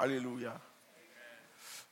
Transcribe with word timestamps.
Hallelujah. 0.00 0.58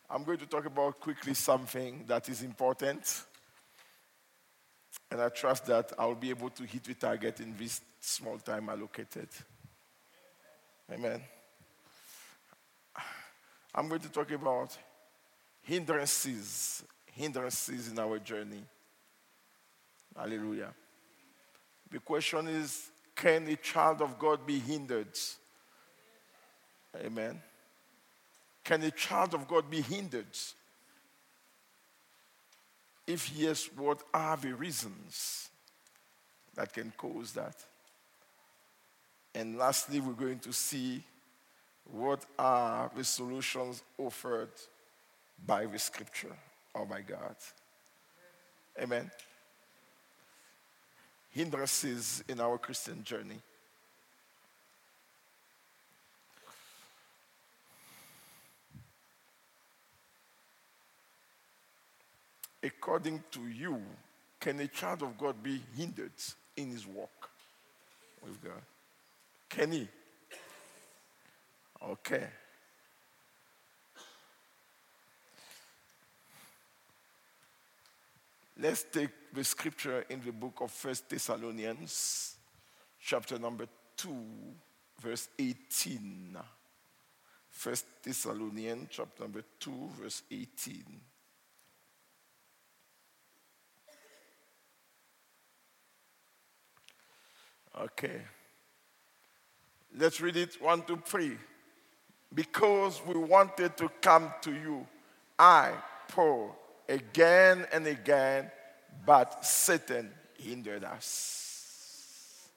I'm 0.09 0.25
going 0.25 0.39
to 0.39 0.47
talk 0.47 0.65
about 0.65 0.99
quickly 0.99 1.35
something 1.35 2.07
that 2.07 2.27
is 2.31 2.41
important. 2.41 3.25
And 5.11 5.21
I 5.21 5.29
trust 5.29 5.67
that 5.67 5.93
I'll 5.99 6.15
be 6.15 6.31
able 6.31 6.49
to 6.49 6.63
hit 6.63 6.85
the 6.85 6.95
target 6.95 7.41
in 7.41 7.55
this 7.59 7.83
small 8.01 8.39
time 8.39 8.71
allocated. 8.71 9.29
Amen. 10.91 11.21
I'm 13.75 13.89
going 13.89 14.01
to 14.01 14.09
talk 14.09 14.31
about 14.31 14.75
hindrances, 15.61 16.83
hindrances 17.13 17.93
in 17.93 17.99
our 17.99 18.19
journey. 18.21 18.63
Hallelujah. 20.17 20.73
The 21.91 21.99
question 21.99 22.49
is 22.49 22.89
can 23.15 23.47
a 23.49 23.57
child 23.57 24.01
of 24.01 24.19
God 24.19 24.47
be 24.47 24.59
hindered? 24.59 25.15
Amen. 27.05 27.43
Can 28.69 28.83
a 28.83 28.91
child 28.91 29.33
of 29.33 29.49
God 29.49 29.71
be 29.71 29.81
hindered? 29.81 30.27
If 33.07 33.33
yes, 33.35 33.67
what 33.75 34.03
are 34.13 34.37
the 34.37 34.55
reasons 34.55 35.49
that 36.55 36.75
can 36.75 36.93
cause 36.95 37.33
that? 37.33 37.57
And 39.35 39.57
lastly, 39.57 40.01
we're 40.01 40.13
going 40.13 40.41
to 40.41 40.53
see 40.53 41.03
what 41.91 42.27
are 42.39 42.91
the 42.95 43.05
solutions 43.05 43.83
offered 43.97 44.53
by 45.47 45.65
the 45.65 45.79
scripture 45.79 46.37
oh 46.75 46.81
or 46.81 46.85
by 46.85 47.01
God. 47.01 47.37
Amen. 48.83 49.11
Hindrances 51.31 52.23
in 52.29 52.39
our 52.39 52.59
Christian 52.59 53.03
journey. 53.03 53.41
According 62.63 63.23
to 63.31 63.47
you, 63.49 63.81
can 64.41 64.61
a 64.61 64.69
child 64.69 65.03
of 65.03 65.17
God 65.19 65.43
be 65.43 65.61
hindered 65.77 66.13
in 66.57 66.71
his 66.71 66.87
walk 66.87 67.31
with 68.25 68.43
God? 68.43 68.63
Can 69.49 69.73
he? 69.73 69.89
Okay. 71.83 72.27
Let's 78.61 78.85
take 78.93 79.11
the 79.33 79.45
scripture 79.45 80.05
in 80.09 80.21
the 80.25 80.33
book 80.33 80.59
of 80.61 80.73
First 80.73 81.09
Thessalonians, 81.09 82.35
chapter 83.01 83.39
number 83.39 83.67
2, 83.97 84.11
verse 85.01 85.29
18. 85.39 86.37
First 87.51 87.87
Thessalonians, 88.03 88.89
chapter 88.91 89.23
number 89.23 89.43
2, 89.61 89.91
verse 90.01 90.23
18. 90.31 90.85
Okay. 97.81 98.21
Let's 99.97 100.21
read 100.21 100.37
it 100.37 100.61
one, 100.61 100.83
two, 100.83 101.01
three. 101.05 101.37
Because 102.35 103.01
we 103.07 103.15
wanted 103.15 103.77
to 103.79 103.89
come 104.03 104.33
to 104.43 104.53
you, 104.53 104.87
I, 105.39 105.73
Paul, 106.09 106.55
again 106.89 107.67
and 107.73 107.87
again, 107.87 108.51
but 109.07 109.45
Satan 109.45 110.11
hindered 110.37 110.85
us. 110.85 112.49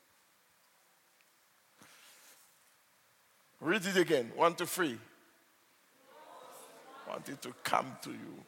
Read 3.61 3.85
it 3.85 3.95
again. 3.95 4.31
One, 4.35 4.55
two, 4.55 4.65
three. 4.65 4.97
Wanted 7.07 7.41
to 7.43 7.53
come 7.63 7.95
to 8.01 8.09
you. 8.09 8.43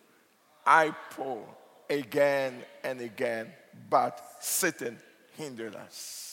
I, 0.65 0.93
Paul, 1.11 1.45
again 1.89 2.63
and 2.83 2.99
again, 2.99 3.51
but 3.89 4.19
Satan 4.39 4.97
hindered 5.37 5.75
us. 5.75 6.32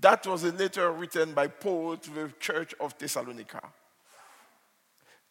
That 0.00 0.26
was 0.26 0.44
a 0.44 0.52
letter 0.52 0.90
written 0.92 1.32
by 1.32 1.48
Paul 1.48 1.96
to 1.96 2.10
the 2.10 2.32
church 2.38 2.74
of 2.78 2.96
Thessalonica. 2.98 3.62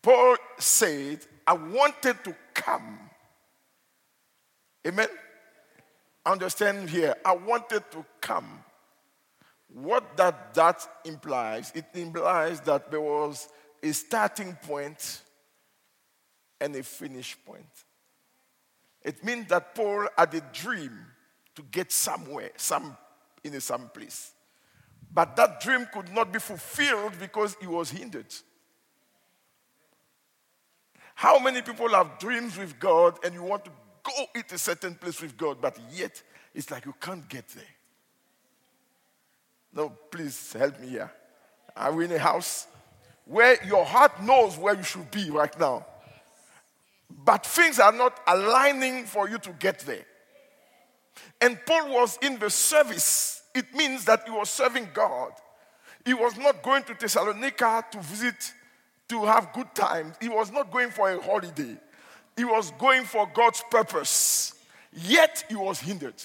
Paul 0.01 0.35
said, 0.57 1.19
I 1.45 1.53
wanted 1.53 2.23
to 2.23 2.35
come. 2.53 2.99
Amen? 4.85 5.07
Understand 6.25 6.89
here, 6.89 7.15
I 7.25 7.33
wanted 7.33 7.89
to 7.91 8.05
come. 8.19 8.63
What 9.73 10.17
that, 10.17 10.53
that 10.53 10.87
implies, 11.05 11.71
it 11.73 11.85
implies 11.93 12.61
that 12.61 12.91
there 12.91 13.01
was 13.01 13.47
a 13.81 13.91
starting 13.91 14.57
point 14.61 15.21
and 16.59 16.75
a 16.75 16.83
finish 16.83 17.37
point. 17.45 17.65
It 19.03 19.23
means 19.23 19.47
that 19.47 19.75
Paul 19.75 20.07
had 20.17 20.33
a 20.33 20.41
dream 20.51 20.97
to 21.55 21.63
get 21.63 21.91
somewhere, 21.91 22.51
some 22.57 22.97
in 23.43 23.59
some 23.61 23.89
place. 23.89 24.33
But 25.13 25.35
that 25.35 25.61
dream 25.61 25.87
could 25.91 26.13
not 26.13 26.31
be 26.31 26.39
fulfilled 26.39 27.13
because 27.19 27.55
he 27.59 27.67
was 27.67 27.89
hindered. 27.89 28.33
How 31.15 31.39
many 31.39 31.61
people 31.61 31.89
have 31.89 32.19
dreams 32.19 32.57
with 32.57 32.79
God 32.79 33.17
and 33.23 33.33
you 33.33 33.41
want 33.41 33.65
to 33.65 33.71
go 34.03 34.25
into 34.35 34.55
a 34.55 34.59
certain 34.59 34.93
place 34.95 35.19
with 35.19 35.35
God, 35.35 35.57
but 35.59 35.77
yet 35.91 36.21
it's 36.53 36.69
like 36.69 36.85
you 36.85 36.93
can't 37.01 37.27
get 37.27 37.47
there? 37.49 37.63
No, 39.73 39.89
please 39.89 40.53
help 40.53 40.79
me 40.79 40.89
here. 40.89 41.11
Are 41.75 41.91
we 41.91 42.05
in 42.05 42.11
a 42.11 42.19
house 42.19 42.67
where 43.25 43.63
your 43.65 43.85
heart 43.85 44.21
knows 44.21 44.57
where 44.57 44.75
you 44.75 44.83
should 44.83 45.09
be 45.11 45.29
right 45.29 45.59
now? 45.59 45.85
But 47.09 47.45
things 47.45 47.79
are 47.79 47.91
not 47.91 48.19
aligning 48.27 49.05
for 49.05 49.29
you 49.29 49.37
to 49.39 49.51
get 49.53 49.79
there. 49.79 50.05
And 51.41 51.59
Paul 51.65 51.93
was 51.93 52.17
in 52.21 52.37
the 52.39 52.49
service 52.49 53.36
it 53.57 53.73
means 53.73 54.05
that 54.05 54.23
he 54.25 54.31
was 54.31 54.49
serving 54.49 54.89
God. 54.93 55.31
He 56.05 56.13
was 56.13 56.37
not 56.37 56.61
going 56.61 56.83
to 56.83 56.93
Thessalonica 56.93 57.85
to 57.91 57.99
visit, 57.99 58.53
to 59.09 59.25
have 59.25 59.51
good 59.51 59.73
times. 59.73 60.15
He 60.21 60.29
was 60.29 60.51
not 60.51 60.71
going 60.71 60.91
for 60.91 61.09
a 61.09 61.19
holiday. 61.21 61.75
He 62.35 62.45
was 62.45 62.71
going 62.77 63.03
for 63.03 63.27
God's 63.33 63.63
purpose. 63.71 64.53
Yet 64.93 65.45
he 65.49 65.55
was 65.55 65.79
hindered. 65.79 66.21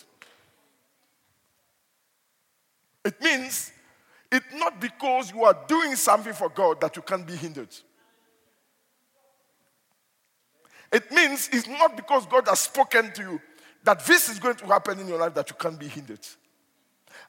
It 3.04 3.20
means 3.20 3.72
it's 4.30 4.54
not 4.54 4.78
because 4.78 5.32
you 5.32 5.42
are 5.44 5.58
doing 5.66 5.96
something 5.96 6.34
for 6.34 6.50
God 6.50 6.80
that 6.82 6.94
you 6.96 7.02
can't 7.02 7.26
be 7.26 7.34
hindered. 7.34 7.74
It 10.92 11.10
means 11.10 11.48
it's 11.50 11.66
not 11.66 11.96
because 11.96 12.26
God 12.26 12.46
has 12.48 12.60
spoken 12.60 13.10
to 13.14 13.22
you 13.22 13.40
that 13.84 14.04
this 14.04 14.28
is 14.28 14.38
going 14.38 14.56
to 14.56 14.66
happen 14.66 15.00
in 15.00 15.08
your 15.08 15.18
life 15.18 15.34
that 15.34 15.48
you 15.48 15.56
can't 15.58 15.78
be 15.78 15.88
hindered. 15.88 16.20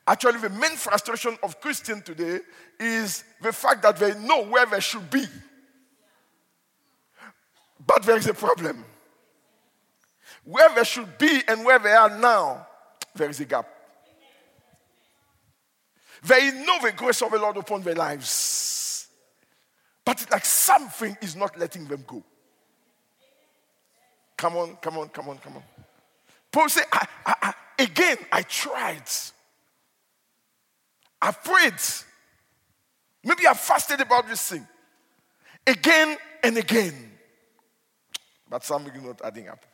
Actually, 0.05 0.39
the 0.39 0.49
main 0.49 0.75
frustration 0.75 1.37
of 1.43 1.61
Christians 1.61 2.03
today 2.03 2.39
is 2.79 3.23
the 3.41 3.53
fact 3.53 3.81
that 3.83 3.97
they 3.97 4.13
know 4.19 4.43
where 4.43 4.65
they 4.65 4.81
should 4.81 5.09
be. 5.09 5.25
But 7.85 8.03
there 8.03 8.17
is 8.17 8.27
a 8.27 8.33
problem. 8.33 8.83
Where 10.43 10.69
they 10.75 10.83
should 10.83 11.17
be 11.17 11.41
and 11.47 11.63
where 11.63 11.79
they 11.79 11.91
are 11.91 12.09
now, 12.17 12.67
there 13.15 13.29
is 13.29 13.39
a 13.39 13.45
gap. 13.45 13.67
They 16.25 16.51
know 16.51 16.79
the 16.81 16.91
grace 16.91 17.21
of 17.21 17.31
the 17.31 17.39
Lord 17.39 17.57
upon 17.57 17.81
their 17.81 17.95
lives. 17.95 19.07
But 20.05 20.21
it's 20.21 20.31
like 20.31 20.45
something 20.45 21.17
is 21.21 21.35
not 21.35 21.57
letting 21.57 21.85
them 21.85 22.03
go. 22.05 22.23
Come 24.35 24.57
on, 24.57 24.75
come 24.81 24.97
on, 24.97 25.09
come 25.09 25.29
on, 25.29 25.37
come 25.37 25.55
on. 25.55 25.63
Paul 26.51 26.67
said, 26.67 26.85
again, 27.79 28.17
I 28.31 28.41
tried. 28.41 29.03
I 31.23 31.31
prayed. 31.31 31.79
Maybe 33.23 33.47
I 33.47 33.53
fasted 33.53 34.01
about 34.01 34.27
this 34.27 34.49
thing 34.49 34.67
again 35.65 36.17
and 36.43 36.57
again. 36.57 37.11
But 38.49 38.65
something 38.65 38.93
is 38.93 39.01
not 39.01 39.21
adding 39.23 39.47
up. 39.47 39.65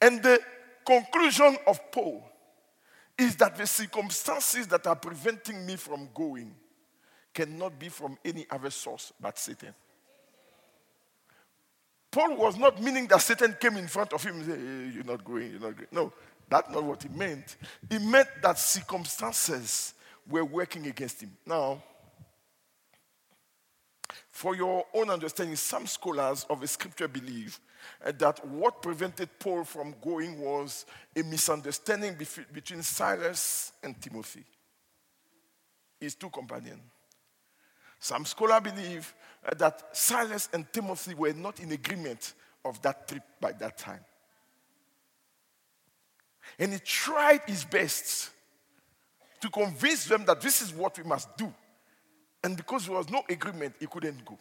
And 0.00 0.22
the 0.22 0.40
conclusion 0.86 1.58
of 1.66 1.78
Paul 1.92 2.24
is 3.18 3.36
that 3.36 3.54
the 3.54 3.66
circumstances 3.66 4.66
that 4.68 4.86
are 4.86 4.96
preventing 4.96 5.66
me 5.66 5.76
from 5.76 6.08
going 6.14 6.54
cannot 7.34 7.78
be 7.78 7.90
from 7.90 8.16
any 8.24 8.46
other 8.50 8.70
source 8.70 9.12
but 9.20 9.38
Satan. 9.38 9.74
Paul 12.10 12.36
was 12.36 12.56
not 12.56 12.80
meaning 12.80 13.06
that 13.08 13.20
Satan 13.20 13.56
came 13.60 13.76
in 13.76 13.88
front 13.88 14.14
of 14.14 14.24
him 14.24 14.36
and 14.36 14.44
said, 14.44 14.94
You're 14.94 15.04
not 15.04 15.22
going, 15.22 15.50
you're 15.50 15.60
not 15.60 15.76
going. 15.76 15.88
No, 15.92 16.12
that's 16.48 16.70
not 16.70 16.84
what 16.84 17.02
he 17.02 17.08
meant. 17.10 17.56
He 17.88 17.98
meant 17.98 18.28
that 18.42 18.58
circumstances 18.58 19.94
were 20.28 20.44
working 20.44 20.86
against 20.86 21.20
him. 21.20 21.36
Now, 21.46 21.82
for 24.30 24.56
your 24.56 24.84
own 24.94 25.10
understanding, 25.10 25.56
some 25.56 25.86
scholars 25.86 26.46
of 26.48 26.60
the 26.60 26.66
scripture 26.66 27.08
believe 27.08 27.58
uh, 28.04 28.12
that 28.18 28.44
what 28.46 28.82
prevented 28.82 29.28
Paul 29.38 29.64
from 29.64 29.94
going 30.02 30.38
was 30.38 30.86
a 31.14 31.22
misunderstanding 31.22 32.16
between 32.52 32.82
Silas 32.82 33.72
and 33.82 34.00
Timothy, 34.00 34.44
his 36.00 36.14
two 36.14 36.30
companions. 36.30 36.80
Some 37.98 38.24
scholars 38.24 38.62
believe 38.62 39.14
uh, 39.46 39.54
that 39.54 39.96
Silas 39.96 40.48
and 40.52 40.70
Timothy 40.72 41.14
were 41.14 41.32
not 41.32 41.60
in 41.60 41.70
agreement 41.70 42.34
of 42.64 42.80
that 42.82 43.06
trip 43.06 43.22
by 43.40 43.52
that 43.52 43.78
time. 43.78 44.00
And 46.58 46.72
he 46.72 46.78
tried 46.78 47.42
his 47.46 47.64
best 47.64 48.30
to 49.40 49.48
convince 49.50 50.04
them 50.04 50.24
that 50.26 50.40
this 50.40 50.62
is 50.62 50.72
what 50.72 50.96
we 50.96 51.04
must 51.04 51.36
do. 51.36 51.52
And 52.44 52.56
because 52.56 52.86
there 52.86 52.96
was 52.96 53.08
no 53.10 53.22
agreement, 53.28 53.74
he 53.78 53.86
couldn't 53.86 54.24
go. 54.24 54.38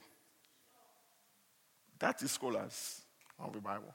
That 2.00 2.22
is 2.22 2.31
scholars 2.31 3.02
of 3.40 3.54
the 3.54 3.60
Bible. 3.60 3.94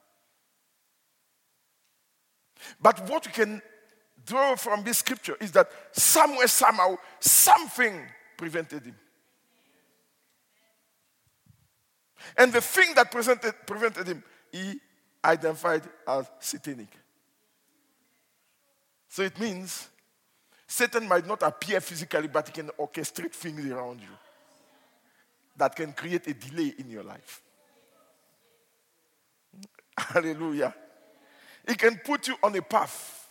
But 2.81 3.09
what 3.09 3.27
we 3.27 3.33
can 3.33 3.63
draw 4.25 4.57
from 4.57 4.83
this 4.83 4.99
scripture 4.99 5.37
is 5.41 5.53
that 5.53 5.71
somewhere, 5.93 6.47
somehow, 6.49 6.97
something 7.21 8.01
prevented 8.37 8.85
him. 8.85 8.97
And 12.37 12.53
the 12.53 12.61
thing 12.61 12.95
that 12.95 13.11
prevented, 13.11 13.55
prevented 13.67 14.07
him, 14.07 14.25
he 14.51 14.81
identified 15.25 15.83
as 16.09 16.29
satanic. 16.41 16.89
So 19.17 19.23
it 19.23 19.41
means 19.41 19.89
Satan 20.67 21.09
might 21.09 21.27
not 21.27 21.43
appear 21.43 21.81
physically, 21.81 22.29
but 22.29 22.49
he 22.49 22.53
can 22.53 22.69
orchestrate 22.79 23.33
things 23.33 23.65
around 23.65 24.03
you 24.03 24.15
that 25.57 25.75
can 25.75 25.95
create 25.95 26.27
a 26.27 26.35
delay 26.35 26.75
in 26.77 26.91
your 26.91 27.03
life. 27.03 27.41
Hallelujah. 29.97 30.75
He 31.67 31.77
can 31.77 31.99
put 32.05 32.29
you 32.29 32.37
on 32.43 32.55
a 32.57 32.61
path 32.61 33.27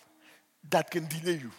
that 0.72 0.90
can 0.90 1.06
delay 1.06 1.40
you. 1.44 1.52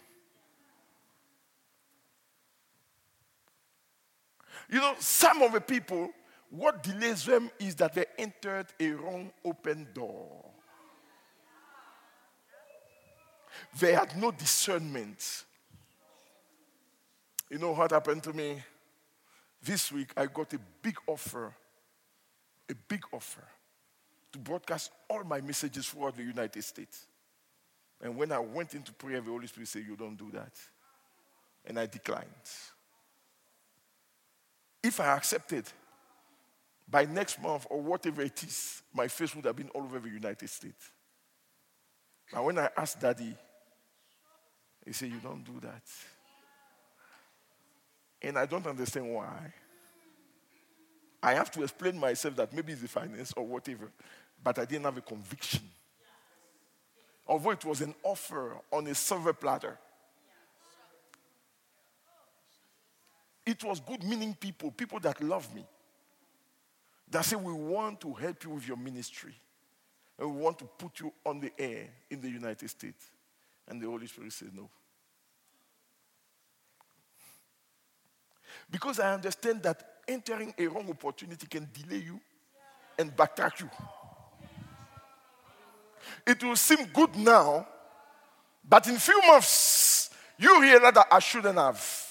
You 4.68 4.80
know, 4.80 4.96
some 4.98 5.40
of 5.42 5.52
the 5.52 5.60
people, 5.60 6.10
what 6.50 6.82
delays 6.82 7.26
them 7.26 7.48
is 7.60 7.76
that 7.76 7.94
they 7.94 8.06
entered 8.18 8.66
a 8.80 8.90
wrong 8.90 9.30
open 9.44 9.86
door. 9.94 10.55
They 13.78 13.92
had 13.92 14.16
no 14.16 14.30
discernment. 14.30 15.44
You 17.50 17.58
know 17.58 17.72
what 17.72 17.90
happened 17.90 18.22
to 18.24 18.32
me? 18.32 18.62
This 19.62 19.90
week, 19.92 20.12
I 20.16 20.26
got 20.26 20.52
a 20.54 20.60
big 20.82 20.96
offer, 21.06 21.54
a 22.68 22.74
big 22.88 23.02
offer 23.12 23.44
to 24.32 24.38
broadcast 24.38 24.90
all 25.08 25.24
my 25.24 25.40
messages 25.40 25.88
throughout 25.88 26.16
the 26.16 26.22
United 26.22 26.62
States. 26.62 27.06
And 28.00 28.16
when 28.16 28.32
I 28.32 28.38
went 28.38 28.74
into 28.74 28.92
prayer, 28.92 29.20
the 29.20 29.30
Holy 29.30 29.46
Spirit 29.46 29.68
said, 29.68 29.84
You 29.86 29.96
don't 29.96 30.16
do 30.16 30.30
that. 30.32 30.52
And 31.64 31.78
I 31.78 31.86
declined. 31.86 32.26
If 34.82 35.00
I 35.00 35.06
accepted, 35.16 35.64
by 36.88 37.04
next 37.04 37.42
month 37.42 37.66
or 37.70 37.80
whatever 37.80 38.22
it 38.22 38.42
is, 38.44 38.82
my 38.94 39.08
face 39.08 39.34
would 39.34 39.44
have 39.44 39.56
been 39.56 39.70
all 39.70 39.82
over 39.82 39.98
the 39.98 40.08
United 40.08 40.48
States. 40.48 40.92
But 42.32 42.44
when 42.44 42.58
I 42.58 42.68
asked 42.76 43.00
Daddy, 43.00 43.34
he 44.86 44.92
said, 44.92 45.10
You 45.10 45.18
don't 45.18 45.44
do 45.44 45.60
that. 45.60 45.82
And 48.22 48.38
I 48.38 48.46
don't 48.46 48.66
understand 48.66 49.12
why. 49.12 49.52
I 51.22 51.34
have 51.34 51.50
to 51.52 51.62
explain 51.64 51.98
myself 51.98 52.36
that 52.36 52.52
maybe 52.52 52.72
it's 52.72 52.82
the 52.82 52.88
finance 52.88 53.32
or 53.36 53.44
whatever, 53.44 53.90
but 54.42 54.58
I 54.58 54.64
didn't 54.64 54.84
have 54.84 54.96
a 54.96 55.00
conviction. 55.00 55.62
Although 57.26 57.50
it 57.50 57.64
was 57.64 57.80
an 57.80 57.94
offer 58.04 58.56
on 58.70 58.86
a 58.86 58.94
silver 58.94 59.32
platter. 59.32 59.76
It 63.44 63.62
was 63.64 63.80
good 63.80 64.02
meaning 64.04 64.34
people, 64.34 64.70
people 64.70 65.00
that 65.00 65.22
love 65.22 65.52
me, 65.54 65.64
that 67.10 67.24
say, 67.24 67.36
We 67.36 67.52
want 67.52 68.00
to 68.02 68.12
help 68.12 68.44
you 68.44 68.50
with 68.50 68.66
your 68.66 68.76
ministry. 68.76 69.34
And 70.18 70.34
we 70.34 70.40
want 70.40 70.58
to 70.60 70.64
put 70.64 70.98
you 71.00 71.12
on 71.24 71.40
the 71.40 71.52
air 71.58 71.88
in 72.08 72.20
the 72.20 72.30
United 72.30 72.70
States. 72.70 73.10
And 73.68 73.80
the 73.80 73.86
Holy 73.86 74.06
Spirit 74.06 74.32
said, 74.32 74.50
No. 74.54 74.70
Because 78.70 78.98
I 79.00 79.14
understand 79.14 79.62
that 79.62 79.82
entering 80.08 80.54
a 80.58 80.66
wrong 80.66 80.88
opportunity 80.90 81.46
can 81.46 81.68
delay 81.72 82.02
you 82.02 82.20
and 82.98 83.14
backtrack 83.14 83.60
you. 83.60 83.70
It 86.26 86.42
will 86.42 86.56
seem 86.56 86.84
good 86.92 87.14
now, 87.16 87.66
but 88.68 88.86
in 88.88 88.96
few 88.96 89.20
months, 89.26 90.10
you 90.38 90.60
realize 90.60 90.94
that 90.94 91.06
I 91.10 91.18
shouldn't 91.18 91.58
have. 91.58 92.06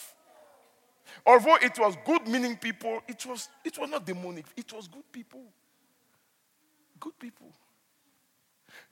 Although 1.26 1.56
it 1.56 1.78
was 1.80 1.96
good 2.06 2.28
meaning 2.28 2.56
people, 2.56 3.02
it 3.08 3.26
was, 3.26 3.50
it 3.64 3.78
was 3.78 3.90
not 3.90 4.06
demonic, 4.06 4.46
it 4.56 4.72
was 4.72 4.88
good 4.88 5.12
people. 5.12 5.42
Good 7.00 7.18
people. 7.20 7.48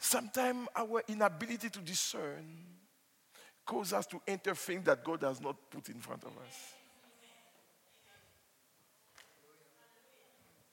Sometimes 0.04 0.68
our 0.76 1.02
inability 1.08 1.70
to 1.70 1.80
discern 1.80 2.46
causes 3.66 3.94
us 3.94 4.06
to 4.08 4.22
enter 4.28 4.54
things 4.54 4.84
that 4.84 5.02
God 5.02 5.22
has 5.22 5.40
not 5.40 5.56
put 5.72 5.88
in 5.88 5.96
front 6.02 6.24
of 6.24 6.32
us. 6.46 6.74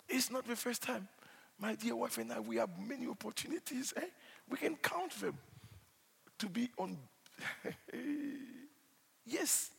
It's 0.08 0.32
not 0.32 0.44
the 0.48 0.56
first 0.56 0.82
time. 0.82 1.06
My 1.60 1.76
dear 1.76 1.94
wife 1.94 2.18
and 2.18 2.32
I, 2.32 2.40
we 2.40 2.56
have 2.56 2.70
many 2.76 3.06
opportunities. 3.06 3.94
Eh? 3.96 4.00
We 4.48 4.56
can 4.56 4.74
count 4.74 5.12
them 5.20 5.38
to 6.40 6.48
be 6.48 6.68
on. 6.76 6.98
yes. 9.24 9.70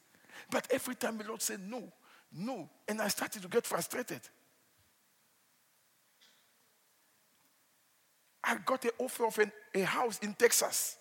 But 0.50 0.66
every 0.72 0.96
time 0.96 1.18
the 1.18 1.26
Lord 1.26 1.42
said 1.42 1.60
no, 1.60 1.92
no. 2.32 2.70
And 2.88 3.02
I 3.02 3.10
started 3.10 3.42
to 3.42 3.50
get 3.50 3.66
frustrated. 3.66 4.22
I 8.44 8.58
got 8.66 8.84
an 8.86 8.92
offer 8.98 9.26
of 9.26 9.38
an, 9.40 9.52
a 9.76 9.82
house 9.82 10.20
in 10.20 10.34
Texas. 10.34 10.98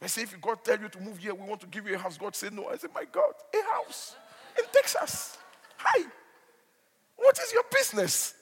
I 0.00 0.06
said, 0.06 0.24
if 0.24 0.40
God 0.40 0.62
tell 0.62 0.78
you 0.78 0.88
to 0.88 1.00
move 1.00 1.18
here, 1.18 1.34
we 1.34 1.48
want 1.48 1.60
to 1.62 1.66
give 1.66 1.86
you 1.86 1.94
a 1.94 1.98
house. 1.98 2.18
God 2.18 2.36
said 2.36 2.52
no. 2.52 2.68
I 2.68 2.76
said, 2.76 2.90
my 2.94 3.04
God, 3.10 3.32
a 3.54 3.74
house 3.74 4.16
in 4.58 4.64
Texas. 4.72 5.38
Hi. 5.78 6.04
What 7.16 7.38
is 7.38 7.52
your 7.52 7.64
business? 7.70 8.34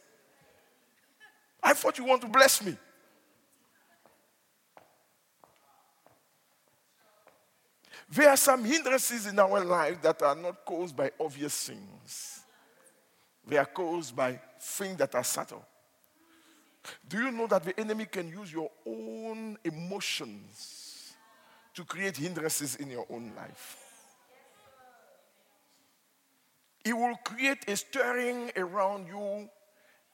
I 1.63 1.73
thought 1.73 1.99
you 1.99 2.05
want 2.05 2.21
to 2.23 2.29
bless 2.29 2.65
me. 2.65 2.77
There 8.11 8.29
are 8.29 8.37
some 8.37 8.65
hindrances 8.65 9.27
in 9.27 9.39
our 9.39 9.65
life 9.65 10.03
that 10.03 10.21
are 10.23 10.35
not 10.35 10.65
caused 10.67 10.95
by 10.95 11.13
obvious 11.19 11.69
things. 11.69 12.41
They 13.47 13.57
are 13.57 13.65
caused 13.65 14.15
by 14.15 14.39
things 14.61 14.99
that 14.99 15.15
are 15.15 15.25
subtle. 15.25 15.65
Do 17.09 17.23
you 17.23 17.31
know 17.31 17.47
that 17.47 17.65
the 17.65 17.79
enemy 17.79 18.07
can 18.07 18.29
use 18.29 18.53
your 18.53 18.71
own 18.87 19.59
emotions 19.65 21.15
to 21.75 21.85
create 21.85 22.17
hindrances 22.17 22.77
in 22.77 22.91
your 22.91 23.07
own 23.11 23.33
life? 23.37 23.79
It 26.85 26.95
will 26.95 27.17
create 27.25 27.69
a 27.69 27.77
stirring 27.77 28.51
around 28.57 29.07
you, 29.07 29.49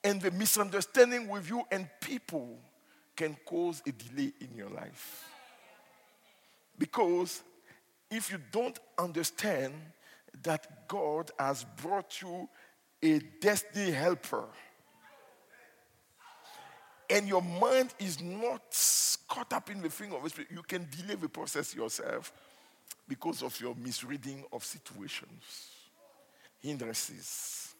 and 0.03 0.21
the 0.21 0.31
misunderstanding 0.31 1.27
with 1.27 1.49
you 1.49 1.63
and 1.71 1.89
people 1.99 2.59
can 3.15 3.35
cause 3.45 3.81
a 3.87 3.91
delay 3.91 4.31
in 4.39 4.55
your 4.55 4.69
life. 4.69 5.25
Because 6.77 7.43
if 8.09 8.31
you 8.31 8.39
don't 8.51 8.79
understand 8.97 9.73
that 10.43 10.87
God 10.87 11.31
has 11.37 11.65
brought 11.81 12.21
you 12.21 12.47
a 13.01 13.19
destiny 13.41 13.91
helper, 13.91 14.45
and 17.09 17.27
your 17.27 17.41
mind 17.41 17.93
is 17.99 18.21
not 18.21 18.61
caught 19.27 19.51
up 19.53 19.69
in 19.69 19.81
the 19.81 19.89
thing 19.89 20.13
of 20.13 20.23
the 20.23 20.29
Spirit, 20.29 20.49
you 20.51 20.61
can 20.63 20.87
delay 20.95 21.15
the 21.15 21.29
process 21.29 21.75
yourself 21.75 22.31
because 23.07 23.41
of 23.41 23.59
your 23.59 23.75
misreading 23.75 24.43
of 24.51 24.63
situations. 24.63 25.71
Hindrances. 26.59 27.73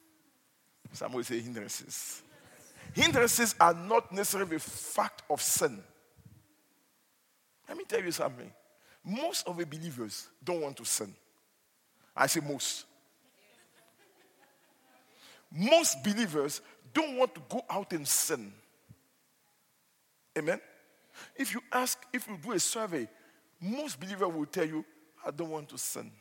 Some 0.93 1.13
will 1.13 1.23
say 1.23 1.39
hindrances. 1.39 2.23
Hindrances 2.93 3.55
are 3.59 3.73
not 3.73 4.11
necessarily 4.11 4.55
the 4.55 4.59
fact 4.59 5.21
of 5.29 5.41
sin. 5.41 5.83
Let 7.67 7.77
me 7.77 7.83
tell 7.87 8.03
you 8.03 8.11
something. 8.11 8.51
Most 9.05 9.47
of 9.47 9.57
the 9.57 9.65
believers 9.65 10.27
don't 10.43 10.61
want 10.61 10.77
to 10.77 10.85
sin. 10.85 11.13
I 12.15 12.25
say 12.27 12.39
most. 12.39 12.85
Most 15.51 16.03
believers 16.03 16.61
don't 16.93 17.17
want 17.17 17.35
to 17.35 17.41
go 17.47 17.63
out 17.69 17.93
and 17.93 18.07
sin. 18.07 18.51
Amen? 20.39 20.59
If 21.35 21.53
you 21.53 21.61
ask, 21.71 21.97
if 22.13 22.27
you 22.27 22.37
do 22.41 22.53
a 22.53 22.59
survey, 22.59 23.07
most 23.61 23.99
believers 23.99 24.33
will 24.33 24.45
tell 24.45 24.65
you, 24.65 24.85
I 25.25 25.31
don't 25.31 25.49
want 25.49 25.69
to 25.69 25.77
sin. 25.77 26.11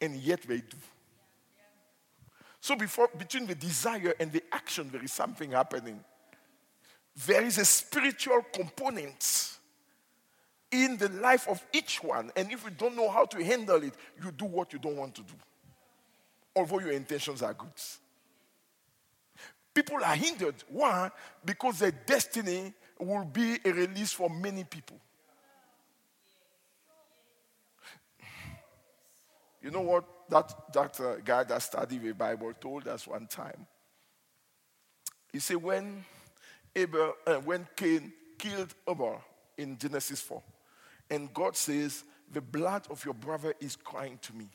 And 0.00 0.16
yet 0.16 0.42
they 0.42 0.58
do. 0.58 0.76
So 2.60 2.76
before, 2.76 3.08
between 3.16 3.46
the 3.46 3.54
desire 3.54 4.14
and 4.18 4.32
the 4.32 4.42
action, 4.52 4.88
there 4.90 5.02
is 5.04 5.12
something 5.12 5.50
happening. 5.50 6.00
There 7.26 7.44
is 7.44 7.58
a 7.58 7.64
spiritual 7.64 8.42
component 8.52 9.50
in 10.70 10.96
the 10.96 11.08
life 11.10 11.46
of 11.48 11.64
each 11.72 12.02
one. 12.02 12.32
And 12.34 12.50
if 12.50 12.64
you 12.64 12.70
don't 12.70 12.96
know 12.96 13.10
how 13.10 13.26
to 13.26 13.44
handle 13.44 13.82
it, 13.82 13.94
you 14.22 14.32
do 14.32 14.46
what 14.46 14.72
you 14.72 14.78
don't 14.78 14.96
want 14.96 15.14
to 15.16 15.22
do. 15.22 15.34
although 16.56 16.80
your 16.80 16.92
intentions 16.92 17.42
are 17.42 17.54
good. 17.54 17.68
People 19.74 19.98
are 20.04 20.14
hindered. 20.14 20.56
Why? 20.68 21.10
Because 21.44 21.78
their 21.78 21.92
destiny 21.92 22.74
will 22.98 23.24
be 23.24 23.58
a 23.64 23.72
release 23.72 24.12
for 24.12 24.28
many 24.28 24.64
people. 24.64 24.98
You 29.62 29.70
know 29.70 29.80
what 29.80 30.04
that, 30.28 30.52
that 30.72 31.00
uh, 31.00 31.16
guy 31.24 31.44
that 31.44 31.62
studied 31.62 32.02
the 32.02 32.12
Bible 32.12 32.52
told 32.60 32.88
us 32.88 33.06
one 33.06 33.26
time? 33.28 33.66
He 35.32 35.38
said, 35.38 35.56
when, 35.56 36.04
Abel, 36.74 37.14
uh, 37.26 37.36
when 37.36 37.66
Cain 37.76 38.12
killed 38.38 38.74
Abel 38.88 39.22
in 39.56 39.78
Genesis 39.78 40.20
4, 40.20 40.42
and 41.10 41.32
God 41.32 41.56
says, 41.56 42.04
The 42.32 42.40
blood 42.40 42.86
of 42.90 43.04
your 43.04 43.14
brother 43.14 43.54
is 43.60 43.76
crying 43.76 44.18
to 44.22 44.34
me. 44.34 44.48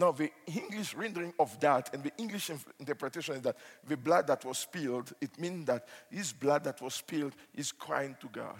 Now, 0.00 0.12
the 0.12 0.32
English 0.46 0.94
rendering 0.94 1.34
of 1.38 1.60
that 1.60 1.92
and 1.92 2.02
the 2.02 2.10
English 2.16 2.50
interpretation 2.78 3.34
is 3.34 3.42
that 3.42 3.58
the 3.86 3.98
blood 3.98 4.28
that 4.28 4.42
was 4.46 4.56
spilled, 4.56 5.12
it 5.20 5.38
means 5.38 5.66
that 5.66 5.86
his 6.10 6.32
blood 6.32 6.64
that 6.64 6.80
was 6.80 6.94
spilled 6.94 7.34
is 7.54 7.70
crying 7.70 8.16
to 8.22 8.28
God. 8.28 8.56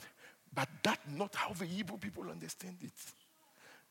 But 0.55 0.69
that's 0.83 1.01
not 1.09 1.35
how 1.35 1.55
the 1.55 1.65
Hebrew 1.65 1.97
people 1.97 2.25
understand 2.29 2.77
it. 2.83 2.93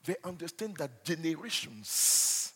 They 0.05 0.15
understand 0.23 0.77
that 0.77 1.03
generations 1.03 2.53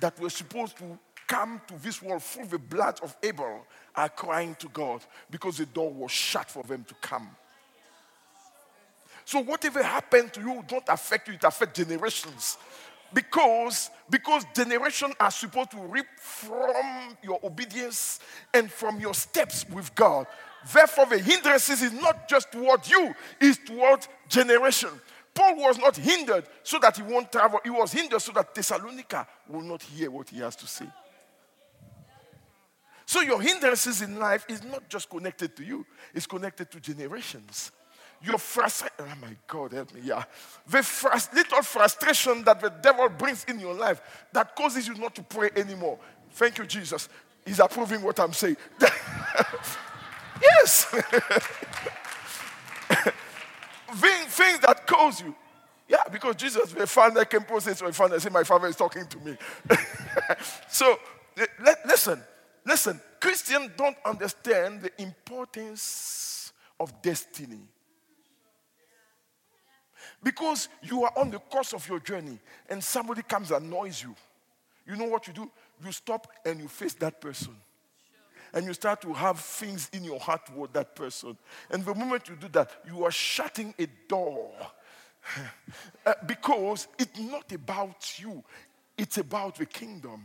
that 0.00 0.18
were 0.18 0.30
supposed 0.30 0.78
to 0.78 0.98
come 1.28 1.60
to 1.68 1.74
this 1.74 2.02
world 2.02 2.24
through 2.24 2.46
the 2.46 2.58
blood 2.58 2.98
of 3.04 3.16
Abel 3.22 3.64
are 3.94 4.08
crying 4.08 4.56
to 4.56 4.68
God 4.70 5.00
because 5.30 5.58
the 5.58 5.66
door 5.66 5.92
was 5.92 6.10
shut 6.10 6.50
for 6.50 6.64
them 6.64 6.84
to 6.88 6.94
come. 7.00 7.28
So 9.24 9.38
whatever 9.44 9.80
happened 9.80 10.32
to 10.32 10.40
you 10.40 10.64
don't 10.66 10.88
affect 10.88 11.28
you, 11.28 11.34
it 11.34 11.44
affects 11.44 11.78
generations. 11.78 12.58
Because, 13.14 13.90
because 14.10 14.44
generations 14.54 15.14
are 15.20 15.30
supposed 15.30 15.70
to 15.70 15.78
reap 15.78 16.06
from 16.18 17.16
your 17.22 17.38
obedience 17.44 18.18
and 18.52 18.70
from 18.70 19.00
your 19.00 19.14
steps 19.14 19.64
with 19.70 19.94
God. 19.94 20.26
Therefore, 20.72 21.06
the 21.06 21.18
hindrances 21.18 21.80
is 21.80 21.92
not 21.92 22.28
just 22.28 22.50
toward 22.50 22.86
you, 22.88 23.14
it's 23.40 23.58
toward 23.58 24.06
generation. 24.28 24.90
Paul 25.32 25.56
was 25.56 25.78
not 25.78 25.96
hindered 25.96 26.44
so 26.62 26.78
that 26.80 26.96
he 26.96 27.02
won't 27.02 27.30
travel. 27.30 27.60
He 27.62 27.70
was 27.70 27.92
hindered 27.92 28.20
so 28.20 28.32
that 28.32 28.54
Thessalonica 28.54 29.26
will 29.48 29.62
not 29.62 29.82
hear 29.82 30.10
what 30.10 30.28
he 30.28 30.38
has 30.40 30.56
to 30.56 30.66
say. 30.66 30.86
So 33.06 33.20
your 33.20 33.40
hindrances 33.40 34.02
in 34.02 34.18
life 34.18 34.44
is 34.48 34.64
not 34.64 34.88
just 34.88 35.10
connected 35.10 35.54
to 35.56 35.64
you, 35.64 35.86
it's 36.14 36.26
connected 36.26 36.70
to 36.70 36.80
generations. 36.80 37.70
Your 38.24 38.38
frustration, 38.38 38.94
oh 39.00 39.14
my 39.20 39.36
God, 39.46 39.72
help 39.72 39.92
me, 39.94 40.00
yeah. 40.04 40.24
The 40.68 40.78
frust- 40.78 41.32
little 41.34 41.62
frustration 41.62 42.44
that 42.44 42.60
the 42.60 42.70
devil 42.70 43.08
brings 43.08 43.44
in 43.44 43.60
your 43.60 43.74
life 43.74 44.00
that 44.32 44.56
causes 44.56 44.88
you 44.88 44.94
not 44.94 45.14
to 45.16 45.22
pray 45.22 45.50
anymore. 45.56 45.98
Thank 46.32 46.58
you, 46.58 46.66
Jesus. 46.66 47.08
He's 47.44 47.60
approving 47.60 48.02
what 48.02 48.18
I'm 48.18 48.32
saying. 48.32 48.56
yes. 50.42 50.94
things 54.34 54.58
that 54.60 54.86
cause 54.86 55.20
you. 55.20 55.34
Yeah, 55.88 56.02
because 56.10 56.36
Jesus, 56.36 56.72
the 56.72 56.86
father 56.86 57.24
came 57.24 57.42
post 57.42 57.66
so 57.76 57.86
the 57.86 57.92
father 57.92 58.18
said, 58.18 58.32
My 58.32 58.44
father 58.44 58.68
is 58.68 58.76
talking 58.76 59.06
to 59.06 59.18
me. 59.18 59.36
so 60.68 60.98
listen, 61.86 62.22
listen, 62.64 63.00
Christians 63.20 63.70
don't 63.76 63.96
understand 64.04 64.82
the 64.82 65.02
importance 65.02 66.52
of 66.80 67.02
destiny. 67.02 67.60
Because 70.24 70.70
you 70.82 71.04
are 71.04 71.12
on 71.16 71.30
the 71.30 71.38
course 71.38 71.74
of 71.74 71.86
your 71.86 72.00
journey 72.00 72.38
and 72.70 72.82
somebody 72.82 73.22
comes 73.22 73.50
and 73.50 73.66
annoys 73.66 74.02
you. 74.02 74.16
You 74.86 74.96
know 74.96 75.04
what 75.04 75.26
you 75.26 75.34
do? 75.34 75.50
You 75.84 75.92
stop 75.92 76.26
and 76.46 76.58
you 76.60 76.66
face 76.66 76.94
that 76.94 77.20
person. 77.20 77.54
And 78.54 78.64
you 78.64 78.72
start 78.72 79.02
to 79.02 79.12
have 79.12 79.38
things 79.38 79.90
in 79.92 80.02
your 80.02 80.18
heart 80.18 80.46
toward 80.46 80.72
that 80.72 80.96
person. 80.96 81.36
And 81.70 81.84
the 81.84 81.94
moment 81.94 82.28
you 82.28 82.36
do 82.36 82.48
that, 82.48 82.70
you 82.86 83.04
are 83.04 83.10
shutting 83.10 83.74
a 83.78 83.86
door. 84.08 84.50
uh, 86.06 86.14
because 86.26 86.88
it's 86.98 87.18
not 87.18 87.52
about 87.52 88.18
you, 88.18 88.42
it's 88.96 89.18
about 89.18 89.56
the 89.56 89.66
kingdom. 89.66 90.22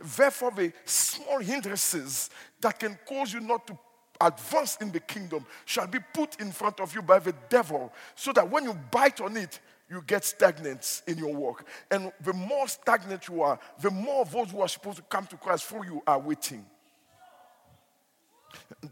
Therefore, 0.00 0.50
the 0.50 0.72
small 0.84 1.38
hindrances 1.38 2.30
that 2.60 2.78
can 2.78 2.98
cause 3.06 3.32
you 3.32 3.40
not 3.40 3.66
to 3.68 3.78
advance 4.26 4.76
in 4.80 4.92
the 4.92 5.00
kingdom 5.00 5.44
shall 5.64 5.86
be 5.86 5.98
put 6.14 6.40
in 6.40 6.52
front 6.52 6.80
of 6.80 6.94
you 6.94 7.02
by 7.02 7.18
the 7.18 7.34
devil 7.48 7.92
so 8.14 8.32
that 8.32 8.50
when 8.50 8.64
you 8.64 8.74
bite 8.90 9.20
on 9.20 9.36
it, 9.36 9.60
you 9.90 10.02
get 10.06 10.24
stagnant 10.24 11.02
in 11.06 11.18
your 11.18 11.34
work. 11.34 11.66
And 11.90 12.12
the 12.22 12.32
more 12.32 12.66
stagnant 12.66 13.28
you 13.28 13.42
are, 13.42 13.58
the 13.80 13.90
more 13.90 14.24
those 14.24 14.50
who 14.50 14.60
are 14.60 14.68
supposed 14.68 14.96
to 14.96 15.02
come 15.02 15.26
to 15.26 15.36
Christ 15.36 15.64
for 15.64 15.84
you 15.84 16.02
are 16.06 16.18
waiting. 16.18 16.64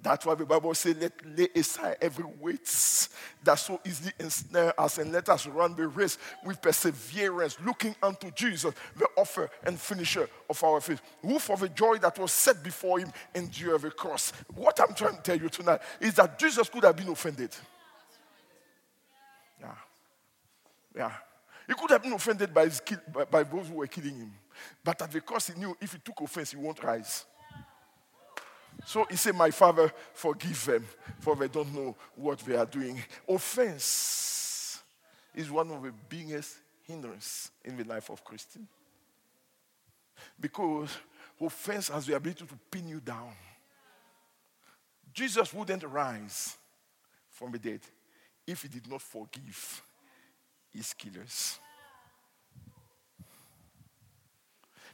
That's 0.02 0.24
why 0.24 0.34
the 0.34 0.46
Bible 0.46 0.74
says, 0.74 0.96
let 1.00 1.12
lay 1.36 1.48
aside 1.54 1.96
every 2.00 2.24
weight 2.40 3.08
that 3.42 3.54
so 3.54 3.80
easily 3.84 4.12
ensnare 4.18 4.78
us, 4.80 4.98
and 4.98 5.12
let 5.12 5.28
us 5.28 5.46
run 5.46 5.74
the 5.74 5.88
race 5.88 6.18
with 6.44 6.62
perseverance, 6.62 7.58
looking 7.64 7.94
unto 8.02 8.30
Jesus, 8.30 8.74
the 8.96 9.08
author 9.16 9.50
and 9.64 9.78
finisher 9.78 10.28
of 10.48 10.62
our 10.62 10.80
faith, 10.80 11.00
who 11.22 11.38
for 11.38 11.56
the 11.56 11.68
joy 11.68 11.98
that 11.98 12.18
was 12.18 12.32
set 12.32 12.62
before 12.62 12.98
him 12.98 13.12
endured 13.34 13.82
the 13.82 13.90
cross. 13.90 14.32
What 14.54 14.80
I'm 14.80 14.94
trying 14.94 15.16
to 15.16 15.22
tell 15.22 15.38
you 15.38 15.48
tonight 15.48 15.80
is 16.00 16.14
that 16.14 16.38
Jesus 16.38 16.68
could 16.68 16.84
have 16.84 16.96
been 16.96 17.08
offended. 17.08 17.54
Yeah. 19.60 19.74
Yeah. 20.96 21.12
He 21.66 21.74
could 21.74 21.90
have 21.90 22.02
been 22.02 22.12
offended 22.12 22.52
by, 22.52 22.64
his, 22.64 22.82
by, 23.12 23.24
by 23.24 23.42
those 23.44 23.68
who 23.68 23.74
were 23.74 23.86
killing 23.86 24.16
him. 24.16 24.32
But 24.82 25.00
at 25.02 25.12
the 25.12 25.20
cross, 25.20 25.48
he 25.48 25.58
knew 25.58 25.76
if 25.80 25.92
he 25.92 25.98
took 25.98 26.20
offense, 26.20 26.50
he 26.50 26.56
won't 26.56 26.82
rise. 26.82 27.26
So 28.84 29.06
he 29.10 29.16
said, 29.16 29.34
My 29.34 29.50
father, 29.50 29.92
forgive 30.12 30.64
them, 30.64 30.86
for 31.18 31.36
they 31.36 31.48
don't 31.48 31.74
know 31.74 31.96
what 32.16 32.38
they 32.40 32.56
are 32.56 32.66
doing. 32.66 33.02
Offense 33.28 34.82
is 35.34 35.50
one 35.50 35.70
of 35.70 35.82
the 35.82 35.92
biggest 36.08 36.56
hindrances 36.86 37.50
in 37.64 37.76
the 37.76 37.84
life 37.84 38.10
of 38.10 38.24
Christian. 38.24 38.66
Because 40.38 40.90
offense 41.40 41.88
has 41.88 42.06
the 42.06 42.16
ability 42.16 42.46
to 42.46 42.58
pin 42.70 42.88
you 42.88 43.00
down. 43.00 43.32
Jesus 45.12 45.52
wouldn't 45.52 45.82
rise 45.84 46.56
from 47.30 47.52
the 47.52 47.58
dead 47.58 47.80
if 48.46 48.62
he 48.62 48.68
did 48.68 48.88
not 48.88 49.02
forgive 49.02 49.82
his 50.70 50.92
killers. 50.94 51.58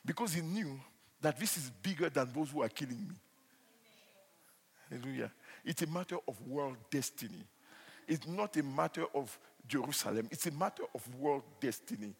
Because 0.04 0.34
he 0.34 0.40
knew 0.40 0.80
that 1.20 1.38
this 1.38 1.56
is 1.56 1.70
bigger 1.82 2.08
than 2.08 2.30
those 2.32 2.50
who 2.50 2.62
are 2.62 2.68
killing 2.68 3.08
me. 3.08 3.16
Hallelujah. 4.90 5.30
It's 5.64 5.82
a 5.82 5.86
matter 5.86 6.16
of 6.28 6.40
world 6.46 6.76
destiny. 6.90 7.44
It's 8.06 8.26
not 8.26 8.56
a 8.56 8.62
matter 8.62 9.04
of 9.14 9.36
Jerusalem, 9.66 10.28
it's 10.30 10.46
a 10.46 10.52
matter 10.52 10.84
of 10.94 11.14
world 11.16 11.42
destiny. 11.60 12.14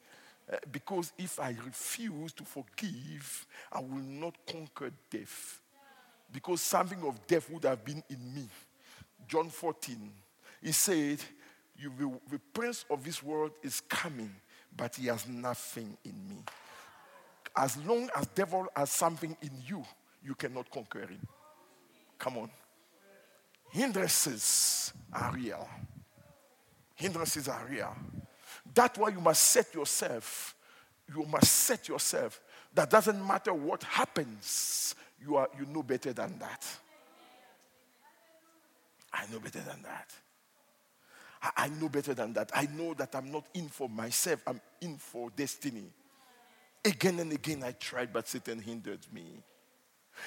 Uh, 0.50 0.56
because 0.70 1.12
if 1.18 1.40
I 1.40 1.56
refuse 1.64 2.32
to 2.34 2.44
forgive, 2.44 3.46
I 3.72 3.80
will 3.80 3.98
not 3.98 4.34
conquer 4.46 4.90
death. 5.10 5.60
Because 6.32 6.60
something 6.60 7.02
of 7.04 7.24
death 7.26 7.50
would 7.50 7.64
have 7.64 7.84
been 7.84 8.02
in 8.08 8.34
me. 8.34 8.48
John 9.28 9.48
14, 9.48 10.10
he 10.62 10.72
said, 10.72 11.18
you 11.78 11.92
will, 11.98 12.20
The 12.30 12.40
prince 12.52 12.84
of 12.90 13.04
this 13.04 13.22
world 13.22 13.52
is 13.62 13.80
coming, 13.80 14.30
but 14.76 14.96
he 14.96 15.06
has 15.06 15.26
nothing 15.28 15.96
in 16.04 16.14
me. 16.28 16.36
As 17.56 17.76
long 17.78 18.08
as 18.14 18.26
devil 18.28 18.66
has 18.76 18.90
something 18.90 19.36
in 19.42 19.50
you, 19.66 19.84
you 20.24 20.34
cannot 20.34 20.70
conquer 20.70 21.06
him. 21.06 21.26
Come 22.18 22.38
on. 22.38 22.50
Hindrances 23.70 24.92
are 25.12 25.32
real. 25.32 25.68
Hindrances 26.94 27.48
are 27.48 27.66
real. 27.68 27.94
That's 28.74 28.98
why 28.98 29.10
you 29.10 29.20
must 29.20 29.42
set 29.42 29.74
yourself. 29.74 30.54
You 31.14 31.24
must 31.24 31.52
set 31.52 31.88
yourself. 31.88 32.40
That 32.74 32.90
doesn't 32.90 33.26
matter 33.26 33.52
what 33.52 33.82
happens. 33.84 34.94
You 35.20 35.36
are 35.36 35.48
you 35.58 35.66
know 35.66 35.82
better 35.82 36.12
than 36.12 36.38
that. 36.38 36.66
I 39.12 39.24
know 39.32 39.38
better 39.38 39.60
than 39.60 39.82
that. 39.82 40.12
I, 41.42 41.50
I 41.56 41.68
know 41.68 41.88
better 41.88 42.14
than 42.14 42.32
that. 42.34 42.50
I 42.54 42.66
know 42.66 42.94
that 42.94 43.14
I'm 43.14 43.30
not 43.30 43.46
in 43.54 43.68
for 43.68 43.88
myself. 43.88 44.42
I'm 44.46 44.60
in 44.80 44.96
for 44.96 45.30
destiny. 45.30 45.90
Again 46.84 47.18
and 47.18 47.32
again 47.32 47.62
I 47.64 47.72
tried, 47.72 48.12
but 48.12 48.28
Satan 48.28 48.60
hindered 48.60 49.06
me. 49.12 49.42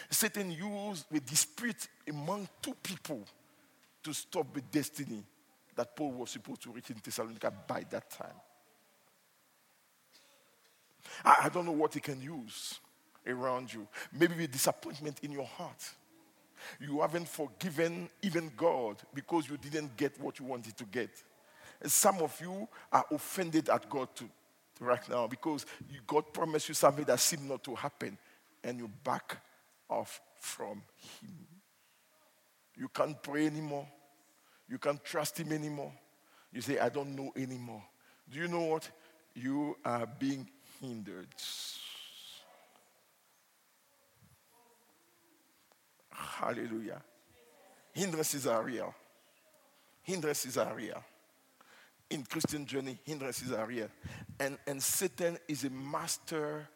Satan 0.10 0.52
used 0.52 1.06
the 1.12 1.20
dispute 1.20 1.88
among 2.08 2.48
two 2.62 2.76
people 2.82 3.22
to 4.04 4.14
stop 4.14 4.54
the 4.54 4.62
destiny 4.62 5.24
that 5.76 5.96
Paul 5.96 6.12
was 6.12 6.32
supposed 6.32 6.62
to 6.64 6.72
reach 6.72 6.90
in 6.90 6.98
Thessalonica 7.04 7.52
by 7.68 7.86
that 7.90 8.10
time. 8.10 8.36
I, 11.24 11.44
I 11.44 11.50
don't 11.50 11.66
know 11.66 11.72
what 11.72 11.94
he 11.94 12.00
can 12.00 12.22
use 12.22 12.80
around 13.26 13.74
you. 13.74 13.88
Maybe 14.12 14.36
the 14.36 14.48
disappointment 14.48 15.20
in 15.24 15.32
your 15.32 15.46
heart. 15.46 15.84
You 16.80 17.02
haven't 17.02 17.28
forgiven 17.28 18.10
even 18.22 18.52
God 18.58 18.98
because 19.14 19.50
you 19.50 19.58
didn't 19.58 19.96
get 19.96 20.20
what 20.20 20.40
you 20.40 20.46
wanted 20.46 20.76
to 20.78 20.84
get. 20.86 21.10
Some 21.86 22.20
of 22.20 22.38
you 22.42 22.68
are 22.92 23.06
offended 23.12 23.70
at 23.70 23.90
God 23.90 24.10
right 24.80 25.10
now 25.10 25.28
because 25.28 25.66
God 26.06 26.34
promised 26.34 26.68
you 26.68 26.76
something 26.76 27.06
that 27.06 27.20
seemed 27.20 27.48
not 27.48 27.64
to 27.64 27.76
happen 27.76 28.18
and 28.64 28.80
you 28.80 28.90
back 29.04 29.38
off 29.90 30.22
from 30.40 30.84
Him. 31.22 31.48
You 32.76 32.88
can't 32.88 33.22
pray 33.22 33.48
anymore. 33.48 33.88
You 34.70 34.78
can't 34.78 35.04
trust 35.04 35.40
Him 35.40 35.52
anymore. 35.52 35.94
You 36.52 36.62
say, 36.62 36.80
I 36.80 36.90
don't 36.90 37.16
know 37.16 37.32
anymore. 37.36 37.84
Do 38.30 38.40
you 38.40 38.48
know 38.48 38.62
what? 38.62 38.90
You 39.36 39.78
are 39.84 40.06
being 40.06 40.50
hindered. 40.82 41.28
Hallelujah. 46.12 47.02
Hindrances 47.94 48.48
are 48.48 48.64
real. 48.64 48.94
Hindrances 50.04 50.58
are 50.58 50.74
real. 50.74 51.04
In 52.10 52.24
Christian 52.24 52.66
journey, 52.66 52.98
hindrances 53.04 53.52
are 53.52 53.66
real. 53.66 53.88
And, 54.40 54.58
and 54.66 54.82
Satan 54.82 55.38
is 55.48 55.64
a 55.66 55.70
master. 55.70 56.68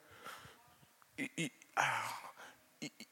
He, 1.18 1.30
he, 1.36 1.52
ah, 1.78 2.23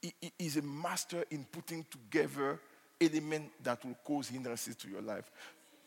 he, 0.02 0.14
he 0.22 0.32
is 0.40 0.58
a 0.58 0.62
master 0.62 1.24
in 1.30 1.46
putting 1.46 1.86
together 1.90 2.60
elements 3.00 3.52
that 3.64 3.84
will 3.86 3.98
cause 4.04 4.30
hindrances 4.30 4.76
to 4.78 4.90
your 4.90 5.02
life. 5.02 5.30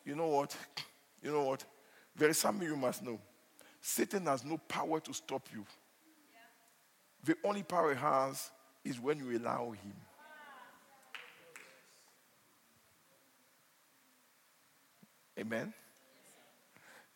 You 0.05 0.14
know 0.17 0.29
what? 0.29 0.57
You 1.23 1.33
know 1.33 1.45
what? 1.45 1.64
There 2.17 2.29
is 2.29 2.38
something 2.38 2.67
you 2.67 2.76
must 2.76 3.03
know. 3.03 3.19
Satan 3.81 4.26
has 4.26 4.45
no 4.45 4.59
power 4.59 5.00
to 5.00 5.12
stop 5.12 5.49
you. 5.53 5.64
The 7.25 7.37
only 7.45 7.62
power 7.62 7.95
he 7.95 8.00
has 8.00 8.50
is 8.85 9.00
when 9.00 9.19
you 9.19 9.38
allow 9.38 9.73
him. 9.73 9.95
Amen. 15.38 15.73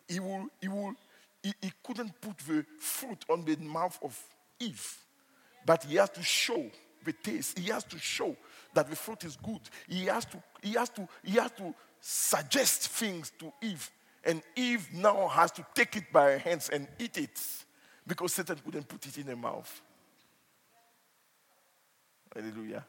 He 0.07 0.19
will, 0.19 0.47
he 0.59 0.67
will, 0.67 0.93
he, 1.41 1.53
he 1.61 1.71
couldn't 1.83 2.19
put 2.19 2.37
the 2.39 2.65
fruit 2.79 3.23
on 3.29 3.45
the 3.45 3.55
mouth 3.57 3.97
of 4.03 4.19
Eve, 4.59 4.97
but 5.65 5.83
he 5.83 5.95
has 5.95 6.09
to 6.11 6.23
show 6.23 6.65
the 7.03 7.13
taste. 7.13 7.57
He 7.57 7.69
has 7.69 7.83
to 7.85 7.97
show 7.97 8.35
that 8.73 8.89
the 8.89 8.95
fruit 8.95 9.23
is 9.23 9.35
good. 9.35 9.61
He 9.87 10.05
has 10.05 10.25
to, 10.25 10.41
he 10.61 10.73
has 10.73 10.89
to, 10.89 11.07
he 11.23 11.37
has 11.37 11.51
to 11.51 11.73
suggest 11.99 12.87
things 12.89 13.31
to 13.39 13.51
Eve. 13.61 13.89
And 14.23 14.41
Eve 14.55 14.87
now 14.93 15.27
has 15.27 15.51
to 15.53 15.65
take 15.73 15.95
it 15.95 16.11
by 16.11 16.31
her 16.31 16.37
hands 16.37 16.69
and 16.69 16.87
eat 16.99 17.17
it 17.17 17.39
because 18.05 18.33
Satan 18.33 18.57
couldn't 18.63 18.87
put 18.87 19.05
it 19.05 19.17
in 19.17 19.27
her 19.27 19.35
mouth. 19.35 19.81
Hallelujah. 22.35 22.85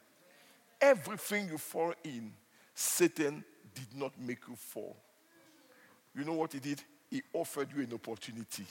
Everything 0.80 1.48
you 1.48 1.58
fall 1.58 1.94
in, 2.04 2.32
Satan 2.74 3.44
did 3.74 3.96
not 3.96 4.12
make 4.20 4.48
you 4.48 4.56
fall. 4.56 4.96
You 6.16 6.24
know 6.24 6.32
what 6.32 6.52
he 6.52 6.58
did? 6.58 6.82
He 7.10 7.22
offered 7.32 7.68
you 7.74 7.82
an 7.82 7.92
opportunity 7.92 8.64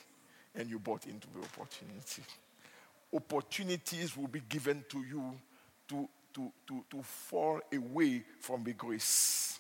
and 0.56 0.70
you 0.70 0.80
bought 0.80 1.06
into 1.06 1.28
the 1.34 1.40
opportunity. 1.40 2.24
Opportunities 3.14 4.16
will 4.16 4.28
be 4.28 4.42
given 4.42 4.86
to 4.90 5.00
you 5.00 5.40
to, 5.88 6.08
to, 6.34 6.52
to, 6.68 6.86
to 6.90 7.04
fall 7.04 7.60
away 7.74 8.24
from 8.40 8.64
the 8.64 8.74
grace. 8.74 9.60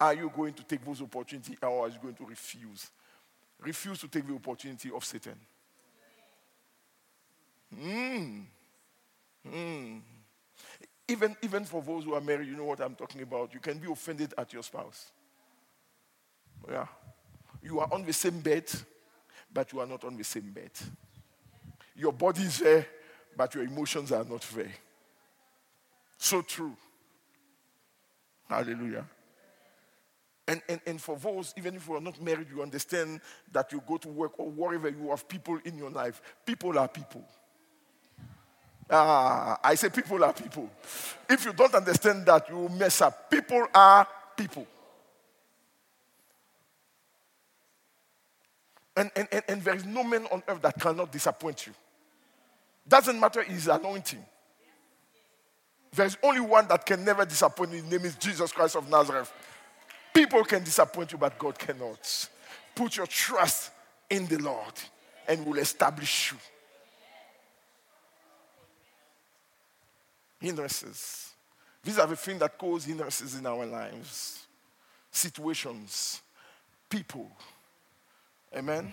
Are 0.00 0.14
you 0.14 0.32
going 0.34 0.54
to 0.54 0.64
take 0.64 0.84
those 0.84 1.02
opportunities 1.02 1.56
or 1.62 1.86
are 1.86 1.88
you 1.88 1.98
going 2.02 2.14
to 2.14 2.24
refuse? 2.24 2.90
Refuse 3.60 4.00
to 4.00 4.08
take 4.08 4.26
the 4.26 4.34
opportunity 4.34 4.90
of 4.94 5.04
Satan. 5.04 5.36
Mm. 7.78 8.44
Mm. 9.48 10.00
Even, 11.06 11.36
even 11.42 11.64
for 11.64 11.82
those 11.82 12.04
who 12.04 12.14
are 12.14 12.20
married, 12.20 12.48
you 12.48 12.56
know 12.56 12.64
what 12.64 12.80
I'm 12.80 12.94
talking 12.94 13.22
about. 13.22 13.52
You 13.52 13.60
can 13.60 13.78
be 13.78 13.90
offended 13.90 14.32
at 14.38 14.52
your 14.52 14.62
spouse. 14.62 15.10
Yeah. 16.68 16.86
You 17.62 17.80
are 17.80 17.88
on 17.92 18.04
the 18.04 18.12
same 18.12 18.40
bed, 18.40 18.70
but 19.52 19.72
you 19.72 19.80
are 19.80 19.86
not 19.86 20.04
on 20.04 20.16
the 20.16 20.24
same 20.24 20.50
bed. 20.50 20.70
Your 21.96 22.12
body 22.12 22.42
is 22.42 22.58
there, 22.58 22.86
but 23.36 23.54
your 23.54 23.64
emotions 23.64 24.12
are 24.12 24.24
not 24.24 24.42
there. 24.54 24.72
So 26.16 26.42
true. 26.42 26.76
Hallelujah. 28.48 29.06
And, 30.46 30.60
and, 30.68 30.80
and 30.84 31.00
for 31.00 31.16
those, 31.16 31.54
even 31.56 31.76
if 31.76 31.86
you 31.86 31.94
are 31.94 32.00
not 32.00 32.20
married, 32.20 32.48
you 32.52 32.60
understand 32.60 33.20
that 33.52 33.70
you 33.70 33.80
go 33.86 33.96
to 33.98 34.08
work 34.08 34.32
or 34.38 34.50
wherever 34.50 34.88
you 34.88 35.10
have 35.10 35.28
people 35.28 35.58
in 35.64 35.78
your 35.78 35.90
life. 35.90 36.20
People 36.44 36.76
are 36.76 36.88
people. 36.88 37.24
Ah, 38.90 39.60
I 39.62 39.76
say 39.76 39.88
people 39.88 40.24
are 40.24 40.32
people. 40.32 40.68
If 41.28 41.44
you 41.44 41.52
don't 41.52 41.72
understand 41.72 42.26
that, 42.26 42.48
you 42.48 42.68
mess 42.70 43.00
up. 43.00 43.30
People 43.30 43.64
are 43.72 44.06
people. 44.36 44.66
And, 49.00 49.10
and, 49.16 49.28
and, 49.32 49.42
and 49.48 49.62
there 49.62 49.74
is 49.74 49.86
no 49.86 50.04
man 50.04 50.26
on 50.30 50.42
earth 50.46 50.60
that 50.60 50.78
cannot 50.78 51.10
disappoint 51.10 51.66
you. 51.66 51.72
Doesn't 52.86 53.18
matter 53.18 53.42
his 53.42 53.66
anointing. 53.66 54.22
There's 55.94 56.18
only 56.22 56.42
one 56.42 56.68
that 56.68 56.84
can 56.84 57.02
never 57.02 57.24
disappoint. 57.24 57.70
His 57.70 57.84
name 57.84 58.04
is 58.04 58.14
Jesus 58.16 58.52
Christ 58.52 58.76
of 58.76 58.90
Nazareth. 58.90 59.32
People 60.12 60.44
can 60.44 60.62
disappoint 60.62 61.12
you, 61.12 61.16
but 61.18 61.38
God 61.38 61.58
cannot. 61.58 62.28
Put 62.74 62.98
your 62.98 63.06
trust 63.06 63.70
in 64.10 64.26
the 64.26 64.36
Lord 64.36 64.74
and 65.26 65.46
will 65.46 65.58
establish 65.58 66.32
you. 66.32 66.38
Hindrances. 70.46 71.30
These 71.82 71.98
are 71.98 72.06
the 72.06 72.16
things 72.16 72.40
that 72.40 72.58
cause 72.58 72.84
hindrances 72.84 73.34
in 73.34 73.46
our 73.46 73.64
lives. 73.64 74.46
Situations, 75.10 76.20
people, 76.90 77.30
Amen. 78.56 78.92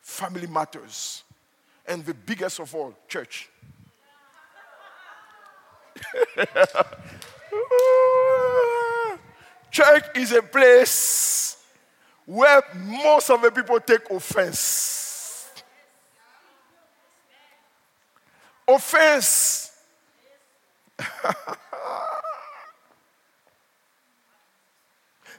Family 0.00 0.46
matters. 0.46 1.22
And 1.86 2.04
the 2.04 2.14
biggest 2.14 2.60
of 2.60 2.74
all, 2.74 2.94
church. 3.08 3.48
church 9.70 10.04
is 10.14 10.32
a 10.32 10.42
place 10.42 11.56
where 12.26 12.62
most 12.84 13.30
of 13.30 13.40
the 13.42 13.50
people 13.50 13.80
take 13.80 14.10
offense. 14.10 15.50
Offense. 18.68 19.72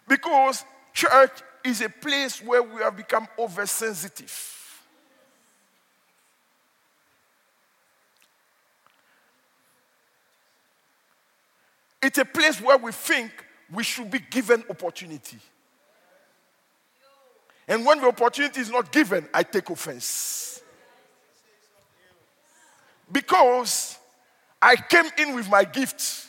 because 0.08 0.66
church 0.94 1.44
is 1.64 1.82
a 1.82 1.90
place 1.90 2.42
where 2.42 2.64
we 2.64 2.82
have 2.82 2.98
become 2.98 3.28
oversensitive. 3.38 4.58
It's 12.02 12.18
a 12.18 12.26
place 12.26 12.60
where 12.60 12.78
we 12.78 12.92
think 12.92 13.32
we 13.72 13.84
should 13.84 14.10
be 14.10 14.20
given 14.20 14.64
opportunity. 14.70 15.38
And 17.68 17.86
when 17.86 18.02
the 18.02 18.08
opportunity 18.08 18.60
is 18.60 18.70
not 18.70 18.92
given, 18.92 19.28
I 19.34 19.44
take 19.44 19.70
offense. 19.70 20.62
Because 23.12 23.98
I 24.62 24.76
came 24.76 25.06
in 25.18 25.36
with 25.36 25.50
my 25.50 25.64
gift, 25.64 26.28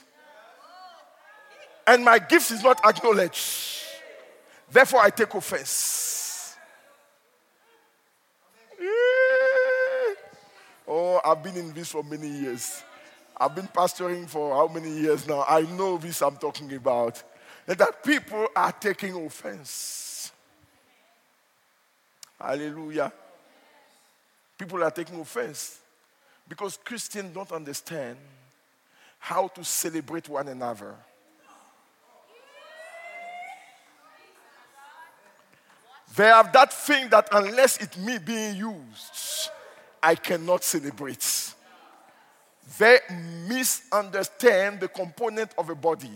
and 1.87 2.05
my 2.05 2.18
gift 2.18 2.51
is 2.51 2.62
not 2.62 2.85
acknowledged. 2.87 3.82
Therefore, 4.73 5.01
I 5.01 5.11
take 5.11 5.35
offense. 5.35 6.57
Eh. 8.81 10.15
Oh, 10.89 11.21
I've 11.23 11.43
been 11.43 11.57
in 11.57 11.75
this 11.75 11.91
for 11.91 12.03
many 12.03 12.27
years. 12.27 12.83
I've 13.37 13.55
been 13.55 13.69
pastoring 13.69 14.27
for 14.27 14.55
how 14.55 14.69
many 14.73 14.91
years 14.91 15.29
now? 15.29 15.45
I 15.47 15.63
know 15.63 15.99
this 15.99 16.23
I'm 16.23 16.37
talking 16.37 16.73
about. 16.75 17.23
And 17.69 17.77
that 17.77 18.03
people 18.03 18.49
are 18.57 18.73
taking 18.73 19.15
offense. 19.15 20.33
Hallelujah. 22.41 23.13
People 24.59 24.83
are 24.83 24.91
taking 24.91 25.21
offense 25.21 25.81
because 26.49 26.79
Christians 26.83 27.35
don't 27.35 27.53
understand 27.53 28.17
how 29.19 29.49
to 29.49 29.63
celebrate 29.65 30.31
one 30.31 30.49
another. 30.49 30.95
They 36.16 36.27
have 36.27 36.53
that 36.53 36.72
thing 36.72 37.09
that 37.11 37.29
unless 37.33 37.79
it 37.79 37.96
me 37.96 38.18
being 38.18 38.57
used, 38.57 39.51
I 40.03 40.14
cannot 40.14 40.62
celebrate. 40.62 41.55
They 42.79 42.98
misunderstand 43.48 44.81
the 44.81 44.88
component 44.88 45.53
of 45.57 45.70
a 45.70 45.75
body. 45.75 46.11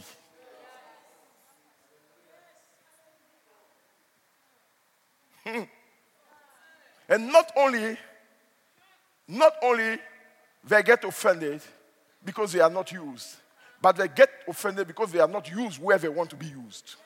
Hmm. 5.45 5.63
And 7.09 7.33
not 7.33 7.53
only, 7.57 7.97
not 9.29 9.55
only 9.63 9.99
they 10.65 10.83
get 10.83 11.05
offended 11.05 11.63
because 12.25 12.53
they 12.53 12.61
are 12.61 12.71
not 12.71 12.91
used, 12.91 13.37
but 13.81 13.97
they 13.97 14.09
get 14.09 14.29
offended 14.49 14.89
because 14.89 15.13
they 15.13 15.21
are 15.21 15.29
not 15.29 15.49
used 15.49 15.81
where 15.81 15.99
they 15.99 16.09
want 16.09 16.31
to 16.31 16.37
be 16.37 16.47
used. 16.47 16.97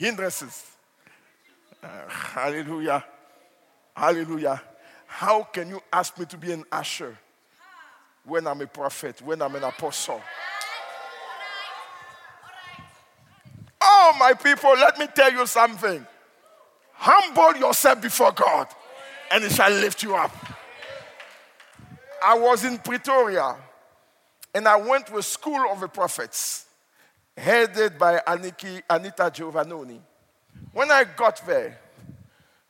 Hindrances. 0.00 0.64
Uh, 1.82 2.08
hallelujah. 2.08 3.04
Hallelujah. 3.94 4.62
How 5.06 5.42
can 5.42 5.68
you 5.68 5.82
ask 5.92 6.18
me 6.18 6.24
to 6.24 6.38
be 6.38 6.52
an 6.52 6.64
usher 6.72 7.18
when 8.24 8.46
I'm 8.46 8.62
a 8.62 8.66
prophet, 8.66 9.20
when 9.20 9.42
I'm 9.42 9.54
an 9.56 9.64
apostle? 9.64 10.22
Oh, 13.82 14.16
my 14.18 14.32
people, 14.32 14.70
let 14.70 14.98
me 14.98 15.06
tell 15.14 15.32
you 15.32 15.46
something. 15.46 16.06
Humble 16.94 17.60
yourself 17.60 18.00
before 18.00 18.32
God, 18.32 18.68
and 19.30 19.44
He 19.44 19.50
shall 19.50 19.70
lift 19.70 20.02
you 20.02 20.16
up. 20.16 20.34
I 22.24 22.38
was 22.38 22.64
in 22.64 22.78
Pretoria, 22.78 23.54
and 24.54 24.66
I 24.66 24.76
went 24.76 25.08
to 25.08 25.18
a 25.18 25.22
school 25.22 25.70
of 25.70 25.80
the 25.80 25.88
prophets, 25.88 26.64
headed 27.36 27.98
by 27.98 28.20
Aniki, 28.26 28.82
Anita 28.88 29.24
Giovannoni. 29.24 30.00
When 30.72 30.90
I 30.90 31.04
got 31.04 31.44
there, 31.46 31.78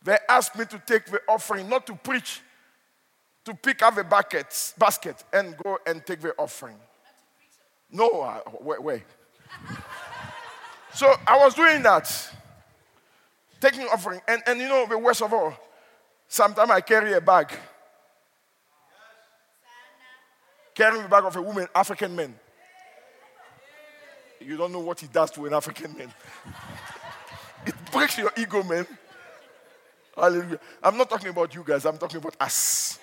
they 0.03 0.17
asked 0.29 0.57
me 0.57 0.65
to 0.67 0.79
take 0.87 1.07
the 1.07 1.21
offering, 1.29 1.69
not 1.69 1.87
to 1.87 1.95
preach, 1.95 2.41
to 3.45 3.55
pick 3.55 3.83
up 3.83 3.95
the 3.95 4.05
buckets, 4.05 4.75
basket 4.79 5.23
and 5.33 5.57
go 5.57 5.79
and 5.87 6.05
take 6.05 6.21
the 6.21 6.35
offering. 6.39 6.77
No, 7.91 8.09
uh, 8.23 8.41
wait, 8.61 8.83
wait. 8.83 9.03
so 10.95 11.13
I 11.27 11.37
was 11.39 11.55
doing 11.55 11.83
that, 11.83 12.31
taking 13.61 13.83
offering. 13.83 14.21
And, 14.29 14.43
and 14.47 14.61
you 14.61 14.69
know, 14.69 14.87
the 14.87 14.99
worst 14.99 15.23
of 15.23 15.33
all, 15.33 15.55
sometimes 16.29 16.71
I 16.71 16.81
carry 16.81 17.13
a 17.13 17.21
bag. 17.21 17.51
Carrying 20.75 21.03
the 21.03 21.09
bag 21.09 21.25
of 21.25 21.37
a 21.37 21.43
woman, 21.43 21.67
African 21.75 22.15
man. 22.15 22.35
You 24.41 24.57
don't 24.57 24.73
know 24.73 24.81
what 24.81 25.01
he 25.01 25.07
does 25.07 25.31
to 25.33 25.47
an 25.47 25.53
African 25.53 25.97
man. 25.97 26.13
it 27.67 27.75
breaks 27.93 28.17
your 28.19 28.33
ego, 28.37 28.63
man. 28.63 28.87
Hallelujah. 30.15 30.59
I'm 30.83 30.97
not 30.97 31.09
talking 31.11 31.29
about 31.29 31.55
you 31.55 31.63
guys, 31.65 31.85
I'm 31.85 31.99
talking 31.99 32.19
about 32.19 32.37
us. 32.41 32.99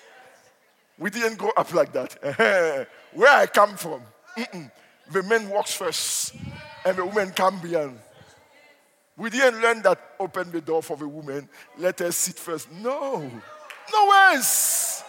We 0.98 1.10
didn't 1.10 1.38
grow 1.38 1.52
up 1.56 1.72
like 1.72 1.92
that. 1.92 2.88
Where 3.12 3.32
I 3.32 3.46
come 3.46 3.76
from, 3.76 4.02
the 4.36 5.22
man 5.22 5.48
walks 5.48 5.74
first 5.74 6.34
and 6.84 6.96
the 6.96 7.04
woman 7.04 7.30
come 7.30 7.60
behind. 7.60 7.98
We 9.16 9.30
didn't 9.30 9.60
learn 9.60 9.82
that 9.82 10.00
open 10.18 10.50
the 10.50 10.60
door 10.60 10.82
for 10.82 10.96
the 10.96 11.08
woman, 11.08 11.48
let 11.76 11.98
her 12.00 12.12
sit 12.12 12.36
first. 12.36 12.70
No. 12.72 13.30
No 13.92 14.30
ways. 14.32 15.02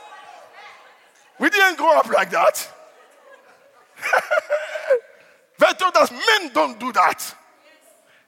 We 1.40 1.50
didn't 1.50 1.78
grow 1.78 1.98
up 1.98 2.08
like 2.10 2.32
that. 2.32 2.70
men 6.12 6.52
don't 6.54 6.80
do 6.80 6.92
that. 6.94 7.36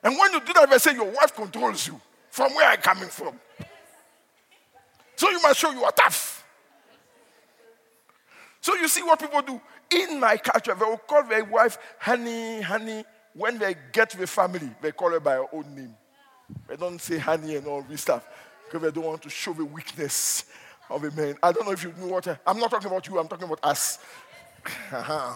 And 0.03 0.17
when 0.17 0.33
you 0.33 0.39
do 0.41 0.53
that, 0.53 0.69
they 0.69 0.77
say 0.77 0.93
your 0.93 1.11
wife 1.11 1.35
controls 1.35 1.87
you. 1.87 1.99
From 2.29 2.53
where 2.55 2.69
I'm 2.69 2.77
coming 2.77 3.09
from. 3.09 3.39
So 5.15 5.29
you 5.29 5.41
must 5.41 5.59
show 5.59 5.71
you 5.71 5.83
are 5.83 5.91
tough. 5.91 6.45
So 8.61 8.75
you 8.75 8.87
see 8.87 9.03
what 9.03 9.19
people 9.19 9.41
do. 9.41 9.61
In 9.91 10.19
my 10.19 10.37
culture, 10.37 10.73
they 10.73 10.85
will 10.85 10.97
call 10.97 11.23
their 11.23 11.43
wife 11.43 11.77
honey, 11.99 12.61
honey. 12.61 13.03
When 13.33 13.57
they 13.57 13.75
get 13.91 14.09
to 14.11 14.17
the 14.17 14.27
family, 14.27 14.69
they 14.81 14.91
call 14.91 15.11
her 15.11 15.19
by 15.19 15.33
her 15.33 15.45
own 15.53 15.75
name. 15.75 15.95
They 16.67 16.75
don't 16.75 16.99
say 16.99 17.17
honey 17.17 17.55
and 17.55 17.67
all 17.67 17.81
this 17.81 18.01
stuff 18.01 18.27
because 18.65 18.81
they 18.81 18.91
don't 18.91 19.09
want 19.09 19.21
to 19.23 19.29
show 19.29 19.53
the 19.53 19.65
weakness 19.65 20.45
of 20.89 21.03
a 21.03 21.11
man. 21.11 21.35
I 21.43 21.51
don't 21.51 21.65
know 21.65 21.71
if 21.71 21.83
you 21.83 21.93
know 21.97 22.07
what 22.07 22.27
I, 22.27 22.37
I'm 22.45 22.59
not 22.59 22.71
talking 22.71 22.87
about 22.87 23.07
you, 23.07 23.19
I'm 23.19 23.27
talking 23.27 23.45
about 23.45 23.59
us. 23.63 23.99
Uh-huh. 24.91 25.33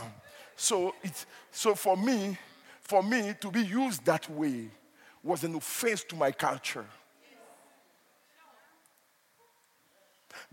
So 0.56 0.96
it's 1.04 1.26
so 1.52 1.76
for 1.76 1.98
me, 1.98 2.38
for 2.82 3.04
me 3.04 3.34
to 3.42 3.52
be 3.52 3.62
used 3.62 4.06
that 4.06 4.30
way 4.30 4.70
was 5.24 5.44
an 5.44 5.56
offense 5.56 6.04
to 6.04 6.16
my 6.16 6.32
culture. 6.32 6.86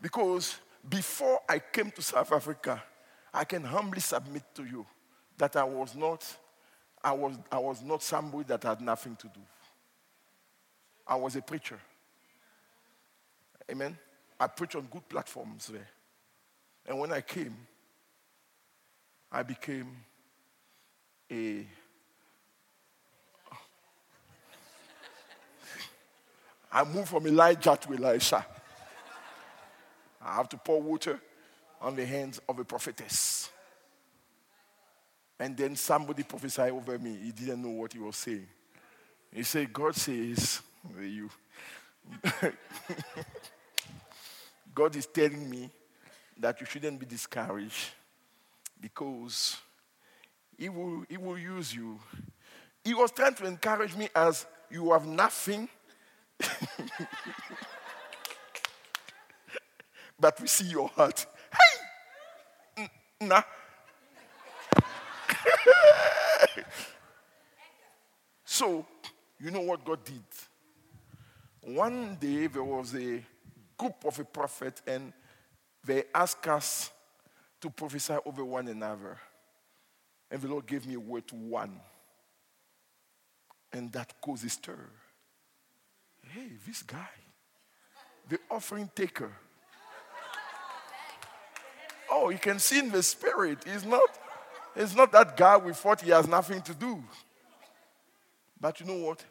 Because 0.00 0.56
before 0.88 1.40
I 1.48 1.58
came 1.58 1.90
to 1.92 2.02
South 2.02 2.32
Africa, 2.32 2.82
I 3.32 3.44
can 3.44 3.62
humbly 3.62 4.00
submit 4.00 4.42
to 4.54 4.64
you 4.64 4.86
that 5.38 5.56
I 5.56 5.64
was 5.64 5.94
not, 5.94 6.24
I 7.02 7.12
was, 7.12 7.36
I 7.50 7.58
was 7.58 7.82
not 7.82 8.02
somebody 8.02 8.44
that 8.44 8.62
had 8.62 8.80
nothing 8.80 9.16
to 9.16 9.26
do. 9.28 9.40
I 11.06 11.16
was 11.16 11.36
a 11.36 11.42
preacher. 11.42 11.78
Amen. 13.70 13.96
I 14.38 14.46
preached 14.46 14.76
on 14.76 14.88
good 14.90 15.08
platforms 15.08 15.68
there. 15.68 15.88
And 16.86 16.98
when 16.98 17.12
I 17.12 17.20
came, 17.20 17.56
I 19.32 19.42
became 19.42 19.96
a 21.30 21.66
I 26.74 26.84
moved 26.84 27.08
from 27.08 27.26
Elijah 27.26 27.78
to 27.80 27.94
Elisha. 27.94 28.46
I 30.22 30.34
have 30.36 30.48
to 30.50 30.56
pour 30.56 30.80
water 30.80 31.20
on 31.80 31.96
the 31.96 32.06
hands 32.06 32.40
of 32.48 32.58
a 32.58 32.64
prophetess. 32.64 33.50
And 35.38 35.54
then 35.56 35.76
somebody 35.76 36.22
prophesied 36.22 36.72
over 36.72 36.98
me. 36.98 37.18
He 37.22 37.32
didn't 37.32 37.62
know 37.62 37.70
what 37.70 37.92
he 37.92 37.98
was 37.98 38.16
saying. 38.16 38.46
He 39.34 39.42
said, 39.42 39.70
God 39.70 39.94
says, 39.96 40.62
you. 40.98 41.28
God 44.74 44.96
is 44.96 45.06
telling 45.06 45.50
me 45.50 45.68
that 46.38 46.58
you 46.60 46.66
shouldn't 46.66 46.98
be 46.98 47.04
discouraged 47.04 47.90
because 48.82 49.56
he 50.58 50.68
will, 50.68 51.04
he 51.08 51.16
will 51.16 51.38
use 51.38 51.74
you. 51.74 51.98
He 52.84 52.92
was 52.92 53.12
trying 53.12 53.34
to 53.36 53.46
encourage 53.46 53.96
me 53.96 54.08
as 54.14 54.44
you 54.70 54.92
have 54.92 55.06
nothing. 55.06 55.68
but 60.18 60.38
we 60.40 60.48
see 60.48 60.66
your 60.66 60.88
heart. 60.88 61.24
Hey! 62.76 62.88
Mm, 63.22 63.28
nah. 63.28 63.42
so, 68.44 68.84
you 69.40 69.52
know 69.52 69.60
what 69.60 69.84
God 69.84 70.04
did? 70.04 70.24
One 71.62 72.16
day 72.20 72.48
there 72.48 72.64
was 72.64 72.94
a 72.96 73.22
group 73.78 74.04
of 74.04 74.18
a 74.18 74.24
prophet 74.24 74.82
and 74.86 75.12
they 75.84 76.04
asked 76.12 76.48
us 76.48 76.90
to 77.62 77.70
prophesy 77.70 78.14
over 78.24 78.44
one 78.44 78.68
another. 78.68 79.18
And 80.30 80.40
the 80.40 80.48
Lord 80.48 80.66
gave 80.66 80.86
me 80.86 80.94
a 80.94 81.00
word 81.00 81.26
to 81.28 81.34
one. 81.34 81.80
And 83.72 83.90
that 83.92 84.20
caused 84.20 84.44
a 84.44 84.50
stir. 84.50 84.88
Hey, 86.28 86.48
this 86.66 86.82
guy, 86.82 87.08
the 88.28 88.38
offering 88.50 88.90
taker, 88.94 89.32
Oh, 92.14 92.28
you 92.28 92.36
can 92.36 92.58
see 92.58 92.78
in 92.78 92.90
the 92.90 93.02
spirit. 93.02 93.64
He's 93.64 93.86
not, 93.86 94.02
he's 94.76 94.94
not 94.94 95.10
that 95.12 95.34
guy 95.34 95.56
we 95.56 95.72
thought 95.72 96.02
he 96.02 96.10
has 96.10 96.28
nothing 96.28 96.60
to 96.60 96.74
do. 96.74 97.02
But 98.60 98.78
you 98.80 98.86
know 98.86 99.06
what? 99.06 99.24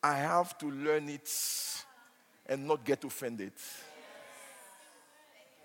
I 0.00 0.14
have 0.14 0.56
to 0.58 0.70
learn 0.70 1.08
it 1.08 1.28
and 2.46 2.68
not 2.68 2.84
get 2.84 3.02
offended. 3.02 3.52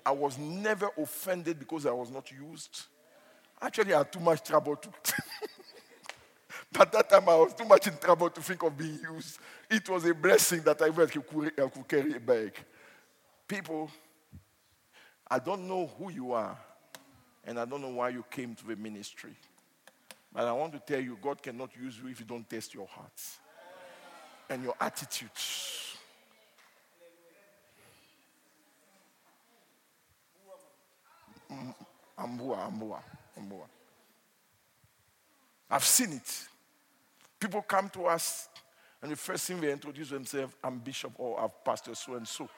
I 0.05 0.11
was 0.11 0.37
never 0.37 0.89
offended 0.97 1.57
because 1.59 1.85
I 1.85 1.91
was 1.91 2.11
not 2.11 2.31
used. 2.31 2.83
Actually, 3.61 3.93
I 3.93 3.99
had 3.99 4.11
too 4.11 4.19
much 4.19 4.43
trouble 4.43 4.75
to. 4.75 4.89
but 6.71 6.91
that 6.91 7.09
time 7.09 7.27
I 7.27 7.35
was 7.35 7.53
too 7.53 7.65
much 7.65 7.87
in 7.87 7.97
trouble 7.97 8.29
to 8.29 8.41
think 8.41 8.61
of 8.63 8.77
being 8.77 8.99
used. 9.01 9.39
It 9.69 9.89
was 9.89 10.05
a 10.05 10.13
blessing 10.13 10.61
that 10.61 10.81
I 10.81 10.89
could 10.89 11.87
carry 11.87 12.15
a 12.15 12.19
bag. 12.19 12.53
People, 13.47 13.89
I 15.27 15.39
don't 15.39 15.67
know 15.67 15.89
who 15.97 16.11
you 16.11 16.33
are, 16.33 16.57
and 17.43 17.59
I 17.59 17.65
don't 17.65 17.81
know 17.81 17.89
why 17.89 18.09
you 18.09 18.23
came 18.29 18.53
to 18.55 18.67
the 18.67 18.75
ministry. 18.75 19.35
But 20.31 20.45
I 20.45 20.51
want 20.51 20.73
to 20.73 20.79
tell 20.79 20.99
you, 21.01 21.17
God 21.21 21.41
cannot 21.41 21.69
use 21.81 21.97
you 21.97 22.09
if 22.09 22.19
you 22.19 22.25
don't 22.25 22.47
test 22.47 22.73
your 22.73 22.87
hearts 22.87 23.39
and 24.49 24.63
your 24.63 24.75
attitudes. 24.79 25.94
Mm-hmm. 31.51 31.71
Ambua, 32.17 32.65
ambua, 32.65 33.03
ambua. 33.37 33.65
I've 35.69 35.83
seen 35.83 36.13
it. 36.13 36.47
People 37.39 37.61
come 37.61 37.89
to 37.89 38.05
us, 38.05 38.47
and 39.01 39.11
the 39.11 39.15
first 39.15 39.45
thing 39.45 39.59
they 39.59 39.71
introduce 39.71 40.09
themselves, 40.09 40.53
I'm 40.63 40.79
bishop 40.79 41.13
or 41.17 41.39
I'm 41.39 41.49
pastor 41.63 41.93
so 41.95 42.15
and 42.15 42.27
so. 42.27 42.49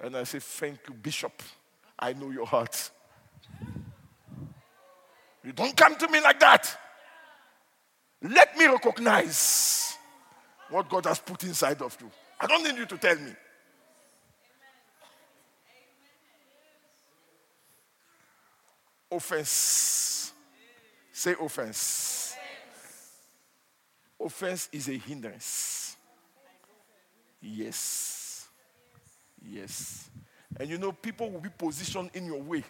And 0.00 0.16
I 0.16 0.24
say, 0.24 0.38
Thank 0.38 0.80
you, 0.88 0.94
Bishop. 0.94 1.42
I 1.98 2.12
know 2.12 2.30
your 2.30 2.46
heart. 2.46 2.90
You 5.44 5.52
don't 5.52 5.76
come 5.76 5.96
to 5.96 6.08
me 6.08 6.20
like 6.20 6.40
that. 6.40 6.78
Let 8.22 8.56
me 8.56 8.66
recognize 8.66 9.96
what 10.70 10.88
God 10.88 11.04
has 11.04 11.18
put 11.18 11.44
inside 11.44 11.82
of 11.82 11.96
you. 12.00 12.10
I 12.40 12.46
don't 12.46 12.64
need 12.64 12.76
you 12.76 12.86
to 12.86 12.96
tell 12.96 13.16
me. 13.16 13.32
Offense. 19.14 20.32
Say 21.12 21.34
offense. 21.40 22.36
Offense 24.20 24.68
is 24.72 24.88
a 24.88 24.98
hindrance. 24.98 25.96
Yes. 27.40 28.48
Yes. 29.46 30.08
And 30.58 30.68
you 30.68 30.78
know, 30.78 30.92
people 30.92 31.30
will 31.30 31.40
be 31.40 31.50
positioned 31.50 32.10
in 32.14 32.26
your 32.26 32.42
way 32.42 32.64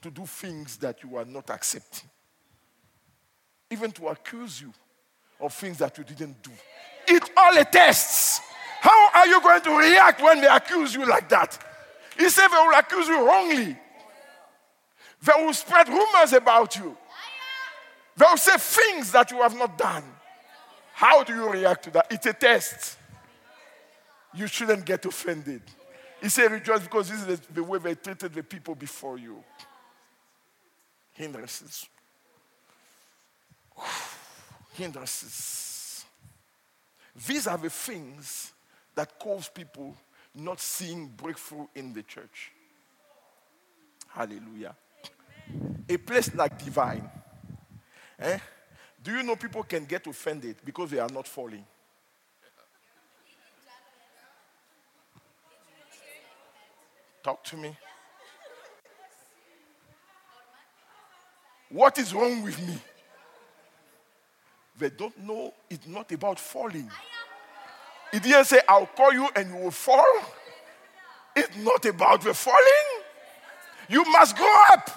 to 0.00 0.10
do 0.10 0.24
things 0.24 0.76
that 0.78 1.02
you 1.02 1.16
are 1.16 1.24
not 1.24 1.50
accepting, 1.50 2.08
even 3.70 3.90
to 3.92 4.08
accuse 4.08 4.60
you 4.60 4.72
of 5.40 5.52
things 5.52 5.78
that 5.78 5.96
you 5.98 6.04
didn't 6.04 6.42
do. 6.42 6.50
It 7.08 7.30
all 7.36 7.58
a 7.58 7.64
test. 7.64 8.42
How 8.80 9.10
are 9.14 9.26
you 9.26 9.40
going 9.40 9.60
to 9.62 9.78
react 9.78 10.22
when 10.22 10.40
they 10.40 10.46
accuse 10.46 10.94
you 10.94 11.06
like 11.06 11.28
that? 11.30 11.58
He 12.18 12.28
said 12.28 12.48
they 12.48 12.56
will 12.56 12.78
accuse 12.78 13.08
you 13.08 13.26
wrongly. 13.26 13.76
They 15.22 15.32
will 15.36 15.52
spread 15.52 15.88
rumors 15.88 16.32
about 16.32 16.76
you. 16.76 16.96
They 18.16 18.24
will 18.28 18.36
say 18.36 18.56
things 18.56 19.12
that 19.12 19.30
you 19.30 19.42
have 19.42 19.56
not 19.56 19.76
done. 19.76 20.04
How 20.92 21.22
do 21.24 21.34
you 21.34 21.48
react 21.48 21.84
to 21.84 21.90
that? 21.92 22.06
It's 22.10 22.26
a 22.26 22.32
test. 22.32 22.98
You 24.34 24.46
shouldn't 24.46 24.84
get 24.84 25.04
offended. 25.04 25.62
He 26.20 26.28
said, 26.28 26.52
rejoice 26.52 26.80
because 26.80 27.08
this 27.08 27.26
is 27.26 27.40
the 27.52 27.64
way 27.64 27.78
they 27.78 27.94
treated 27.94 28.34
the 28.34 28.42
people 28.42 28.74
before 28.74 29.18
you. 29.18 29.42
Hindrances. 31.12 31.86
Hindrances. 34.74 36.04
These 37.26 37.46
are 37.46 37.58
the 37.58 37.70
things 37.70 38.52
that 38.94 39.18
cause 39.18 39.48
people 39.48 39.96
not 40.34 40.60
seeing 40.60 41.08
breakthrough 41.08 41.66
in 41.74 41.92
the 41.92 42.02
church. 42.02 42.52
Hallelujah. 44.08 44.74
A 45.88 45.96
place 45.96 46.34
like 46.34 46.62
divine. 46.62 47.08
Eh? 48.18 48.38
Do 49.02 49.12
you 49.12 49.22
know 49.22 49.36
people 49.36 49.62
can 49.62 49.84
get 49.84 50.06
offended 50.06 50.56
because 50.64 50.90
they 50.90 50.98
are 50.98 51.08
not 51.08 51.26
falling? 51.26 51.64
Talk 57.22 57.44
to 57.44 57.56
me. 57.56 57.76
What 61.70 61.98
is 61.98 62.12
wrong 62.12 62.42
with 62.42 62.58
me? 62.66 62.78
They 64.78 64.90
don't 64.90 65.18
know 65.18 65.52
it's 65.68 65.86
not 65.86 66.10
about 66.10 66.40
falling. 66.40 66.90
He 68.12 68.18
didn't 68.18 68.46
say, 68.46 68.60
I'll 68.66 68.86
call 68.86 69.12
you 69.12 69.28
and 69.36 69.50
you 69.50 69.56
will 69.56 69.70
fall. 69.70 70.04
It's 71.36 71.56
not 71.58 71.84
about 71.84 72.22
the 72.22 72.34
falling. 72.34 73.04
You 73.88 74.04
must 74.10 74.36
grow 74.36 74.54
up 74.72 74.90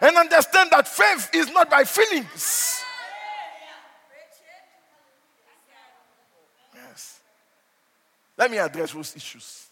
and 0.00 0.16
understand 0.16 0.70
that 0.70 0.88
faith 0.88 1.30
is 1.34 1.50
not 1.50 1.70
by 1.70 1.84
feelings. 1.84 2.82
Yes. 6.74 7.20
Let 8.36 8.50
me 8.50 8.58
address 8.58 8.92
those 8.92 9.14
issues. 9.14 9.66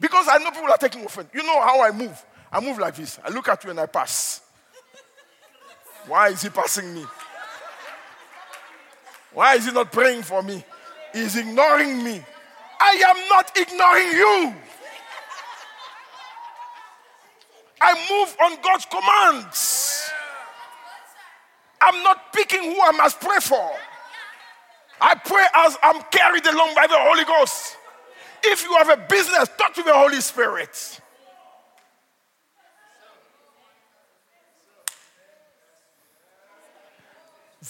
Because 0.00 0.26
I 0.28 0.38
know 0.38 0.50
people 0.50 0.70
are 0.70 0.76
taking 0.78 1.04
offense. 1.04 1.28
You 1.34 1.42
know 1.42 1.60
how 1.60 1.82
I 1.82 1.90
move? 1.90 2.24
I 2.50 2.60
move 2.60 2.78
like 2.78 2.94
this. 2.94 3.18
I 3.24 3.30
look 3.30 3.48
at 3.48 3.62
you 3.64 3.70
and 3.70 3.80
I 3.80 3.86
pass. 3.86 4.42
Why 6.06 6.28
is 6.28 6.42
he 6.42 6.48
passing 6.48 6.94
me? 6.94 7.04
Why 9.32 9.56
is 9.56 9.66
he 9.66 9.72
not 9.72 9.92
praying 9.92 10.22
for 10.22 10.42
me? 10.42 10.64
He's 11.12 11.36
ignoring 11.36 12.02
me. 12.02 12.22
I 12.80 13.02
am 13.08 13.28
not 13.28 13.56
ignoring 13.56 14.12
you. 14.12 14.54
I 17.88 17.94
move 18.10 18.36
on 18.42 18.58
God's 18.62 18.84
commands. 18.84 20.10
I'm 21.80 22.02
not 22.02 22.34
picking 22.34 22.62
who 22.62 22.82
I 22.82 22.92
must 22.92 23.18
pray 23.18 23.38
for. 23.40 23.70
I 25.00 25.14
pray 25.14 25.44
as 25.54 25.78
I'm 25.82 26.02
carried 26.10 26.44
along 26.46 26.74
by 26.74 26.86
the 26.86 26.98
Holy 26.98 27.24
Ghost. 27.24 27.76
If 28.44 28.62
you 28.62 28.76
have 28.76 28.90
a 28.90 28.96
business, 29.08 29.48
talk 29.56 29.72
to 29.74 29.82
the 29.82 29.94
Holy 29.94 30.20
Spirit. 30.20 31.00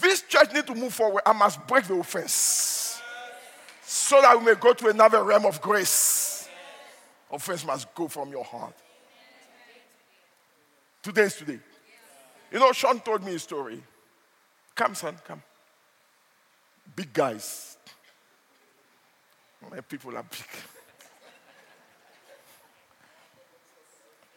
This 0.01 0.23
church 0.23 0.53
needs 0.53 0.67
to 0.67 0.75
move 0.75 0.95
forward. 0.95 1.23
I 1.25 1.33
must 1.33 1.65
break 1.69 1.85
the 1.85 1.95
offense 1.95 3.01
so 3.83 4.21
that 4.21 4.37
we 4.37 4.47
may 4.47 4.55
go 4.55 4.73
to 4.73 4.89
another 4.89 5.23
realm 5.23 5.47
of 5.47 5.61
grace. 5.61 6.49
Offense 7.31 7.65
must 7.65 7.95
go 7.95 8.09
from 8.09 8.31
your 8.31 8.45
heart. 8.45 8.75
Today 11.03 11.23
is 11.23 11.37
today. 11.37 11.59
You 12.51 12.59
know, 12.59 12.73
Sean 12.73 13.01
told 13.01 13.25
me 13.25 13.35
a 13.35 13.39
story. 13.39 13.83
Come, 14.75 14.95
son, 14.95 15.17
come. 15.27 15.43
Big 16.95 17.13
guys. 17.13 17.77
My 19.71 19.81
people 19.81 20.17
are 20.17 20.23
big. 20.23 20.47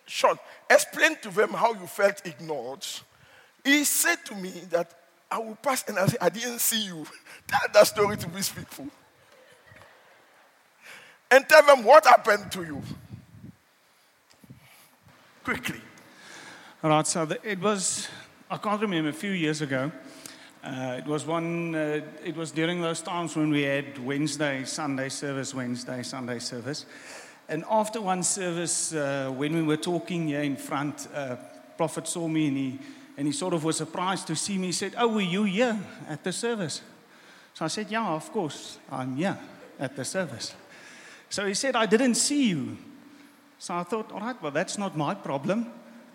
Sean, 0.06 0.38
explain 0.70 1.16
to 1.22 1.30
them 1.30 1.52
how 1.52 1.74
you 1.74 1.88
felt 1.88 2.26
ignored. 2.26 2.86
He 3.64 3.84
said 3.86 4.18
to 4.26 4.36
me 4.36 4.52
that 4.70 4.94
I 5.30 5.38
will 5.38 5.56
pass 5.56 5.88
and 5.88 5.98
I 5.98 6.08
say, 6.08 6.18
I 6.20 6.30
didn't 6.30 6.60
see 6.60 6.86
you. 6.86 7.06
Tell 7.48 7.60
that 7.74 7.88
story 7.88 8.18
to 8.18 8.30
these 8.30 8.50
people. 8.50 8.88
And 11.32 11.48
tell 11.48 11.66
them 11.66 11.86
what 11.86 12.06
happened 12.06 12.52
to 12.52 12.64
you. 12.64 12.82
Quickly. 15.46 15.80
Right, 16.84 17.06
so 17.06 17.26
the, 17.26 17.38
it 17.48 17.62
was, 17.62 18.08
I 18.50 18.58
can't 18.58 18.82
remember, 18.82 19.10
a 19.10 19.14
few 19.14 19.30
years 19.30 19.62
ago. 19.62 19.92
Uh, 20.64 20.96
it 20.98 21.06
was 21.06 21.28
one, 21.28 21.76
uh, 21.76 22.02
it 22.26 22.36
was 22.36 22.50
during 22.50 22.82
those 22.82 23.02
times 23.02 23.36
when 23.36 23.52
we 23.52 23.62
had 23.62 24.04
Wednesday, 24.04 24.64
Sunday 24.66 25.10
service, 25.10 25.54
Wednesday, 25.54 26.02
Sunday 26.02 26.40
service. 26.40 26.88
And 27.48 27.64
after 27.70 28.02
one 28.02 28.24
service, 28.24 28.96
uh, 28.96 29.32
when 29.36 29.56
we 29.56 29.62
were 29.62 29.78
talking 29.78 30.30
here 30.30 30.42
in 30.42 30.56
front, 30.56 31.08
uh, 31.14 31.36
Prophet 31.78 32.08
saw 32.08 32.28
me 32.28 32.48
and 32.48 32.58
he 32.58 32.80
and 33.16 33.28
he 33.28 33.34
sort 33.34 33.54
of 33.54 33.64
was 33.64 33.78
surprised 33.78 34.26
to 34.26 34.36
see 34.36 34.58
me. 34.58 34.68
He 34.68 34.72
said, 34.72 34.96
Oh, 34.98 35.08
were 35.08 35.22
you 35.22 35.44
here 35.44 35.80
at 36.10 36.24
the 36.24 36.34
service? 36.34 36.82
So 37.54 37.66
I 37.66 37.68
said, 37.68 37.92
Yeah, 37.92 38.08
of 38.08 38.32
course, 38.32 38.80
I'm 38.92 39.18
here 39.18 39.38
at 39.80 39.96
the 39.96 40.06
service. 40.06 40.56
So 41.30 41.46
he 41.46 41.54
said, 41.54 41.76
I 41.76 41.86
didn't 41.86 42.16
see 42.16 42.50
you. 42.50 42.78
So 43.60 43.76
I 43.76 43.84
thought, 43.84 44.12
All 44.12 44.22
right, 44.22 44.42
well, 44.42 44.52
that's 44.52 44.80
not 44.80 44.98
my 44.98 45.14
problem. 45.14 45.68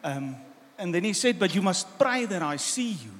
Um, 0.02 0.36
and 0.78 0.94
then 0.94 1.04
he 1.04 1.12
said, 1.12 1.38
But 1.38 1.54
you 1.54 1.62
must 1.62 1.98
pray 1.98 2.26
that 2.26 2.42
I 2.42 2.56
see 2.56 2.92
you. 2.92 3.12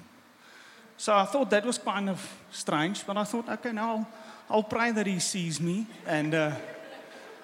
So 0.97 1.15
I 1.15 1.25
thought 1.25 1.51
that 1.51 1.65
was 1.65 1.79
kind 1.79 2.09
of 2.09 2.21
strange, 2.51 3.07
but 3.07 3.17
I 3.17 3.25
thought, 3.25 3.49
okay, 3.49 3.73
now 3.73 3.91
I'll, 3.91 4.09
I'll 4.51 4.63
pray 4.63 4.93
that 4.93 5.07
he 5.07 5.19
sees 5.19 5.61
me. 5.61 5.87
And 6.07 6.35
uh, 6.35 6.53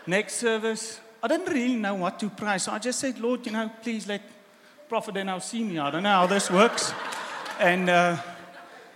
next 0.07 0.37
service, 0.37 1.01
I 1.23 1.29
didn't 1.29 1.53
really 1.53 1.77
know 1.77 1.95
what 1.95 2.19
to 2.21 2.31
pray. 2.31 2.59
So 2.59 2.73
I 2.73 2.79
just 2.79 2.99
said, 2.99 3.19
Lord, 3.19 3.45
you 3.45 3.53
know, 3.53 3.71
please 3.83 4.07
let 4.07 4.23
prophet 4.89 5.15
now 5.25 5.39
see 5.39 5.63
me. 5.63 5.79
I 5.79 5.91
don't 5.91 6.03
know 6.03 6.11
how 6.11 6.27
this 6.27 6.51
works. 6.51 6.93
And 7.61 7.91
uh, 7.91 8.17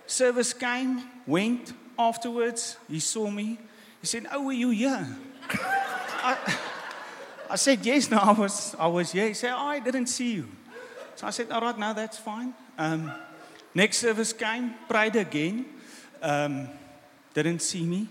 service 0.06 0.52
came, 0.52 1.02
went 1.26 1.72
afterwards. 1.96 2.78
He 2.88 2.98
saw 2.98 3.30
me. 3.30 3.58
He 4.00 4.06
said, 4.06 4.26
Oh, 4.32 4.46
were 4.46 4.52
you 4.52 4.70
here? 4.70 5.06
I, 5.50 6.36
I 7.50 7.56
said, 7.56 7.84
Yes, 7.86 8.10
no, 8.10 8.18
I 8.18 8.32
was, 8.32 8.74
I 8.78 8.88
was 8.88 9.12
here. 9.12 9.28
He 9.28 9.34
said, 9.34 9.52
oh, 9.52 9.66
I 9.66 9.78
didn't 9.78 10.06
see 10.06 10.32
you. 10.32 10.48
So 11.16 11.26
I 11.26 11.30
said, 11.30 11.50
All 11.50 11.62
right, 11.62 11.78
now 11.78 11.92
that's 11.94 12.18
fine. 12.18 12.54
Um, 12.78 13.10
next 13.74 13.98
service 13.98 14.32
came, 14.32 14.74
prayed 14.88 15.16
again. 15.16 15.64
Um, 16.22 16.68
didn't 17.32 17.62
see 17.62 17.84
me. 17.84 18.08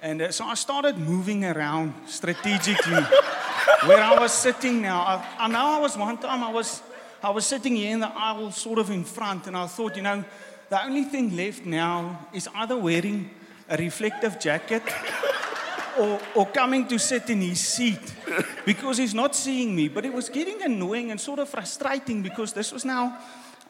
And 0.00 0.22
uh, 0.22 0.32
so 0.32 0.44
I 0.44 0.54
started 0.54 0.98
moving 0.98 1.44
around 1.44 1.94
strategically 2.06 3.02
where 3.86 4.02
I 4.02 4.18
was 4.18 4.32
sitting 4.32 4.82
now. 4.82 5.00
I, 5.00 5.26
I 5.38 5.48
know 5.48 5.58
I 5.58 5.80
was 5.80 5.96
one 5.96 6.16
time, 6.18 6.42
I 6.42 6.50
was 6.50 6.82
I 7.24 7.30
was 7.30 7.46
sitting 7.46 7.76
here 7.76 7.92
in 7.92 8.00
the 8.00 8.08
aisle, 8.08 8.50
sort 8.50 8.80
of 8.80 8.90
in 8.90 9.04
front, 9.04 9.46
and 9.46 9.56
I 9.56 9.68
thought, 9.68 9.94
you 9.94 10.02
know, 10.02 10.24
the 10.70 10.84
only 10.84 11.04
thing 11.04 11.36
left 11.36 11.64
now 11.64 12.28
is 12.32 12.48
either 12.54 12.76
wearing 12.76 13.30
a 13.68 13.76
reflective 13.76 14.40
jacket 14.40 14.82
or, 15.98 16.20
or 16.34 16.46
coming 16.46 16.86
to 16.88 16.98
sit 16.98 17.30
in 17.30 17.40
his 17.40 17.60
seat 17.60 18.14
because 18.64 18.98
he's 18.98 19.14
not 19.14 19.34
seeing 19.34 19.74
me. 19.74 19.88
But 19.88 20.04
it 20.04 20.12
was 20.12 20.28
getting 20.28 20.62
annoying 20.62 21.10
and 21.10 21.20
sort 21.20 21.38
of 21.38 21.48
frustrating 21.48 22.22
because 22.22 22.52
this 22.52 22.72
was 22.72 22.84
now, 22.84 23.18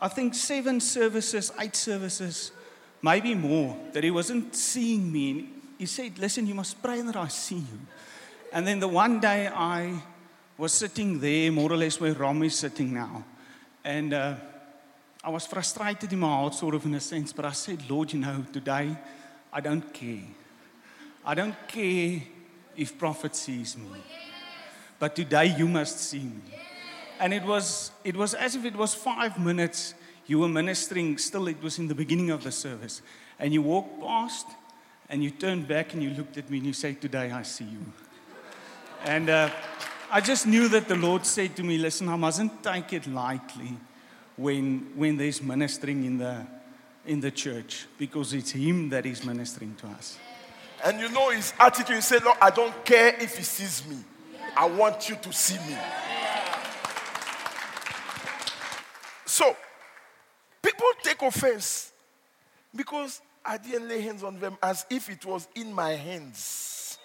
I 0.01 0.09
think, 0.09 0.35
seven 0.35 0.81
services, 0.81 1.53
eight 1.61 1.77
services, 1.77 2.53
maybe 3.01 3.35
more, 3.35 3.77
that 3.93 4.05
he 4.05 4.11
wasn't 4.11 4.55
seeing 4.55 5.11
me. 5.11 5.31
And 5.31 5.49
he 5.79 5.87
said, 5.87 6.19
Listen, 6.19 6.47
you 6.47 6.55
must 6.55 6.83
pray 6.83 7.01
that 7.03 7.17
I 7.17 7.29
see 7.29 7.57
you. 7.57 7.81
And 8.53 8.67
then 8.67 8.81
the 8.81 8.89
one 8.89 9.19
day 9.21 9.49
I 9.49 10.03
was 10.59 10.73
sitting 10.73 11.19
there, 11.21 11.51
more 11.51 11.73
or 11.73 11.77
less 11.77 11.99
where 11.99 12.13
Rom 12.13 12.43
is 12.43 12.55
sitting 12.55 12.93
now. 12.95 13.25
And 13.85 14.13
uh, 14.13 14.35
I 15.25 15.31
was 15.31 15.47
frustrated 15.47 16.13
in 16.13 16.19
my 16.19 16.29
heart, 16.29 16.55
sort 16.55 16.75
of 16.75 16.85
in 16.85 16.95
a 16.95 17.01
sense, 17.01 17.33
but 17.33 17.45
I 17.45 17.53
said, 17.53 17.89
Lord, 17.89 18.13
you 18.13 18.19
know, 18.19 18.45
today 18.53 18.97
I 19.53 19.61
don't 19.61 19.93
care. 19.93 20.25
I 21.25 21.35
don't 21.35 21.57
care 21.69 22.21
if 22.77 22.99
prophet 22.99 23.37
sees 23.37 23.77
me. 23.77 24.03
But 24.99 25.17
today 25.17 25.55
you 25.57 25.69
must 25.69 25.99
see 25.99 26.21
me. 26.21 26.43
And 27.21 27.33
it 27.33 27.45
was, 27.45 27.93
it 28.05 28.17
was 28.17 28.35
as 28.35 28.57
if 28.57 28.65
it 28.65 28.75
was 28.75 28.95
five 28.95 29.39
minutes. 29.39 29.95
you 30.27 30.39
were 30.39 30.49
ministering, 30.49 31.19
still, 31.19 31.49
it 31.49 31.63
was 31.63 31.79
in 31.79 31.89
the 31.89 31.95
beginning 31.95 32.31
of 32.31 32.43
the 32.43 32.53
service, 32.53 33.03
and 33.39 33.53
you 33.53 33.63
walked 33.63 34.01
past 34.01 34.47
and 35.09 35.23
you 35.23 35.31
turned 35.31 35.69
back 35.69 35.93
and 35.93 36.03
you 36.03 36.11
looked 36.11 36.39
at 36.39 36.49
me 36.49 36.59
and 36.59 36.67
you 36.67 36.73
said, 36.73 37.01
Today 37.01 37.31
I 37.31 37.43
see 37.43 37.65
you. 37.65 37.85
And 39.05 39.29
uh, 39.29 39.51
I 40.11 40.21
just 40.21 40.47
knew 40.47 40.69
that 40.69 40.89
the 40.89 40.97
Lord 40.97 41.27
said 41.27 41.55
to 41.57 41.63
me, 41.63 41.77
Listen, 41.79 42.09
I 42.09 42.17
mustn't 42.17 42.63
take 42.63 42.93
it 42.93 43.07
lightly 43.07 43.77
when, 44.37 44.93
when 44.95 45.17
there's 45.17 45.43
ministering 45.43 46.05
in 46.05 46.19
the, 46.19 46.47
in 47.05 47.21
the 47.21 47.31
church 47.31 47.87
because 47.99 48.33
it's 48.33 48.53
Him 48.53 48.89
that 48.91 49.05
is 49.05 49.25
ministering 49.25 49.75
to 49.77 49.89
us. 49.89 50.19
And 50.85 51.01
you 51.01 51.09
know 51.11 51.31
his 51.31 51.53
attitude. 51.61 51.97
He 51.97 52.03
said, 52.03 52.25
Lord, 52.25 52.39
I 52.41 52.51
don't 52.51 52.85
care 52.85 53.15
if 53.21 53.37
he 53.37 53.45
sees 53.45 53.87
me. 53.87 53.99
I 54.57 54.67
want 54.67 55.09
you 55.09 55.17
to 55.17 55.33
see 55.33 55.59
me. 55.69 55.77
So, 59.25 59.57
people 60.63 60.87
take 61.03 61.23
offense 61.23 61.93
because 62.75 63.21
I 63.45 63.59
didn't 63.59 63.89
lay 63.89 64.01
hands 64.01 64.23
on 64.23 64.39
them 64.39 64.57
as 64.63 64.85
if 64.91 65.09
it 65.09 65.25
was 65.25 65.49
in 65.55 65.73
my 65.73 65.93
hands, 65.93 66.99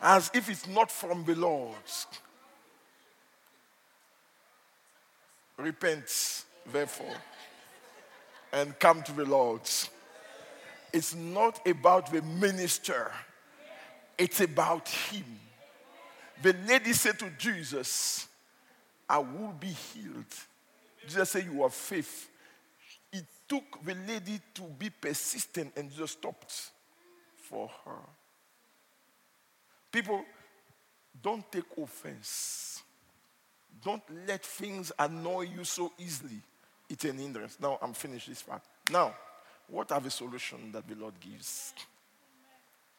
as 0.00 0.30
if 0.32 0.48
it's 0.48 0.66
not 0.66 0.90
from 0.90 1.24
the 1.24 1.34
Lord. 1.34 1.76
Repent, 5.58 6.44
therefore, 6.72 7.14
and 8.52 8.78
come 8.78 9.02
to 9.02 9.12
the 9.12 9.24
Lord. 9.24 9.68
It's 10.92 11.14
not 11.14 11.66
about 11.66 12.12
the 12.12 12.22
minister, 12.22 13.10
it's 14.18 14.40
about 14.40 14.88
him. 14.88 15.24
The 16.42 16.54
lady 16.66 16.92
said 16.92 17.18
to 17.20 17.30
Jesus, 17.38 18.26
I 19.08 19.18
will 19.18 19.54
be 19.58 19.68
healed. 19.68 20.24
Jesus 21.06 21.30
said, 21.30 21.44
You 21.44 21.62
have 21.62 21.74
faith. 21.74 22.28
It 23.12 23.24
took 23.48 23.84
the 23.84 23.94
lady 24.08 24.40
to 24.54 24.62
be 24.62 24.90
persistent 24.90 25.72
and 25.76 25.90
just 25.92 26.14
stopped 26.14 26.70
for 27.36 27.70
her. 27.84 28.00
People, 29.92 30.24
don't 31.22 31.50
take 31.52 31.64
offense. 31.76 32.82
Don't 33.84 34.02
let 34.26 34.44
things 34.44 34.90
annoy 34.98 35.42
you 35.42 35.64
so 35.64 35.92
easily. 35.98 36.40
It's 36.88 37.04
an 37.04 37.18
hindrance. 37.18 37.58
Now 37.60 37.78
I'm 37.82 37.92
finished 37.92 38.28
this 38.28 38.42
part. 38.42 38.62
Now, 38.90 39.14
what 39.68 39.90
are 39.92 40.00
the 40.00 40.10
solutions 40.10 40.72
that 40.72 40.86
the 40.88 40.94
Lord 40.94 41.14
gives? 41.20 41.72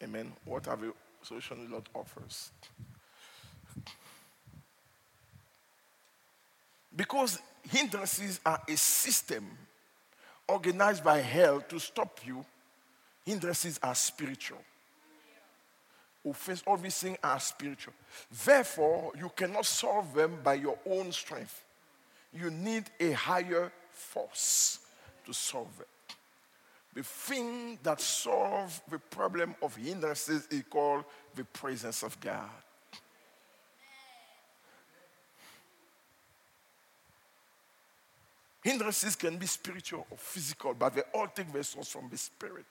Amen. 0.01 0.33
What 0.45 0.67
are 0.67 0.75
the 0.75 0.93
solutions 1.21 1.67
the 1.67 1.71
Lord 1.71 1.89
offers? 1.93 2.51
Because 6.95 7.39
hindrances 7.69 8.39
are 8.45 8.61
a 8.67 8.77
system 8.77 9.45
organized 10.47 11.03
by 11.03 11.19
hell 11.19 11.61
to 11.61 11.79
stop 11.79 12.19
you, 12.25 12.45
hindrances 13.25 13.79
are 13.81 13.95
spiritual. 13.95 14.59
Offense, 16.25 16.63
all 16.65 16.77
these 16.77 16.97
things 16.97 17.17
are 17.23 17.39
spiritual. 17.39 17.93
Therefore, 18.45 19.11
you 19.17 19.29
cannot 19.35 19.65
solve 19.65 20.13
them 20.13 20.37
by 20.43 20.53
your 20.53 20.77
own 20.85 21.11
strength. 21.11 21.63
You 22.33 22.49
need 22.49 22.85
a 22.99 23.11
higher 23.11 23.71
force 23.91 24.79
to 25.25 25.33
solve 25.33 25.67
it. 25.81 25.87
The 26.93 27.03
thing 27.03 27.79
that 27.81 27.99
solves 27.99 28.81
the 28.89 28.99
problem 28.99 29.55
of 29.61 29.75
hindrances 29.75 30.47
is 30.51 30.63
called 30.69 31.05
the 31.33 31.43
presence 31.43 32.03
of 32.03 32.19
God. 32.19 32.49
Hindrances 38.63 39.15
can 39.15 39.37
be 39.37 39.45
spiritual 39.45 40.07
or 40.09 40.17
physical, 40.17 40.73
but 40.73 40.95
they 40.95 41.01
all 41.13 41.27
take 41.27 41.51
their 41.51 41.63
source 41.63 41.89
from 41.89 42.07
the 42.09 42.17
spirit. 42.17 42.65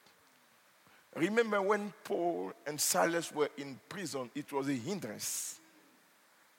Remember 1.15 1.61
when 1.61 1.93
Paul 2.03 2.53
and 2.67 2.81
Silas 2.81 3.31
were 3.35 3.51
in 3.59 3.79
prison, 3.89 4.31
it 4.35 4.51
was 4.53 4.69
a 4.69 4.73
hindrance 4.73 5.59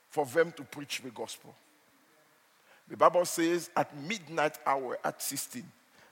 for 0.09 0.25
them 0.27 0.51
to 0.51 0.63
preach 0.63 1.01
the 1.01 1.09
gospel. 1.09 1.55
The 2.87 2.97
Bible 2.97 3.25
says 3.25 3.71
at 3.75 3.97
midnight 3.97 4.59
hour, 4.65 4.99
at 5.03 5.19
16, 5.19 5.63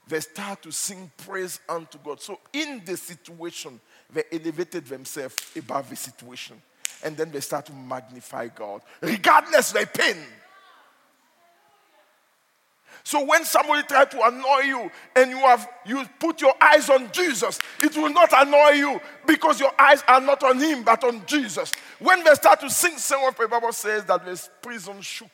they 0.07 0.19
start 0.19 0.61
to 0.63 0.71
sing 0.71 1.11
praise 1.17 1.59
unto 1.69 1.97
God. 2.03 2.21
So 2.21 2.39
in 2.53 2.81
the 2.85 2.97
situation, 2.97 3.79
they 4.13 4.23
elevated 4.31 4.85
themselves 4.85 5.35
above 5.55 5.89
the 5.89 5.95
situation. 5.95 6.61
And 7.03 7.15
then 7.17 7.31
they 7.31 7.39
start 7.39 7.65
to 7.67 7.73
magnify 7.73 8.49
God, 8.49 8.81
regardless 9.01 9.71
their 9.71 9.85
pain. 9.85 10.17
So 13.03 13.25
when 13.25 13.45
somebody 13.45 13.83
tries 13.83 14.09
to 14.09 14.27
annoy 14.27 14.59
you 14.65 14.91
and 15.15 15.31
you 15.31 15.37
have 15.37 15.67
you 15.85 16.05
put 16.19 16.41
your 16.41 16.53
eyes 16.61 16.89
on 16.89 17.11
Jesus, 17.11 17.59
it 17.79 17.95
will 17.95 18.11
not 18.11 18.31
annoy 18.35 18.69
you 18.71 19.01
because 19.25 19.59
your 19.59 19.71
eyes 19.79 20.03
are 20.07 20.21
not 20.21 20.43
on 20.43 20.59
him 20.59 20.83
but 20.83 21.03
on 21.03 21.25
Jesus. 21.25 21.71
When 21.99 22.23
they 22.23 22.33
start 22.35 22.59
to 22.61 22.69
sing 22.69 22.97
song 22.97 23.27
of 23.27 23.35
the 23.35 23.47
Bible 23.47 23.73
says 23.73 24.05
that 24.05 24.23
the 24.23 24.49
prison 24.61 25.01
shook. 25.01 25.29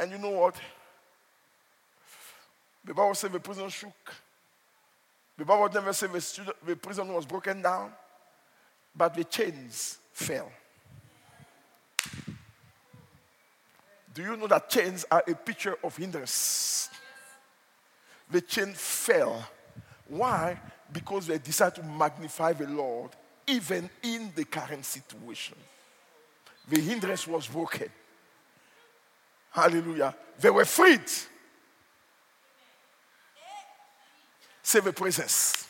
And 0.00 0.10
you 0.10 0.18
know 0.18 0.30
what? 0.30 0.56
The 2.88 2.94
Bible 2.94 3.14
says 3.14 3.30
the 3.30 3.38
prison 3.38 3.68
shook. 3.68 4.14
The 5.36 5.44
Bible 5.44 5.68
never 5.74 5.92
said 5.92 6.10
the, 6.10 6.22
student, 6.22 6.56
the 6.66 6.74
prison 6.74 7.12
was 7.12 7.26
broken 7.26 7.60
down, 7.60 7.92
but 8.96 9.14
the 9.14 9.24
chains 9.24 9.98
fell. 10.10 10.50
Do 14.14 14.22
you 14.22 14.38
know 14.38 14.46
that 14.46 14.70
chains 14.70 15.04
are 15.10 15.22
a 15.28 15.34
picture 15.34 15.76
of 15.84 15.94
hindrance? 15.98 16.88
The 18.30 18.40
chain 18.40 18.72
fell. 18.72 19.46
Why? 20.08 20.58
Because 20.90 21.26
they 21.26 21.36
decided 21.36 21.82
to 21.82 21.86
magnify 21.86 22.54
the 22.54 22.68
Lord 22.68 23.10
even 23.46 23.90
in 24.02 24.32
the 24.34 24.46
current 24.46 24.86
situation. 24.86 25.58
The 26.66 26.80
hindrance 26.80 27.28
was 27.28 27.46
broken. 27.48 27.90
Hallelujah. 29.50 30.14
They 30.40 30.48
were 30.48 30.64
freed. 30.64 31.02
Say 34.68 34.80
the 34.80 34.92
presence. 34.92 35.66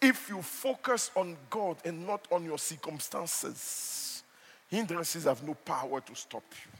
If 0.00 0.28
you 0.28 0.40
focus 0.40 1.10
on 1.16 1.36
God 1.50 1.78
and 1.84 2.06
not 2.06 2.28
on 2.30 2.44
your 2.44 2.58
circumstances, 2.58 4.22
hindrances 4.68 5.24
have 5.24 5.42
no 5.42 5.54
power 5.54 6.00
to 6.00 6.14
stop 6.14 6.44
you. 6.52 6.70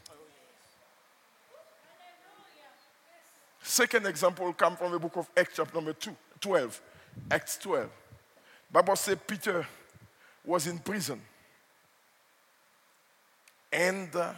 Second 3.61 4.05
example 4.05 4.45
will 4.45 4.53
come 4.53 4.77
from 4.77 4.93
the 4.93 4.99
book 4.99 5.17
of 5.17 5.29
Acts, 5.35 5.55
chapter 5.57 5.75
number 5.75 5.91
two, 5.91 6.15
12. 6.39 6.81
Acts 7.29 7.57
12. 7.57 7.89
Bible 8.71 8.95
says 8.95 9.17
Peter 9.27 9.67
was 10.45 10.67
in 10.67 10.79
prison. 10.79 11.19
And 13.73 14.15
uh, 14.15 14.31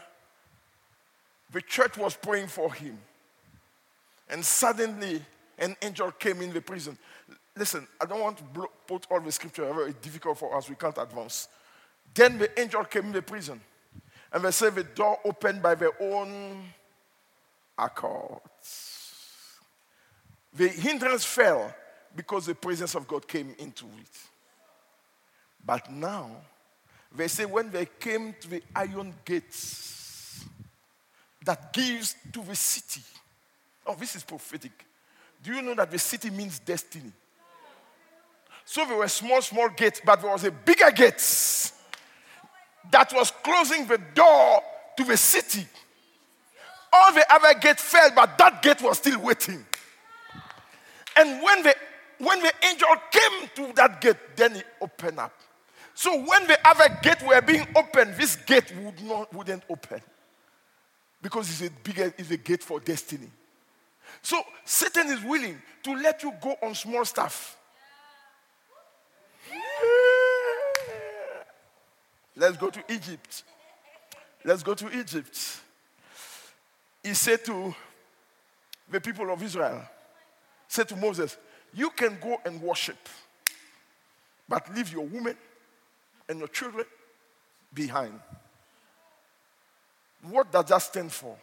the 1.52 1.62
church 1.62 1.96
was 1.96 2.16
praying 2.16 2.48
for 2.48 2.74
him. 2.74 2.98
And 4.28 4.44
suddenly, 4.44 5.22
an 5.64 5.76
angel 5.82 6.12
came 6.12 6.42
in 6.42 6.54
the 6.54 6.62
prison. 6.62 6.98
Listen, 7.56 7.88
I 8.02 8.06
don't 8.06 8.20
want 8.20 8.38
to 8.38 8.68
put 8.88 9.08
all 9.10 9.22
the 9.22 9.32
scripture, 9.32 9.72
very 9.74 9.94
difficult 10.02 10.38
for 10.38 10.56
us. 10.56 10.70
We 10.70 10.76
can't 10.76 10.98
advance. 10.98 11.48
Then 12.14 12.38
the 12.38 12.60
angel 12.60 12.84
came 12.84 13.06
in 13.06 13.12
the 13.12 13.22
prison. 13.22 13.62
And 14.32 14.44
they 14.44 14.52
say 14.52 14.70
the 14.70 14.84
door 14.84 15.20
opened 15.24 15.62
by 15.62 15.76
their 15.76 15.92
own 16.02 16.64
accord. 17.78 18.42
The 20.56 20.68
hindrance 20.68 21.24
fell 21.24 21.74
because 22.16 22.46
the 22.46 22.56
presence 22.56 22.96
of 22.96 23.08
God 23.08 23.28
came 23.28 23.56
into 23.58 23.86
it. 23.86 24.10
But 25.66 25.92
now, 25.92 26.30
they 27.16 27.28
say 27.28 27.46
when 27.46 27.72
they 27.72 27.88
came 28.00 28.36
to 28.42 28.50
the 28.50 28.64
iron 28.76 29.14
gates 29.24 30.44
that 31.46 31.74
gives 31.74 32.16
to 32.32 32.42
the 32.42 32.56
city. 32.56 33.02
Oh, 33.86 33.96
this 33.96 34.16
is 34.16 34.24
prophetic. 34.24 34.86
Do 35.44 35.54
you 35.54 35.62
know 35.62 35.76
that 35.76 35.92
the 35.92 36.00
city 36.00 36.30
means 36.30 36.60
destiny? 36.60 37.12
So 38.66 38.86
there 38.86 38.98
were 38.98 39.08
small, 39.10 39.42
small 39.42 39.70
gates, 39.70 40.02
but 40.04 40.22
there 40.22 40.32
was 40.32 40.46
a 40.46 40.52
bigger 40.52 40.90
gate 40.92 41.22
that 42.92 43.12
was 43.14 43.32
closing 43.44 43.86
the 43.86 44.00
door 44.16 44.62
to 44.98 45.04
the 45.04 45.18
city. 45.18 45.66
All 46.94 47.14
the 47.14 47.26
other 47.34 47.60
gates 47.60 47.82
fell, 47.82 48.10
but 48.16 48.38
that 48.38 48.62
gate 48.62 48.82
was 48.82 49.00
still 49.00 49.20
waiting. 49.20 49.66
And 51.18 51.42
when 51.44 51.64
the 51.64 51.76
when 52.20 52.40
the 52.42 52.54
angel 52.66 52.88
came 53.12 53.50
to 53.56 53.74
that 53.74 54.00
gate, 54.00 54.16
then 54.36 54.56
it 54.56 54.66
opened 54.80 55.20
up. 55.20 55.34
So 55.94 56.16
when 56.24 56.48
the 56.48 56.58
other 56.66 56.98
gate 57.02 57.22
were 57.28 57.42
being 57.42 57.68
opened, 57.76 58.16
this 58.16 58.36
gate 58.38 58.74
would 58.78 59.04
not 59.04 59.34
wouldn't 59.34 59.64
open. 59.70 60.02
Because 61.22 61.50
it's 61.50 61.70
a 61.70 61.84
bigger, 61.84 62.14
it's 62.18 62.32
a 62.32 62.38
gate 62.38 62.64
for 62.64 62.80
destiny. 62.80 63.30
So 64.24 64.42
Satan 64.64 65.08
is 65.08 65.22
willing 65.22 65.62
to 65.84 65.94
let 65.96 66.24
you 66.24 66.34
go 66.42 66.56
on 66.64 66.74
small 66.74 67.04
stuff. 67.04 67.58
Let's 72.36 72.58
go 72.58 72.70
to 72.70 72.84
Egypt. 72.90 73.44
Let's 74.44 74.64
go 74.64 74.74
to 74.74 74.98
Egypt. 74.98 75.38
He 77.04 77.14
said 77.14 77.44
to 77.46 77.76
the 78.90 79.02
people 79.02 79.30
of 79.32 79.44
Israel, 79.44 79.84
said 80.68 80.88
to 80.90 80.96
Moses, 80.96 81.38
You 81.74 81.90
can 81.90 82.18
go 82.22 82.38
and 82.46 82.62
worship, 82.62 82.98
but 84.48 84.74
leave 84.74 84.92
your 84.92 85.06
women 85.06 85.36
and 86.30 86.40
your 86.40 86.48
children 86.48 86.86
behind. 87.74 88.20
What 90.24 90.52
does 90.52 90.66
that 90.66 90.82
stand 90.82 91.12
for? 91.12 91.36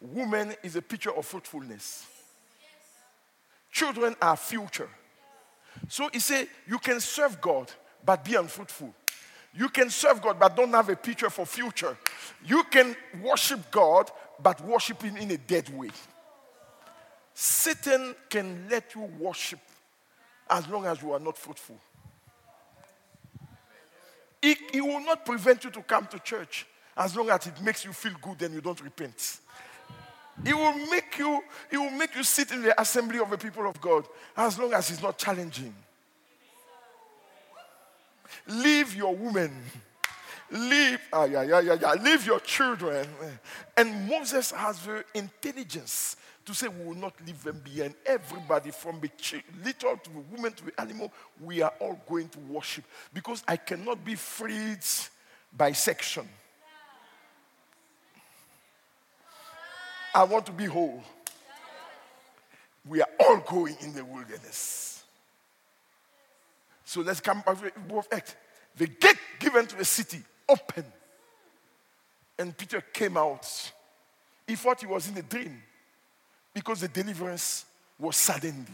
Woman 0.00 0.54
is 0.62 0.74
a 0.76 0.82
picture 0.82 1.14
of 1.14 1.26
fruitfulness. 1.26 2.06
Children 3.74 4.14
are 4.22 4.36
future. 4.36 4.88
So 5.88 6.08
he 6.12 6.20
said, 6.20 6.46
You 6.64 6.78
can 6.78 7.00
serve 7.00 7.40
God, 7.40 7.72
but 8.04 8.24
be 8.24 8.36
unfruitful. 8.36 8.94
You 9.52 9.68
can 9.68 9.90
serve 9.90 10.22
God, 10.22 10.38
but 10.38 10.54
don't 10.54 10.70
have 10.70 10.88
a 10.90 10.94
picture 10.94 11.28
for 11.28 11.44
future. 11.44 11.98
You 12.46 12.62
can 12.70 12.94
worship 13.20 13.72
God, 13.72 14.12
but 14.40 14.60
worship 14.60 15.02
Him 15.02 15.16
in 15.16 15.28
a 15.32 15.36
dead 15.36 15.68
way. 15.76 15.88
Satan 17.34 18.14
can 18.30 18.68
let 18.70 18.94
you 18.94 19.10
worship 19.18 19.58
as 20.48 20.68
long 20.68 20.86
as 20.86 21.02
you 21.02 21.12
are 21.12 21.18
not 21.18 21.36
fruitful. 21.36 21.76
He, 24.40 24.54
he 24.72 24.80
will 24.80 25.00
not 25.00 25.26
prevent 25.26 25.64
you 25.64 25.70
to 25.70 25.82
come 25.82 26.06
to 26.06 26.20
church 26.20 26.64
as 26.96 27.16
long 27.16 27.28
as 27.28 27.48
it 27.48 27.60
makes 27.60 27.84
you 27.84 27.92
feel 27.92 28.14
good 28.22 28.40
and 28.42 28.54
you 28.54 28.60
don't 28.60 28.80
repent. 28.80 29.40
He 30.42 30.52
will 30.52 30.74
make 30.90 31.18
you, 31.18 31.42
he 31.70 31.76
will 31.76 31.90
make 31.90 32.14
you 32.16 32.24
sit 32.24 32.50
in 32.50 32.62
the 32.62 32.80
assembly 32.80 33.18
of 33.18 33.30
the 33.30 33.38
people 33.38 33.68
of 33.68 33.80
God 33.80 34.06
as 34.36 34.58
long 34.58 34.72
as 34.72 34.88
he's 34.88 35.02
not 35.02 35.16
challenging. 35.16 35.74
Leave 38.48 38.94
your 38.94 39.14
woman. 39.14 39.52
Leave, 40.50 41.00
ah, 41.12 41.24
yeah, 41.24 41.42
yeah, 41.42 41.60
yeah, 41.60 41.76
yeah. 41.80 41.92
Leave 41.94 42.26
your 42.26 42.40
children. 42.40 43.06
And 43.76 44.08
Moses 44.08 44.50
has 44.50 44.84
the 44.84 45.04
intelligence 45.14 46.16
to 46.44 46.54
say 46.54 46.68
we 46.68 46.84
will 46.84 46.94
not 46.94 47.14
leave 47.26 47.42
them 47.42 47.60
behind. 47.64 47.94
Everybody 48.04 48.70
from 48.70 49.00
the 49.00 49.10
little 49.64 49.96
to 49.96 50.10
the 50.10 50.20
woman 50.30 50.52
to 50.52 50.64
the 50.66 50.80
animal, 50.80 51.12
we 51.40 51.62
are 51.62 51.72
all 51.80 51.98
going 52.06 52.28
to 52.30 52.38
worship 52.40 52.84
because 53.12 53.42
I 53.48 53.56
cannot 53.56 54.04
be 54.04 54.14
freed 54.14 54.84
by 55.56 55.72
section. 55.72 56.28
I 60.14 60.22
want 60.24 60.46
to 60.46 60.52
be 60.52 60.66
whole. 60.66 61.02
We 62.86 63.00
are 63.00 63.08
all 63.18 63.38
going 63.38 63.76
in 63.80 63.94
the 63.94 64.04
wilderness. 64.04 65.02
So 66.84 67.00
let's 67.00 67.20
come 67.20 67.40
back 67.40 67.58
to 67.58 67.64
the. 67.64 68.34
The 68.76 68.86
gate 68.86 69.18
given 69.38 69.66
to 69.66 69.76
the 69.76 69.84
city 69.84 70.22
opened. 70.48 70.90
And 72.38 72.56
Peter 72.56 72.80
came 72.80 73.16
out. 73.16 73.72
He 74.46 74.56
thought 74.56 74.80
he 74.80 74.86
was 74.86 75.08
in 75.08 75.16
a 75.16 75.22
dream 75.22 75.62
because 76.52 76.80
the 76.80 76.88
deliverance 76.88 77.64
was 77.98 78.16
suddenly, 78.16 78.66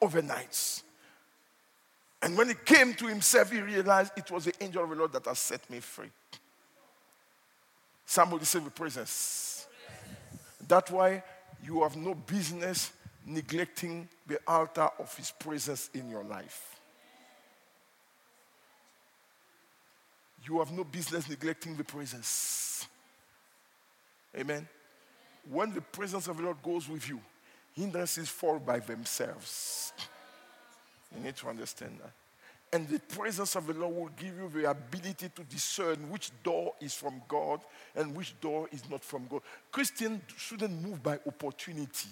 overnight. 0.00 0.82
And 2.20 2.36
when 2.36 2.48
he 2.48 2.54
came 2.54 2.94
to 2.94 3.06
himself, 3.06 3.50
he 3.50 3.60
realized 3.60 4.12
it 4.16 4.30
was 4.30 4.44
the 4.44 4.54
angel 4.60 4.84
of 4.84 4.90
the 4.90 4.96
Lord 4.96 5.12
that 5.12 5.24
has 5.24 5.38
set 5.38 5.68
me 5.70 5.80
free. 5.80 6.10
Somebody 8.04 8.44
say 8.44 8.58
the 8.60 8.70
presence. 8.70 9.57
That's 10.68 10.90
why 10.90 11.22
you 11.64 11.82
have 11.82 11.96
no 11.96 12.14
business 12.14 12.92
neglecting 13.26 14.08
the 14.26 14.38
altar 14.46 14.88
of 14.98 15.14
his 15.16 15.30
presence 15.30 15.90
in 15.94 16.08
your 16.10 16.22
life. 16.22 16.76
You 20.44 20.58
have 20.60 20.70
no 20.70 20.84
business 20.84 21.28
neglecting 21.28 21.76
the 21.76 21.84
presence. 21.84 22.86
Amen. 24.36 24.68
When 25.50 25.72
the 25.72 25.80
presence 25.80 26.28
of 26.28 26.36
the 26.36 26.42
Lord 26.42 26.62
goes 26.62 26.88
with 26.88 27.08
you, 27.08 27.20
hindrances 27.74 28.28
fall 28.28 28.58
by 28.58 28.78
themselves. 28.78 29.92
You 31.14 31.24
need 31.24 31.36
to 31.36 31.48
understand 31.48 31.98
that. 32.02 32.12
And 32.72 32.86
the 32.86 32.98
presence 33.00 33.56
of 33.56 33.66
the 33.66 33.72
Lord 33.72 33.94
will 33.94 34.10
give 34.16 34.36
you 34.36 34.50
the 34.52 34.70
ability 34.70 35.30
to 35.34 35.44
discern 35.44 35.96
which 36.10 36.30
door 36.42 36.74
is 36.80 36.92
from 36.92 37.22
God 37.26 37.60
and 37.96 38.14
which 38.14 38.38
door 38.40 38.68
is 38.70 38.88
not 38.90 39.02
from 39.02 39.26
God. 39.26 39.40
Christians 39.72 40.20
shouldn't 40.36 40.82
move 40.82 41.02
by 41.02 41.18
opportunity, 41.26 42.10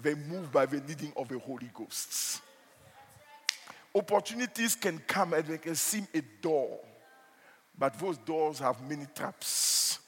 they 0.00 0.14
move 0.14 0.50
by 0.50 0.66
the 0.66 0.82
leading 0.88 1.12
of 1.16 1.28
the 1.28 1.38
Holy 1.38 1.70
Ghost. 1.72 2.40
Opportunities 3.94 4.74
can 4.74 4.98
come 5.06 5.34
and 5.34 5.44
they 5.44 5.58
can 5.58 5.74
seem 5.74 6.08
a 6.14 6.22
door, 6.40 6.80
but 7.78 7.96
those 7.98 8.18
doors 8.18 8.58
have 8.58 8.80
many 8.88 9.06
traps. 9.14 9.98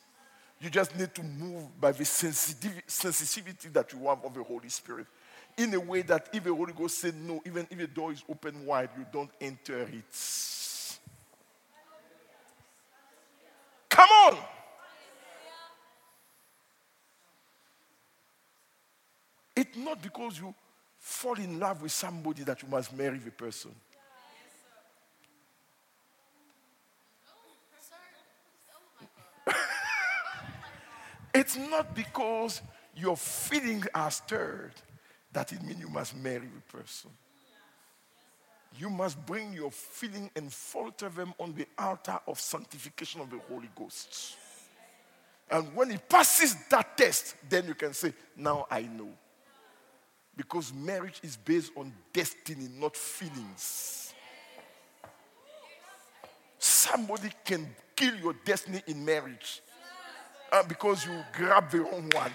You 0.59 0.71
just 0.71 0.97
need 0.99 1.15
to 1.15 1.23
move 1.23 1.79
by 1.79 1.93
the 1.93 2.05
sensitivity 2.05 3.69
that 3.69 3.93
you 3.93 3.99
have 4.09 4.25
of 4.25 4.33
the 4.35 4.43
Holy 4.43 4.71
Spirit 4.71 5.07
in 5.57 5.73
a 5.75 5.81
way 5.81 6.03
that 6.03 6.29
if 6.33 6.45
the 6.45 6.55
Holy 6.55 6.73
Ghost 6.73 6.99
said 6.99 7.15
no, 7.15 7.41
even 7.47 7.67
if 7.71 7.79
the 7.79 7.87
door 7.87 8.13
is 8.13 8.23
open 8.29 8.67
wide, 8.67 8.91
you 8.99 9.07
don't 9.13 9.31
enter 9.41 9.83
it. 9.83 10.05
Come 13.89 14.09
on! 14.09 14.37
It's 19.57 19.77
not 19.77 20.03
because 20.03 20.41
you 20.41 20.53
fall 20.99 21.35
in 21.35 21.61
love 21.61 21.81
with 21.83 21.93
somebody 21.93 22.43
that 22.43 22.61
you 22.61 22.69
must 22.69 22.93
marry 22.93 23.19
the 23.19 23.31
person. 23.31 23.71
it's 31.35 31.57
not 31.57 31.95
because 31.95 32.61
your 32.97 33.17
feelings 33.17 33.87
are 33.95 34.11
stirred 34.11 34.73
that 35.35 35.53
it 35.53 35.63
means 35.63 35.81
you 35.81 35.89
must 35.89 36.17
marry 36.17 36.49
the 36.49 36.79
person. 36.79 37.11
You 38.79 38.91
must 38.91 39.25
bring 39.25 39.53
your 39.53 39.71
feeling 39.71 40.31
and 40.35 40.53
falter 40.53 41.09
them 41.09 41.35
on 41.39 41.55
the 41.55 41.67
altar 41.79 42.19
of 42.27 42.41
sanctification 42.41 43.21
of 43.21 43.31
the 43.31 43.39
Holy 43.49 43.69
Ghost. 43.77 44.37
And 45.51 45.75
when 45.75 45.91
it 45.91 46.09
passes 46.09 46.57
that 46.71 46.97
test, 46.97 47.37
then 47.49 47.67
you 47.67 47.75
can 47.75 47.93
say, 47.93 48.13
Now 48.37 48.67
I 48.71 48.83
know. 48.83 49.11
Because 50.37 50.73
marriage 50.73 51.21
is 51.23 51.37
based 51.37 51.71
on 51.77 51.93
destiny, 52.13 52.69
not 52.81 52.97
feelings. 52.97 54.13
Somebody 56.59 57.31
can 57.45 57.69
kill 57.95 58.17
your 58.17 58.35
destiny 58.45 58.83
in 58.89 59.05
marriage 59.05 59.63
uh, 60.51 60.63
because 60.65 61.07
you 61.07 61.13
grab 61.33 61.71
the 61.71 61.81
wrong 61.81 62.11
one. 62.13 62.33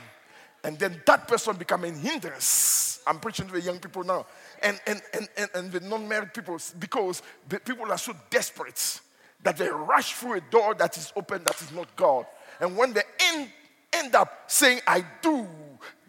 And 0.64 0.78
then 0.78 1.01
that 1.05 1.28
person 1.28 1.55
become 1.55 1.84
a 1.86 1.89
hindrance. 1.89 3.01
I'm 3.07 3.20
preaching 3.20 3.47
to 3.47 3.53
the 3.53 3.62
young 3.62 3.80
people 3.80 4.03
now. 4.03 4.26
And, 4.62 4.80
and, 4.86 5.01
and, 5.14 5.30
and, 5.38 5.49
and 5.55 5.72
the 5.72 5.80
non 5.80 6.07
married 6.07 6.34
people, 6.34 6.57
because 6.78 7.22
the 7.47 7.60
people 7.60 7.91
are 7.91 7.97
so 7.97 8.14
desperate 8.30 9.01
that 9.43 9.57
they 9.57 9.70
rush 9.70 10.14
through 10.14 10.34
a 10.34 10.41
door 10.41 10.74
that 10.76 10.97
is 10.97 11.14
open 11.16 11.43
that 11.45 11.62
is 11.62 11.72
not 11.72 11.95
God. 11.95 12.26
And 12.60 12.76
when 12.76 12.93
they 12.93 13.03
end, 13.32 13.49
end 13.93 14.16
up 14.16 14.43
saying, 14.47 14.82
I 14.86 15.05
do, 15.22 15.47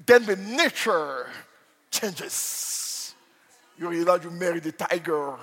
then 0.05 0.27
the 0.27 0.37
nature 0.37 1.29
changes. 1.91 3.15
You 3.79 3.89
realize 3.89 4.25
you 4.25 4.31
marry 4.31 4.61
the 4.61 4.73
tiger. 4.73 5.37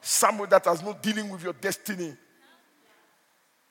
Someone 0.00 0.48
that 0.50 0.64
has 0.64 0.82
no 0.82 0.96
dealing 1.02 1.28
with 1.28 1.42
your 1.42 1.52
destiny. 1.54 2.14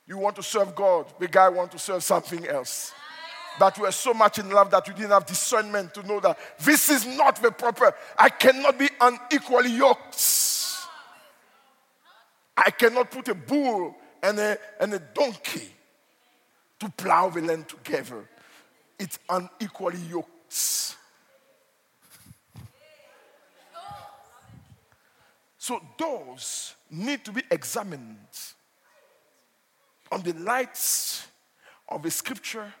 You 0.06 0.18
want 0.18 0.36
to 0.36 0.42
serve 0.42 0.74
God, 0.74 1.12
the 1.18 1.28
guy 1.28 1.48
want 1.48 1.72
to 1.72 1.78
serve 1.78 2.02
something 2.02 2.46
else. 2.46 2.92
But 3.58 3.76
you 3.76 3.84
were 3.84 3.92
so 3.92 4.12
much 4.12 4.38
in 4.38 4.50
love 4.50 4.70
that 4.70 4.86
you 4.86 4.94
didn't 4.94 5.10
have 5.10 5.26
discernment 5.26 5.94
to 5.94 6.02
know 6.06 6.20
that 6.20 6.38
this 6.60 6.90
is 6.90 7.06
not 7.06 7.40
the 7.40 7.50
proper. 7.50 7.94
I 8.18 8.28
cannot 8.28 8.78
be 8.78 8.88
unequally 9.00 9.70
yoked. 9.70 10.22
I 12.56 12.70
cannot 12.70 13.10
put 13.10 13.28
a 13.28 13.34
bull 13.34 13.96
and 14.22 14.38
a, 14.38 14.58
and 14.80 14.92
a 14.94 14.98
donkey 14.98 15.70
to 16.80 16.88
plow 16.90 17.30
the 17.30 17.40
land 17.40 17.68
together. 17.68 18.28
It's 18.98 19.18
unequally 19.28 20.00
yoked. 20.00 20.96
So 25.58 25.82
doors 25.98 26.74
need 26.90 27.24
to 27.24 27.32
be 27.32 27.42
examined 27.50 28.18
on 30.10 30.22
the 30.22 30.32
light 30.34 30.78
of 31.88 32.02
the 32.02 32.10
scripture 32.10 32.72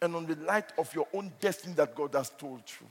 and 0.00 0.14
on 0.14 0.26
the 0.26 0.36
light 0.36 0.72
of 0.78 0.92
your 0.94 1.06
own 1.12 1.32
destiny 1.40 1.74
that 1.74 1.94
God 1.94 2.14
has 2.14 2.30
told 2.30 2.62
you. 2.80 2.86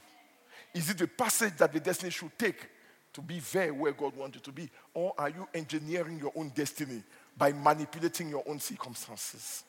Is 0.74 0.90
it 0.90 0.98
the 0.98 1.08
passage 1.08 1.54
that 1.58 1.72
the 1.74 1.80
destiny 1.80 2.12
should 2.12 2.38
take 2.38 2.68
to 3.14 3.22
be 3.22 3.40
there 3.52 3.74
where 3.74 3.94
God 3.94 4.16
wanted 4.16 4.44
to 4.44 4.52
be? 4.52 4.70
Or 4.94 5.14
are 5.18 5.30
you 5.30 5.48
engineering 5.54 6.20
your 6.20 6.32
own 6.36 6.50
destiny 6.50 7.02
by 7.38 7.52
manipulating 7.52 8.30
your 8.30 8.44
own 8.48 8.60
circumstances? 8.60 9.64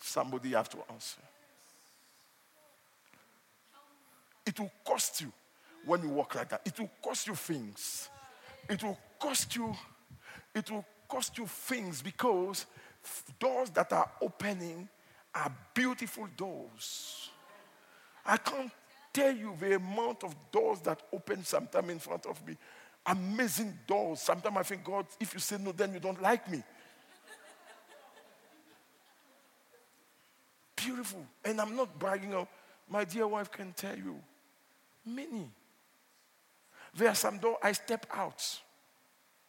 Somebody 0.00 0.50
have 0.50 0.68
to 0.70 0.78
answer. 0.90 1.22
It 4.44 4.58
will 4.58 4.72
cost 4.84 5.20
you 5.20 5.32
when 5.86 6.02
you 6.02 6.08
walk 6.08 6.34
like 6.34 6.48
that. 6.50 6.62
It 6.64 6.78
will 6.78 6.90
cost 7.02 7.26
you 7.26 7.34
things. 7.34 8.08
It 8.68 8.82
will 8.82 8.98
cost 9.18 9.54
you, 9.56 9.74
it 10.54 10.70
will 10.70 10.84
cost 11.08 11.36
you 11.38 11.46
things 11.46 12.02
because 12.02 12.66
doors 13.38 13.70
that 13.70 13.92
are 13.92 14.10
opening 14.20 14.88
are 15.34 15.52
beautiful 15.74 16.28
doors. 16.36 17.30
I 18.24 18.36
can't 18.36 18.70
tell 19.12 19.34
you 19.34 19.56
the 19.58 19.76
amount 19.76 20.24
of 20.24 20.34
doors 20.50 20.80
that 20.80 21.02
open 21.12 21.44
sometime 21.44 21.90
in 21.90 21.98
front 21.98 22.26
of 22.26 22.46
me. 22.46 22.56
Amazing 23.04 23.76
doors. 23.86 24.20
Sometimes 24.20 24.56
I 24.56 24.62
think, 24.62 24.84
God, 24.84 25.06
if 25.18 25.34
you 25.34 25.40
say 25.40 25.56
no, 25.58 25.72
then 25.72 25.92
you 25.92 26.00
don't 26.00 26.22
like 26.22 26.48
me. 26.50 26.62
Beautiful. 30.76 31.24
And 31.44 31.60
I'm 31.60 31.76
not 31.76 31.98
bragging 31.98 32.34
on, 32.34 32.46
my 32.88 33.04
dear 33.04 33.26
wife 33.26 33.50
can 33.50 33.72
tell 33.72 33.96
you. 33.96 34.16
Many. 35.04 35.50
There 36.94 37.08
are 37.08 37.14
some 37.14 37.38
doors 37.38 37.56
I 37.62 37.72
step 37.72 38.06
out. 38.12 38.60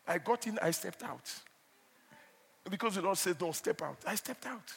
I 0.07 0.17
got 0.17 0.47
in, 0.47 0.57
I 0.59 0.71
stepped 0.71 1.03
out. 1.03 1.31
Because 2.69 2.95
the 2.95 3.01
Lord 3.01 3.17
said, 3.17 3.37
don't 3.37 3.55
step 3.55 3.81
out. 3.81 3.97
I 4.07 4.15
stepped 4.15 4.45
out. 4.45 4.73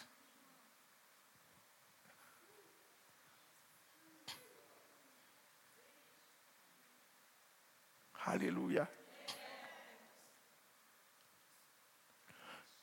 Hallelujah. 8.13 8.89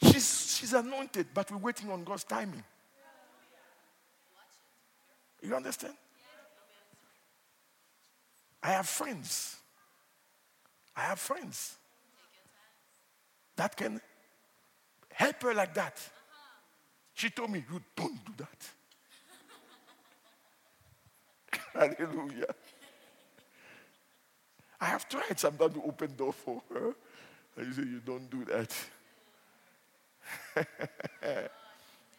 She's, 0.01 0.58
she's 0.58 0.74
anointed, 0.74 1.28
but 1.34 1.51
we're 1.51 1.58
waiting 1.58 1.91
on 1.91 2.04
God's 2.04 2.24
timing. 2.24 2.64
You 5.41 5.56
understand? 5.56 5.95
I 8.62 8.70
have 8.70 8.88
friends. 8.88 9.58
I 10.95 11.01
have 11.01 11.20
friends 11.20 11.76
that 13.58 13.76
can 13.76 13.99
help 15.14 15.41
her 15.43 15.53
like 15.53 15.74
that. 15.76 15.99
She 17.14 17.30
told 17.30 17.51
me, 17.51 17.64
You 17.72 17.82
don't 17.95 18.26
do 18.26 18.34
that. 18.38 18.70
Hallelujah. 21.97 22.55
I 24.82 24.86
have 24.86 25.07
tried 25.07 25.39
sometimes 25.39 25.74
to 25.76 25.84
open 25.84 26.16
door 26.16 26.34
for 26.34 26.61
her. 26.74 26.93
And 27.55 27.68
you 27.68 27.74
say, 27.74 27.84
You 27.84 28.01
don't 28.05 28.30
do 28.30 28.45
that. 28.45 28.76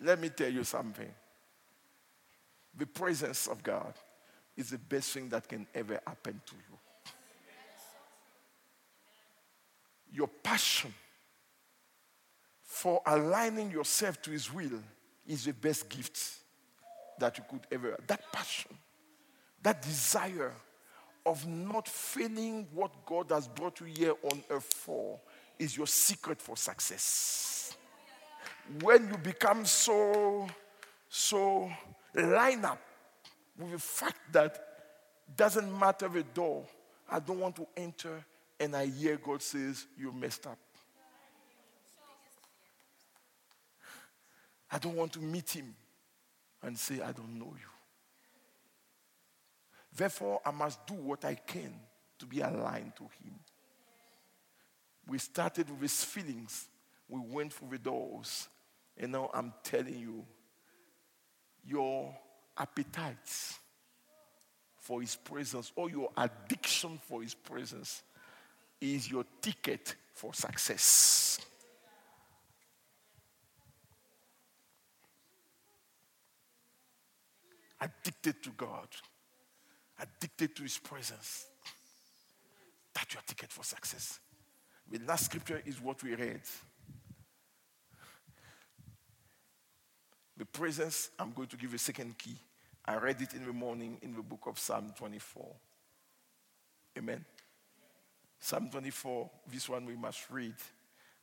Let 0.00 0.20
me 0.20 0.28
tell 0.28 0.50
you 0.50 0.64
something. 0.64 1.08
The 2.76 2.86
presence 2.86 3.46
of 3.46 3.62
God 3.62 3.94
is 4.56 4.70
the 4.70 4.78
best 4.78 5.10
thing 5.12 5.28
that 5.28 5.48
can 5.48 5.66
ever 5.74 6.00
happen 6.06 6.40
to 6.46 6.54
you. 6.54 6.78
Your 10.12 10.28
passion 10.28 10.94
for 12.74 13.00
aligning 13.06 13.70
yourself 13.70 14.20
to 14.20 14.32
His 14.32 14.52
will 14.52 14.82
is 15.28 15.44
the 15.44 15.52
best 15.52 15.88
gift 15.88 16.20
that 17.20 17.38
you 17.38 17.44
could 17.48 17.60
ever. 17.70 17.92
have. 17.92 18.06
That 18.08 18.32
passion, 18.32 18.72
that 19.62 19.80
desire 19.80 20.52
of 21.24 21.46
not 21.46 21.86
failing 21.86 22.66
what 22.74 22.90
God 23.06 23.30
has 23.30 23.46
brought 23.46 23.78
you 23.78 23.86
here 23.86 24.14
on 24.24 24.42
earth 24.50 24.74
for 24.74 25.20
is 25.56 25.76
your 25.76 25.86
secret 25.86 26.42
for 26.42 26.56
success. 26.56 27.76
When 28.82 29.08
you 29.08 29.18
become 29.18 29.64
so, 29.66 30.48
so 31.08 31.70
line 32.12 32.64
up 32.64 32.80
with 33.56 33.70
the 33.70 33.78
fact 33.78 34.18
that 34.32 34.58
doesn't 35.36 35.78
matter 35.78 36.08
the 36.08 36.24
door, 36.24 36.66
I 37.08 37.20
don't 37.20 37.38
want 37.38 37.54
to 37.54 37.68
enter, 37.76 38.24
and 38.58 38.74
I 38.74 38.86
hear 38.86 39.16
God 39.16 39.42
says, 39.42 39.86
You 39.96 40.12
messed 40.12 40.48
up. 40.48 40.58
I 44.74 44.78
don't 44.78 44.96
want 44.96 45.12
to 45.12 45.20
meet 45.20 45.50
him 45.50 45.72
and 46.60 46.76
say, 46.76 47.00
I 47.00 47.12
don't 47.12 47.38
know 47.38 47.54
you. 47.54 47.68
Therefore, 49.96 50.40
I 50.44 50.50
must 50.50 50.84
do 50.84 50.94
what 50.94 51.24
I 51.24 51.36
can 51.36 51.72
to 52.18 52.26
be 52.26 52.40
aligned 52.40 52.96
to 52.96 53.04
Him. 53.04 53.34
We 55.06 55.18
started 55.18 55.70
with 55.70 55.82
His 55.82 56.02
feelings, 56.02 56.66
we 57.08 57.20
went 57.20 57.52
through 57.52 57.68
the 57.70 57.78
doors, 57.78 58.48
and 58.98 59.12
now 59.12 59.30
I'm 59.32 59.52
telling 59.62 59.96
you, 59.96 60.24
your 61.64 62.12
appetites 62.58 63.60
for 64.78 65.00
His 65.00 65.14
presence 65.14 65.70
or 65.76 65.88
your 65.88 66.10
addiction 66.16 66.98
for 67.08 67.22
His 67.22 67.34
presence 67.34 68.02
is 68.80 69.08
your 69.08 69.24
ticket 69.40 69.94
for 70.14 70.34
success. 70.34 71.38
Addicted 77.84 78.42
to 78.42 78.50
God 78.50 78.88
addicted 79.98 80.56
to 80.56 80.62
his 80.62 80.78
presence. 80.78 81.46
That's 82.94 83.14
your 83.14 83.22
ticket 83.26 83.52
for 83.52 83.64
success. 83.64 84.20
The 84.90 84.98
last 85.06 85.26
scripture 85.26 85.62
is 85.64 85.80
what 85.80 86.02
we 86.02 86.14
read. 86.14 86.42
The 90.36 90.44
presence, 90.44 91.10
I'm 91.18 91.32
going 91.32 91.48
to 91.48 91.56
give 91.56 91.74
a 91.74 91.78
second 91.78 92.18
key. 92.18 92.36
I 92.84 92.96
read 92.96 93.22
it 93.22 93.34
in 93.34 93.46
the 93.46 93.52
morning 93.52 93.98
in 94.02 94.14
the 94.14 94.22
book 94.22 94.42
of 94.46 94.58
Psalm 94.58 94.92
24. 94.96 95.46
Amen. 96.98 97.24
Psalm 98.40 98.68
24, 98.70 99.30
this 99.50 99.68
one 99.68 99.86
we 99.86 99.96
must 99.96 100.28
read. 100.30 100.54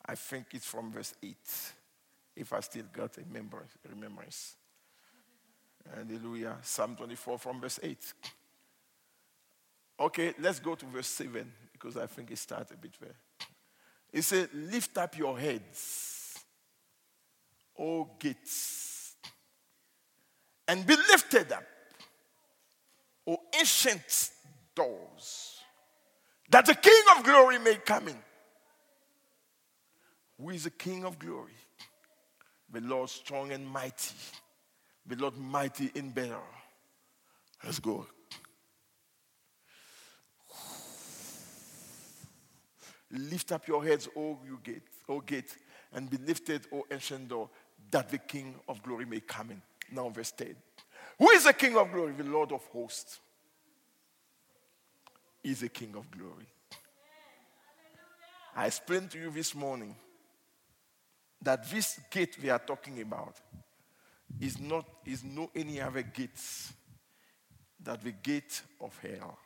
I 0.06 0.16
think 0.16 0.48
it's 0.54 0.66
from 0.66 0.92
verse 0.92 1.14
8, 1.22 1.36
if 2.36 2.52
I 2.52 2.62
still 2.62 2.86
got 2.92 3.18
a 3.18 3.22
remembrance. 3.90 4.56
Hallelujah. 5.96 6.58
Psalm 6.62 6.96
24 6.96 7.38
from 7.38 7.62
verse 7.62 7.80
8. 7.82 8.14
Okay, 10.00 10.34
let's 10.40 10.60
go 10.60 10.76
to 10.76 10.86
verse 10.86 11.08
7 11.08 11.52
because 11.74 11.98
I 11.98 12.08
think 12.08 12.32
it 12.32 12.38
starts 12.38 12.72
a 12.72 12.76
bit 12.76 12.94
there. 13.00 13.16
It 14.12 14.24
said, 14.24 14.50
Lift 14.54 14.98
up 14.98 15.18
your 15.18 15.40
heads, 15.40 16.40
O 17.78 18.10
gates, 18.20 19.16
and 20.68 20.86
be 20.86 20.96
lifted 20.96 21.52
up, 21.52 21.64
O 23.28 23.38
ancient 23.58 24.32
doors, 24.76 25.60
that 26.50 26.66
the 26.66 26.76
King 26.76 27.04
of 27.18 27.24
glory 27.24 27.60
may 27.60 27.76
come 27.76 28.08
in. 28.08 28.18
Who 30.40 30.50
is 30.50 30.64
the 30.64 30.72
King 30.72 31.06
of 31.06 31.20
glory? 31.20 31.54
The 32.72 32.82
Lord 32.82 33.10
strong 33.10 33.52
and 33.52 33.68
mighty, 33.68 34.16
the 35.06 35.16
Lord 35.16 35.38
mighty 35.38 35.92
in 35.96 36.12
battle. 36.12 36.44
Let's 37.64 37.80
go. 37.80 38.08
Lift 43.12 43.52
up 43.52 43.68
your 43.68 43.84
heads, 43.84 44.08
O 44.16 44.40
you 44.46 44.60
gate, 44.64 44.84
O 45.10 45.20
gate, 45.20 45.58
and 45.94 46.10
be 46.10 46.18
lifted, 46.18 46.66
O 46.72 46.86
ancient 46.90 47.28
door, 47.28 47.50
that 47.90 48.10
the 48.10 48.18
King 48.18 48.56
of 48.70 48.82
glory 48.82 49.06
may 49.06 49.20
come 49.20 49.52
in. 49.52 49.62
Now, 49.92 50.08
verse 50.10 50.32
10. 50.32 50.56
Who 51.20 51.30
is 51.32 51.44
the 51.44 51.54
King 51.54 51.76
of 51.78 51.92
glory? 51.92 52.14
The 52.14 52.24
Lord 52.24 52.52
of 52.54 52.64
hosts 52.68 53.20
is 55.44 55.60
the 55.60 55.70
King 55.70 55.96
of 55.98 56.10
glory. 56.10 56.48
I 58.56 58.68
explained 58.68 59.12
to 59.12 59.20
you 59.20 59.30
this 59.30 59.54
morning 59.54 59.96
that 61.42 61.70
this 61.70 62.00
gate 62.10 62.38
we 62.42 62.50
are 62.50 62.60
talking 62.60 63.02
about 63.02 63.36
is 64.40 64.60
not 64.60 64.86
is 65.06 65.24
no 65.24 65.50
any 65.56 65.82
other 65.82 66.02
gates 66.02 66.74
that 67.84 68.04
the 68.04 68.12
gate 68.12 68.62
of 68.80 68.98
hell. 69.00 69.38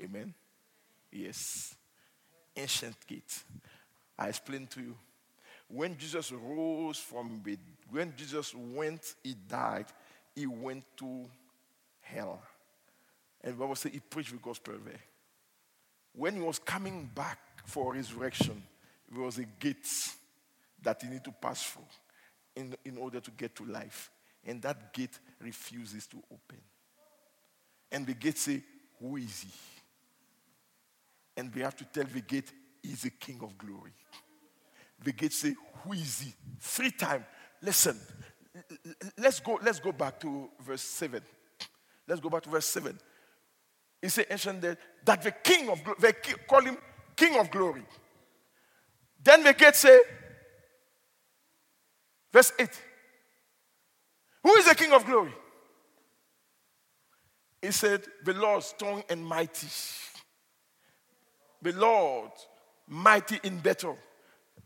Amen. 0.00 0.34
Yes. 1.10 1.74
Ancient 2.56 2.96
gate. 3.06 3.42
I 4.18 4.28
explained 4.28 4.70
to 4.72 4.80
you. 4.80 4.96
When 5.68 5.96
Jesus 5.96 6.32
rose 6.32 6.98
from 6.98 7.38
bed, 7.38 7.58
when 7.90 8.12
Jesus 8.16 8.54
went, 8.54 9.14
he 9.22 9.34
died, 9.48 9.86
he 10.34 10.46
went 10.46 10.84
to 10.98 11.24
hell. 12.00 12.42
And 13.40 13.58
Bible 13.58 13.74
says 13.74 13.92
he 13.92 14.00
preached 14.00 14.32
the 14.32 14.38
gospel 14.38 14.74
there. 14.84 15.00
When 16.14 16.34
he 16.34 16.42
was 16.42 16.58
coming 16.58 17.08
back 17.14 17.38
for 17.64 17.94
resurrection, 17.94 18.62
there 19.10 19.22
was 19.22 19.38
a 19.38 19.44
gate 19.44 19.88
that 20.82 21.00
he 21.00 21.08
needed 21.08 21.24
to 21.24 21.32
pass 21.32 21.62
through 21.62 21.84
in, 22.56 22.74
in 22.84 22.96
order 22.96 23.20
to 23.20 23.30
get 23.30 23.54
to 23.56 23.64
life. 23.64 24.10
And 24.44 24.60
that 24.62 24.92
gate 24.92 25.18
refuses 25.40 26.06
to 26.08 26.16
open. 26.32 26.60
And 27.90 28.06
the 28.06 28.14
gate 28.14 28.38
say, 28.38 28.62
Who 29.00 29.16
is 29.16 29.42
he? 29.42 29.50
And 31.36 31.54
we 31.54 31.62
have 31.62 31.76
to 31.76 31.84
tell 31.84 32.04
the 32.04 32.20
gate, 32.20 32.52
He's 32.82 33.02
the 33.02 33.10
King 33.10 33.40
of 33.42 33.56
glory. 33.56 33.92
The 35.04 35.12
gate 35.12 35.32
say, 35.32 35.54
Who 35.84 35.92
is 35.92 36.20
he? 36.20 36.34
Three 36.60 36.90
times. 36.90 37.24
Listen, 37.60 37.96
let's 39.16 39.38
go, 39.40 39.58
let's 39.62 39.78
go 39.78 39.92
back 39.92 40.18
to 40.20 40.48
verse 40.60 40.82
7. 40.82 41.22
Let's 42.08 42.20
go 42.20 42.28
back 42.28 42.42
to 42.42 42.50
verse 42.50 42.66
7. 42.66 42.98
He 44.00 44.08
said, 44.08 44.26
ancient 44.30 44.60
that, 44.62 44.78
that 45.04 45.22
the 45.22 45.30
king 45.30 45.68
of 45.70 45.82
glory, 45.84 45.98
they 46.00 46.12
call 46.48 46.62
him 46.62 46.76
king 47.14 47.38
of 47.38 47.50
glory. 47.50 47.84
Then 49.22 49.44
the 49.44 49.54
gate 49.54 49.76
say, 49.76 50.00
verse 52.32 52.52
8, 52.58 52.68
Who 54.42 54.54
is 54.54 54.68
the 54.68 54.74
King 54.74 54.92
of 54.92 55.04
glory? 55.04 55.32
He 57.60 57.70
said, 57.70 58.02
The 58.24 58.34
Lord 58.34 58.62
strong 58.64 59.04
and 59.08 59.24
mighty. 59.24 59.68
The 61.62 61.72
Lord 61.72 62.30
mighty 62.88 63.38
in 63.44 63.58
battle. 63.58 63.96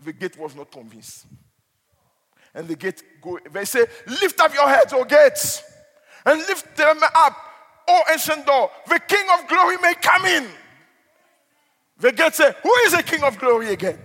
The 0.02 0.12
gate 0.12 0.38
was 0.38 0.54
not 0.54 0.72
convinced. 0.72 1.26
And 2.54 2.66
the 2.66 2.76
gate 2.76 3.02
go, 3.20 3.38
they 3.52 3.66
say, 3.66 3.84
Lift 4.06 4.40
up 4.40 4.54
your 4.54 4.68
heads, 4.68 4.92
O 4.94 5.04
gates, 5.04 5.62
and 6.24 6.38
lift 6.40 6.74
them 6.74 6.98
up, 7.14 7.36
O 7.86 8.02
ancient 8.10 8.46
door. 8.46 8.70
The 8.88 8.98
King 8.98 9.26
of 9.38 9.46
glory 9.46 9.76
may 9.76 9.94
come 9.94 10.24
in. 10.24 10.48
The 11.98 12.12
gate 12.12 12.34
say, 12.34 12.52
Who 12.62 12.72
is 12.86 12.92
the 12.92 13.02
King 13.02 13.22
of 13.22 13.38
glory 13.38 13.72
again? 13.72 13.98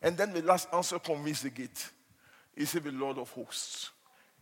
And 0.00 0.16
then 0.16 0.32
the 0.32 0.42
last 0.42 0.68
answer 0.72 1.00
convinced 1.00 1.42
the 1.42 1.50
gate. 1.50 1.90
He 2.56 2.64
said, 2.64 2.84
The 2.84 2.92
Lord 2.92 3.18
of 3.18 3.30
hosts. 3.30 3.90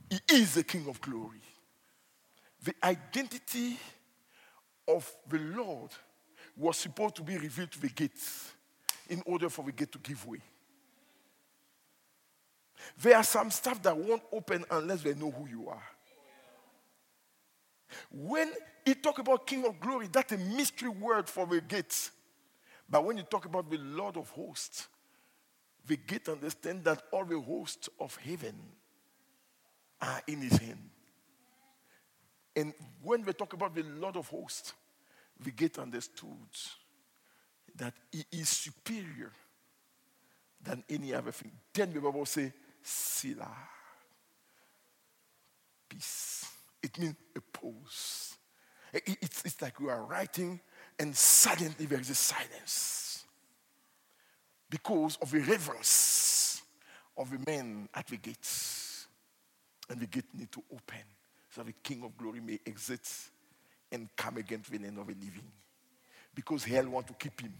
He 0.08 0.18
is 0.36 0.54
the 0.54 0.64
King 0.64 0.86
of 0.88 1.00
glory. 1.00 1.40
The 2.62 2.74
identity 2.82 3.78
of 4.86 5.10
the 5.28 5.38
Lord 5.38 5.90
was 6.56 6.76
supposed 6.76 7.16
to 7.16 7.22
be 7.22 7.36
revealed 7.36 7.72
to 7.72 7.80
the 7.80 7.88
gates 7.88 8.52
in 9.08 9.22
order 9.26 9.48
for 9.48 9.64
the 9.64 9.72
gate 9.72 9.92
to 9.92 9.98
give 9.98 10.24
way. 10.26 10.40
There 13.00 13.16
are 13.16 13.24
some 13.24 13.50
stuff 13.50 13.82
that 13.82 13.96
won't 13.96 14.22
open 14.32 14.64
unless 14.70 15.02
they 15.02 15.14
know 15.14 15.30
who 15.30 15.48
you 15.48 15.68
are. 15.68 15.82
When 18.10 18.52
he 18.84 18.94
talk 18.94 19.18
about 19.18 19.46
King 19.46 19.64
of 19.66 19.80
Glory, 19.80 20.08
that's 20.10 20.32
a 20.32 20.38
mystery 20.38 20.88
word 20.88 21.28
for 21.28 21.46
the 21.46 21.60
gates. 21.60 22.10
But 22.88 23.04
when 23.04 23.16
you 23.16 23.22
talk 23.22 23.44
about 23.46 23.70
the 23.70 23.78
Lord 23.78 24.16
of 24.16 24.28
hosts, 24.30 24.88
the 25.86 25.96
gate 25.96 26.28
understand 26.28 26.84
that 26.84 27.02
all 27.12 27.24
the 27.24 27.40
hosts 27.40 27.88
of 28.00 28.16
heaven 28.16 28.54
are 30.00 30.22
in 30.26 30.40
his 30.40 30.56
hand. 30.56 30.90
And 32.56 32.72
when 33.02 33.24
we 33.24 33.32
talk 33.32 33.52
about 33.52 33.74
the 33.74 33.82
Lord 33.82 34.16
of 34.16 34.28
hosts, 34.28 34.72
we 35.44 35.50
get 35.52 35.78
understood 35.78 36.30
that 37.76 37.94
he 38.12 38.24
is 38.32 38.48
superior 38.48 39.32
than 40.62 40.84
any 40.88 41.12
other 41.12 41.32
thing. 41.32 41.52
Then 41.72 41.92
the 41.92 42.00
Bible 42.00 42.24
say, 42.26 42.52
Selah. 42.82 43.56
Peace. 45.88 46.46
It 46.82 46.98
means 46.98 47.16
a 47.36 47.40
pause. 47.40 48.36
It's, 48.92 49.44
it's 49.44 49.60
like 49.60 49.80
you 49.80 49.88
are 49.88 50.04
writing 50.04 50.60
and 50.98 51.16
suddenly 51.16 51.86
there 51.86 51.98
is 51.98 52.10
a 52.10 52.14
silence 52.14 53.13
because 54.74 55.16
of 55.22 55.30
the 55.30 55.38
reverence 55.38 56.60
of 57.16 57.30
the 57.30 57.38
men 57.46 57.88
at 57.94 58.08
the 58.08 58.16
gates. 58.16 59.06
And 59.88 60.00
the 60.00 60.06
gate 60.06 60.24
need 60.34 60.50
to 60.50 60.62
open 60.72 61.04
so 61.54 61.62
the 61.62 61.72
King 61.72 62.02
of 62.02 62.16
glory 62.16 62.40
may 62.40 62.58
exit 62.66 63.08
and 63.92 64.08
come 64.16 64.38
again 64.38 64.60
to 64.62 64.70
the 64.72 64.78
land 64.78 64.98
of 64.98 65.06
the 65.06 65.14
living. 65.14 65.46
Because 66.34 66.64
hell 66.64 66.88
want 66.88 67.06
to 67.06 67.12
keep 67.12 67.40
him. 67.40 67.54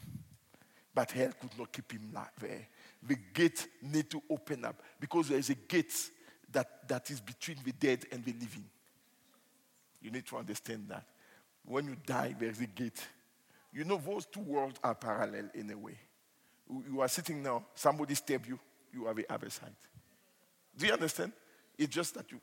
But 0.93 1.12
hell 1.12 1.31
could 1.41 1.57
not 1.57 1.73
keep 1.73 1.93
him 1.93 2.12
there. 2.41 2.67
The 3.07 3.17
gate 3.33 3.69
need 3.81 4.11
to 4.11 4.21
open 4.29 4.65
up 4.65 4.83
because 4.99 5.29
there 5.29 5.39
is 5.39 5.51
a 5.51 5.55
gate 5.55 5.95
that, 6.51 6.89
that 6.89 7.09
is 7.11 7.21
between 7.21 7.59
the 7.65 7.73
dead 7.73 8.07
and 8.11 8.25
the 8.25 8.33
living. 8.33 8.65
You 10.03 10.11
need 10.11 10.27
to 10.27 10.39
understand 10.39 10.87
that. 10.89 11.07
When 11.65 11.87
you 11.87 11.97
die, 12.05 12.35
there 12.37 12.51
is 12.51 12.61
a 12.61 12.67
gate. 12.67 13.07
You 13.73 13.85
know, 13.85 14.01
those 14.05 14.27
two 14.27 14.41
worlds 14.41 14.81
are 14.83 14.97
parallel 14.97 15.51
in 15.55 15.71
a 15.71 15.79
way. 15.79 15.99
You 16.69 17.01
are 17.01 17.09
sitting 17.09 17.43
now, 17.43 17.65
somebody 17.75 18.15
stab 18.15 18.47
you, 18.47 18.59
you 18.93 19.12
the 19.15 19.33
other 19.33 19.51
side. 19.51 19.75
Do 20.77 20.87
you 20.87 20.93
understand? 20.93 21.33
It's 21.79 21.95
just 21.95 22.15
that 22.15 22.31
you, 22.31 22.41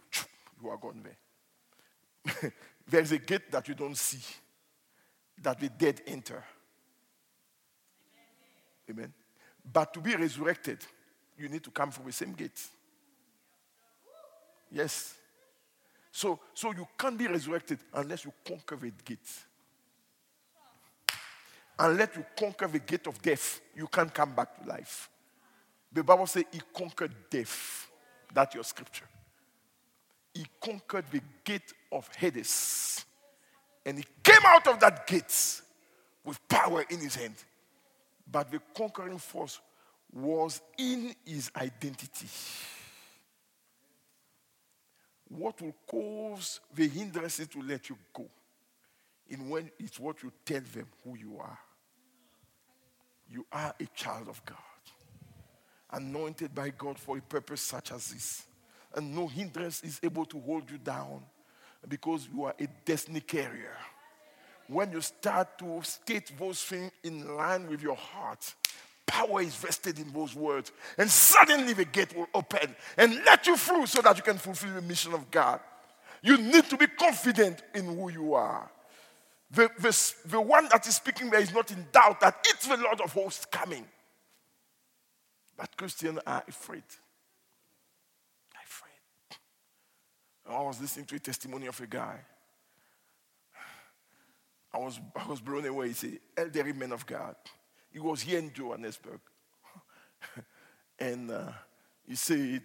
you 0.62 0.70
are 0.70 0.78
gone 0.78 1.04
there. 1.04 2.52
There's 2.88 3.12
a 3.12 3.18
gate 3.18 3.52
that 3.52 3.68
you 3.68 3.74
don't 3.74 3.98
see, 3.98 4.22
that 5.42 5.60
the 5.60 5.70
dead 5.70 6.02
enter. 6.06 6.44
Amen. 8.90 9.14
But 9.72 9.94
to 9.94 10.00
be 10.00 10.16
resurrected, 10.16 10.80
you 11.38 11.50
need 11.50 11.64
to 11.64 11.72
come 11.72 11.92
from 11.92 12.06
the 12.06 12.12
same 12.12 12.34
gate. 12.34 12.60
Yes. 14.72 15.16
So, 16.12 16.40
so 16.54 16.72
you 16.72 16.88
can't 16.98 17.18
be 17.18 17.28
resurrected 17.28 17.80
unless 17.94 18.26
you 18.26 18.34
conquer 18.46 18.76
the 18.76 18.92
gate. 19.04 19.20
Unless 21.80 22.16
you 22.16 22.26
conquer 22.38 22.68
the 22.68 22.80
gate 22.80 23.08
of 23.08 23.22
death, 23.22 23.62
you 23.76 23.88
can't 23.88 24.14
come 24.14 24.34
back 24.34 24.62
to 24.62 24.70
life. 24.70 25.10
The 25.92 26.04
Bible 26.04 26.28
says 26.28 26.44
he 26.52 26.62
conquered 26.74 27.14
death. 27.30 27.90
That's 28.34 28.56
your 28.56 28.64
scripture. 28.64 29.06
He 30.34 30.46
conquered 30.64 31.06
the 31.12 31.22
gate 31.44 31.74
of 31.92 32.08
Hades. 32.16 33.06
And 33.86 33.98
he 33.98 34.06
came 34.24 34.42
out 34.46 34.68
of 34.68 34.80
that 34.80 35.08
gate 35.08 35.62
with 36.24 36.48
power 36.48 36.86
in 36.90 37.00
his 37.00 37.16
hand. 37.16 37.36
But 38.32 38.52
the 38.52 38.62
conquering 38.76 39.18
force 39.18 39.60
was 40.14 40.62
in 40.78 41.16
his 41.26 41.52
identity. 41.56 42.28
What 45.28 45.62
will 45.62 45.76
cause 45.88 46.60
the 46.74 46.88
hindrances 46.88 47.48
to 47.48 47.62
let 47.62 47.90
you 47.90 47.98
go? 48.14 48.28
In 49.32 49.50
when 49.50 49.72
it's 49.80 50.00
what 50.00 50.22
you 50.22 50.32
tell 50.46 50.62
them 50.74 50.88
who 51.04 51.18
you 51.18 51.38
are. 51.40 51.58
You 53.30 53.46
are 53.52 53.74
a 53.80 53.86
child 53.96 54.28
of 54.28 54.44
God, 54.46 54.58
anointed 55.92 56.54
by 56.54 56.70
God 56.70 57.00
for 57.00 57.18
a 57.18 57.22
purpose 57.22 57.62
such 57.62 57.92
as 57.92 58.10
this. 58.10 58.46
And 58.94 59.16
no 59.16 59.28
hindrance 59.28 59.84
is 59.84 60.00
able 60.04 60.26
to 60.26 60.40
hold 60.40 60.70
you 60.70 60.78
down 60.78 61.22
because 61.88 62.28
you 62.32 62.44
are 62.44 62.54
a 62.60 62.68
destiny 62.86 63.22
carrier 63.22 63.78
when 64.72 64.92
you 64.92 65.02
start 65.02 65.58
to 65.60 65.82
state 65.84 66.32
those 66.40 66.64
things 66.64 66.92
in 67.04 67.36
line 67.36 67.70
with 67.70 67.82
your 67.82 67.96
heart, 67.96 68.54
power 69.06 69.42
is 69.42 69.54
vested 69.56 70.00
in 70.00 70.12
those 70.14 70.34
words. 70.34 70.72
And 70.98 71.10
suddenly 71.10 71.74
the 71.74 71.86
gate 71.86 72.16
will 72.16 72.30
open 72.34 72.74
and 72.98 73.16
let 73.26 73.46
you 73.48 73.58
through 73.58 73.88
so 73.88 74.02
that 74.02 74.16
you 74.16 74.24
can 74.24 74.38
fulfill 74.38 74.74
the 74.74 74.82
mission 74.82 75.14
of 75.14 75.30
God. 75.30 75.60
You 76.22 76.38
need 76.38 76.70
to 76.70 76.78
be 76.78 76.88
confident 76.88 77.62
in 77.76 77.86
who 77.86 78.10
you 78.10 78.34
are. 78.34 78.70
The, 79.52 79.70
the, 79.80 80.14
the 80.26 80.42
one 80.42 80.68
that 80.72 80.88
is 80.88 80.96
speaking 80.96 81.30
there 81.30 81.42
is 81.42 81.54
not 81.54 81.72
in 81.72 81.86
doubt 81.92 82.22
that 82.22 82.46
it's 82.50 82.68
the 82.68 82.78
Lord 82.78 83.02
of 83.02 83.12
hosts 83.12 83.46
coming. 83.46 83.86
But 85.58 85.76
Christians 85.76 86.20
are 86.26 86.44
afraid. 86.48 86.84
Afraid. 88.64 89.38
I 90.50 90.62
was 90.62 90.80
listening 90.80 91.06
to 91.08 91.16
a 91.16 91.20
testimony 91.20 91.68
of 91.68 91.80
a 91.82 91.88
guy 91.88 92.22
I 94.74 94.78
was, 94.78 95.00
I 95.16 95.28
was 95.28 95.42
blown 95.42 95.66
away. 95.66 95.90
He's 95.90 96.04
an 96.04 96.20
elderly 96.38 96.74
man 96.74 96.94
of 96.94 97.06
God. 97.06 97.36
He 97.92 98.00
was 98.00 98.22
here 98.22 98.40
in 98.40 98.54
Johannesburg. 98.54 99.20
and 101.00 101.30
uh, 101.30 101.52
he 102.08 102.16
said 102.16 102.64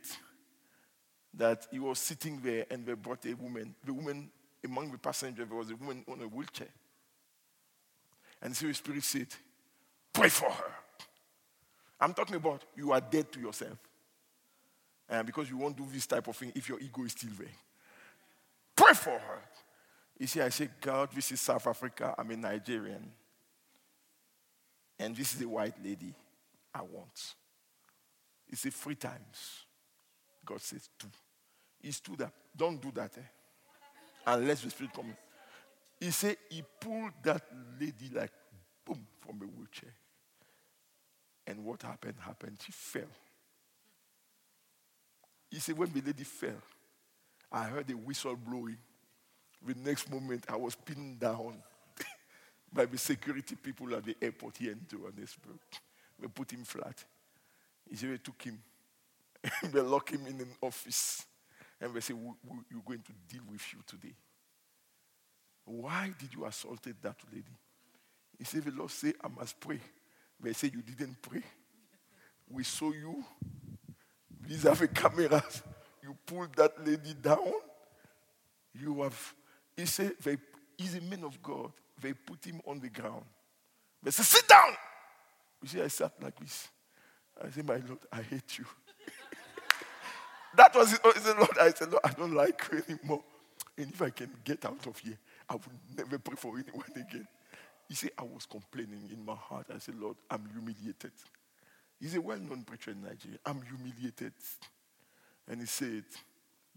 that 1.35 1.67
he 1.71 1.79
was 1.79 1.99
sitting 1.99 2.41
there 2.43 2.65
and 2.71 2.87
they 2.87 2.95
brought 2.95 3.27
a 3.27 3.35
woman. 3.35 3.75
The 3.85 3.93
woman, 3.93 4.31
among 4.67 4.93
the 4.93 4.99
passengers, 4.99 5.49
was 5.49 5.71
a 5.71 5.77
woman 5.77 6.05
on 6.09 6.21
a 6.21 6.29
wheelchair. 6.29 6.69
And 8.43 8.55
the 8.55 8.75
Spirit 8.75 9.03
said, 9.03 9.29
Pray 10.13 10.29
for 10.29 10.51
her. 10.51 10.73
I'm 12.01 12.15
talking 12.15 12.37
about 12.37 12.63
you 12.77 12.93
are 12.93 13.01
dead 13.01 13.33
to 13.33 13.41
yourself. 13.41 13.79
And 15.09 15.27
because 15.27 15.49
you 15.49 15.57
won't 15.57 15.77
do 15.77 15.87
this 15.91 16.07
type 16.07 16.27
of 16.27 16.37
thing 16.37 16.53
if 16.55 16.69
your 16.69 16.81
ego 16.81 17.05
is 17.05 17.13
still 17.13 17.31
there. 17.39 17.49
Pray 18.75 18.93
for 18.93 19.19
her. 19.19 19.43
You 20.19 20.27
see, 20.27 20.41
I 20.41 20.49
say, 20.49 20.69
God, 20.81 21.11
this 21.15 21.31
is 21.33 21.41
South 21.41 21.67
Africa. 21.67 22.15
I'm 22.19 22.31
a 22.31 22.37
Nigerian. 22.37 23.11
And 24.99 25.15
this 25.15 25.35
is 25.35 25.43
a 25.43 25.49
white 25.49 25.75
lady 25.85 26.15
I 26.75 26.81
want. 26.81 27.35
He 28.49 28.57
said, 28.57 28.73
three 28.73 28.95
times. 28.95 29.65
God 30.45 30.61
says, 30.61 30.89
two. 30.99 31.09
He 31.81 31.91
stood 31.93 32.23
up. 32.23 32.33
Don't 32.57 32.81
do 32.81 32.91
that, 32.93 33.13
eh? 33.19 33.21
Unless 34.27 34.63
the 34.63 34.71
Spirit 34.71 34.93
comes. 34.93 35.15
He 36.01 36.11
said, 36.11 36.37
he 36.51 36.63
pulled 36.81 37.13
that 37.23 37.43
lady 37.81 38.11
like 38.13 38.33
boom 38.85 39.07
from 39.21 39.39
the 39.39 39.47
wheelchair. 39.47 39.95
And 41.47 41.65
what 41.65 41.83
happened? 41.83 42.15
Happened. 42.21 42.59
She 42.65 42.73
fell. 42.73 43.09
He 45.51 45.59
said, 45.61 45.79
when 45.79 45.93
the 45.93 46.01
lady 46.01 46.25
fell, 46.25 46.61
I 47.51 47.65
heard 47.65 47.89
a 47.91 47.97
whistle 47.97 48.37
blowing. 48.37 48.77
The 49.65 49.75
next 49.75 50.11
moment, 50.11 50.45
I 50.49 50.57
was 50.57 50.75
pinned 50.75 51.21
down 51.21 51.55
by 52.73 52.85
the 52.85 52.99
security 52.99 53.55
people 53.55 53.95
at 53.95 54.05
the 54.05 54.17
airport 54.21 54.57
here 54.59 54.73
in 54.73 54.81
Johannesburg. 54.91 55.59
They 56.21 56.29
put 56.29 56.53
him 56.53 56.65
flat. 56.65 57.05
Israel 57.91 58.19
took 58.23 58.43
him. 58.43 58.59
they 59.73 59.81
locked 59.81 60.11
him 60.11 60.27
in 60.27 60.41
an 60.41 60.51
office. 60.61 61.25
And 61.81 61.95
they 61.95 62.01
say, 62.01 62.15
We're 62.15 62.83
going 62.87 63.03
to 63.03 63.13
deal 63.29 63.43
with 63.51 63.73
you 63.73 63.81
today. 63.87 64.15
Why 65.65 66.13
did 66.19 66.33
you 66.35 66.45
assault 66.45 66.83
that 66.83 67.17
lady? 67.33 67.45
He 68.39 68.45
said, 68.45 68.65
The 68.65 68.71
Lord 68.71 68.91
said, 68.91 69.15
I 69.23 69.29
must 69.29 69.59
pray. 69.61 69.81
They 70.41 70.53
said, 70.53 70.73
You 70.75 70.83
didn't 70.83 71.21
pray. 71.23 71.43
We 72.49 72.63
saw 72.63 72.93
you. 72.93 73.25
These 74.47 74.67
are 74.67 74.75
the 74.75 74.89
cameras. 74.89 75.63
you 76.03 76.17
pull 76.25 76.47
that 76.57 76.87
lady 76.87 77.15
down, 77.15 77.53
you 78.81 79.03
have, 79.03 79.35
he 79.77 79.87
said, 79.87 80.13
they, 80.23 80.37
he's 80.79 80.95
a 80.95 81.01
man 81.01 81.25
of 81.25 81.43
God. 81.43 81.73
They 82.01 82.13
put 82.13 82.45
him 82.45 82.61
on 82.67 82.79
the 82.79 82.89
ground. 82.89 83.25
They 84.03 84.11
said, 84.11 84.25
sit 84.25 84.47
down. 84.47 84.77
You 85.63 85.69
see, 85.69 85.83
I 85.83 85.89
sat 85.89 86.13
like 86.23 86.39
this. 86.39 86.69
I 87.43 87.51
said, 87.51 87.67
my 87.67 87.77
Lord, 87.77 87.99
I 88.13 88.23
hate 88.23 88.59
you. 88.59 88.67
That 90.57 90.75
was. 90.75 90.99
I 91.05 91.13
said, 91.19 91.37
Lord, 91.37 91.59
I 91.61 91.71
said, 91.71 91.91
Lord, 91.91 92.03
I 92.05 92.11
don't 92.11 92.35
like 92.35 92.63
you 92.73 92.83
anymore. 92.89 93.23
And 93.79 93.93
if 93.93 94.01
I 94.01 94.11
can 94.11 94.31
get 94.45 94.65
out 94.65 94.87
of 94.87 94.99
here, 94.99 95.19
I 95.49 95.55
will 95.55 95.63
never 95.97 96.19
pray 96.19 96.37
for 96.37 96.55
anyone 96.59 96.91
again. 96.95 97.29
He 97.89 97.95
said, 97.95 98.11
I 98.19 98.23
was 98.23 98.47
complaining 98.47 99.09
in 99.13 99.25
my 99.25 99.35
heart. 99.35 99.67
I 99.75 99.79
said, 99.79 99.95
Lord, 100.01 100.17
I'm 100.31 100.45
humiliated. 100.53 101.13
He's 102.01 102.15
a 102.17 102.21
well 102.21 102.39
known 102.39 102.65
preacher 102.65 102.91
in 102.91 103.03
Nigeria. 103.03 103.39
I'm 103.45 103.63
humiliated. 103.63 104.33
And 105.49 105.61
he 105.61 105.67
said, 105.67 106.05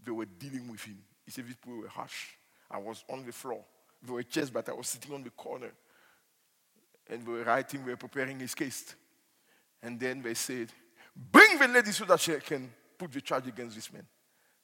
they 0.04 0.12
were 0.12 0.26
dealing 0.26 0.70
with 0.70 0.82
him. 0.84 0.98
He 1.24 1.32
said, 1.32 1.46
these 1.46 1.56
people 1.56 1.78
were 1.78 1.88
harsh. 1.88 2.28
I 2.70 2.78
was 2.78 3.04
on 3.08 3.26
the 3.26 3.32
floor. 3.32 3.62
They 4.02 4.12
were 4.12 4.22
chairs, 4.22 4.50
but 4.50 4.68
I 4.68 4.72
was 4.72 4.88
sitting 4.88 5.12
on 5.12 5.22
the 5.22 5.30
corner. 5.30 5.72
And 7.08 7.26
they 7.26 7.30
were 7.30 7.42
writing, 7.42 7.84
they 7.84 7.90
were 7.90 7.96
preparing 7.96 8.38
his 8.38 8.54
case. 8.54 8.94
And 9.82 9.98
then 9.98 10.22
they 10.22 10.34
said, 10.34 10.68
bring 11.32 11.58
the 11.58 11.66
lady 11.66 11.90
so 11.90 12.04
that 12.04 12.20
she 12.20 12.32
can 12.36 12.70
put 13.00 13.12
the 13.12 13.20
charge 13.22 13.46
against 13.46 13.74
this 13.74 13.90
man. 13.90 14.06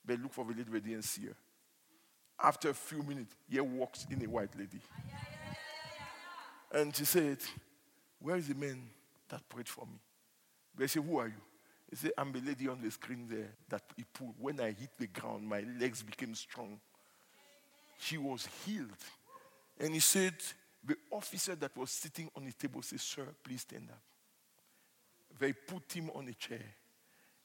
They 0.04 0.16
look 0.16 0.34
for 0.34 0.44
the 0.44 0.50
lady, 0.50 0.70
they 0.70 0.80
didn't 0.80 1.04
see 1.04 1.24
her. 1.26 1.36
After 2.38 2.68
a 2.68 2.74
few 2.74 3.02
minutes, 3.02 3.34
here 3.48 3.64
walks 3.64 4.06
in 4.10 4.22
a 4.22 4.28
white 4.28 4.54
lady. 4.58 4.78
And 6.70 6.94
she 6.94 7.06
said, 7.06 7.38
Where 8.20 8.36
is 8.36 8.48
the 8.48 8.54
man 8.54 8.82
that 9.30 9.48
prayed 9.48 9.68
for 9.68 9.86
me? 9.86 9.98
They 10.76 10.86
said, 10.86 11.02
Who 11.02 11.18
are 11.18 11.28
you? 11.28 11.42
He 11.88 11.96
said, 11.96 12.12
I'm 12.18 12.30
the 12.30 12.40
lady 12.40 12.68
on 12.68 12.82
the 12.82 12.90
screen 12.90 13.26
there 13.30 13.54
that 13.70 13.82
he 13.96 14.04
pulled. 14.12 14.34
When 14.38 14.60
I 14.60 14.66
hit 14.66 14.90
the 14.98 15.06
ground, 15.06 15.48
my 15.48 15.64
legs 15.80 16.02
became 16.02 16.34
strong. 16.34 16.78
She 17.98 18.18
was 18.18 18.46
healed. 18.66 18.90
And 19.80 19.94
he 19.94 20.00
said, 20.00 20.34
The 20.84 20.96
officer 21.10 21.54
that 21.54 21.74
was 21.74 21.90
sitting 21.90 22.28
on 22.36 22.44
the 22.44 22.52
table 22.52 22.82
said, 22.82 23.00
Sir, 23.00 23.26
please 23.42 23.62
stand 23.62 23.88
up. 23.90 24.02
They 25.38 25.54
put 25.54 25.90
him 25.90 26.10
on 26.14 26.28
a 26.28 26.34
chair. 26.34 26.74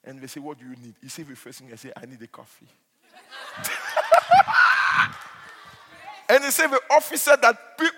And 0.04 0.20
they 0.20 0.28
said, 0.28 0.44
What 0.44 0.60
do 0.60 0.66
you 0.66 0.72
need? 0.72 0.96
He 1.02 1.10
said, 1.10 1.28
The 1.28 1.36
first 1.36 1.60
thing 1.60 1.70
I 1.72 1.76
said, 1.76 1.94
I 1.96 2.06
need 2.06 2.22
a 2.22 2.28
coffee. 2.28 2.68
And 6.32 6.46
he 6.46 6.52
said 6.52 6.68
the 6.68 6.80
officer 6.90 7.36
that, 7.42 7.58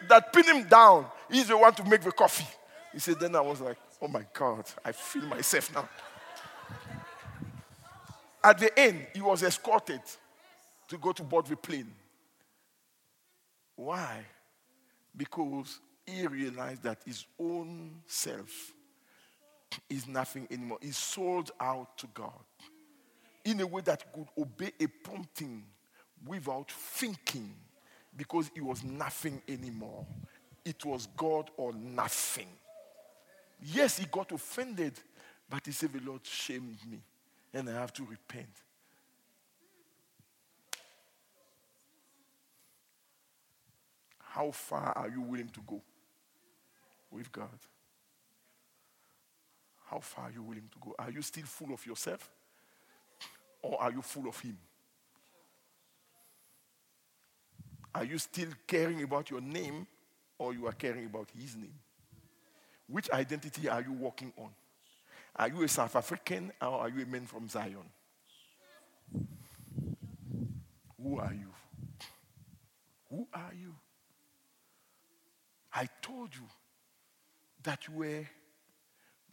that 0.09 0.33
pinned 0.33 0.47
him 0.47 0.67
down, 0.67 1.05
he's 1.29 1.47
the 1.47 1.55
one 1.55 1.71
to 1.75 1.83
make 1.83 2.01
the 2.01 2.11
coffee. 2.11 2.47
He 2.91 2.97
said, 2.97 3.19
then 3.19 3.35
I 3.35 3.41
was 3.41 3.61
like, 3.61 3.77
oh 4.01 4.07
my 4.07 4.25
God, 4.33 4.65
I 4.83 4.91
feel 4.91 5.25
myself 5.25 5.71
now. 5.71 5.87
At 8.43 8.57
the 8.57 8.79
end, 8.79 9.05
he 9.13 9.21
was 9.21 9.43
escorted 9.43 10.01
to 10.87 10.97
go 10.97 11.11
to 11.11 11.21
board 11.21 11.45
the 11.45 11.55
plane. 11.55 11.93
Why? 13.75 14.25
Because 15.15 15.79
he 16.03 16.25
realized 16.25 16.81
that 16.81 17.01
his 17.05 17.27
own 17.39 18.01
self 18.07 18.73
is 19.89 20.07
nothing 20.07 20.47
anymore. 20.51 20.79
He's 20.81 20.97
sold 20.97 21.51
out 21.59 21.97
to 21.99 22.07
God 22.13 22.31
in 23.45 23.59
a 23.61 23.67
way 23.67 23.81
that 23.81 24.11
could 24.13 24.27
obey 24.37 24.71
a 24.79 24.87
prompting 24.87 25.63
without 26.25 26.71
thinking 26.71 27.53
because 28.15 28.49
it 28.55 28.61
was 28.61 28.83
nothing 28.83 29.41
anymore. 29.47 30.05
It 30.63 30.85
was 30.85 31.07
God 31.17 31.49
or 31.57 31.73
nothing. 31.73 32.47
Yes, 33.61 33.97
he 33.97 34.05
got 34.05 34.31
offended, 34.31 34.93
but 35.49 35.65
he 35.65 35.71
said, 35.71 35.93
The 35.93 35.99
Lord 35.99 36.25
shamed 36.25 36.79
me, 36.89 36.99
and 37.53 37.69
I 37.69 37.73
have 37.73 37.93
to 37.93 38.05
repent. 38.05 38.47
How 44.19 44.51
far 44.51 44.93
are 44.95 45.09
you 45.09 45.21
willing 45.21 45.49
to 45.49 45.61
go 45.67 45.81
with 47.11 47.31
God? 47.31 47.49
How 49.93 49.99
far 49.99 50.25
are 50.25 50.31
you 50.31 50.41
willing 50.41 50.67
to 50.71 50.79
go? 50.79 50.95
Are 50.97 51.11
you 51.11 51.21
still 51.21 51.45
full 51.45 51.71
of 51.71 51.85
yourself? 51.85 52.27
Or 53.61 53.79
are 53.79 53.91
you 53.91 54.01
full 54.01 54.27
of 54.27 54.39
Him? 54.39 54.57
Are 57.93 58.03
you 58.03 58.17
still 58.17 58.49
caring 58.65 59.03
about 59.03 59.29
your 59.29 59.39
name 59.39 59.85
or 60.39 60.51
you 60.51 60.65
are 60.65 60.71
caring 60.71 61.05
about 61.05 61.29
his 61.37 61.55
name? 61.55 61.75
Which 62.87 63.11
identity 63.11 63.69
are 63.69 63.83
you 63.83 63.93
working 63.93 64.33
on? 64.35 64.49
Are 65.35 65.47
you 65.47 65.61
a 65.61 65.67
South 65.67 65.95
African 65.95 66.51
or 66.59 66.79
are 66.79 66.89
you 66.89 67.03
a 67.03 67.05
man 67.05 67.27
from 67.27 67.47
Zion? 67.47 67.85
Who 71.03 71.19
are 71.19 71.33
you? 71.33 71.53
Who 73.11 73.27
are 73.31 73.53
you? 73.53 73.75
I 75.71 75.87
told 76.01 76.33
you 76.33 76.47
that 77.61 77.87
you 77.87 77.93
were 77.93 78.25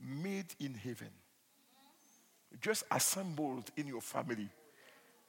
made 0.00 0.54
in 0.58 0.74
heaven, 0.74 1.10
just 2.60 2.84
assembled 2.90 3.70
in 3.76 3.86
your 3.86 4.00
family, 4.00 4.48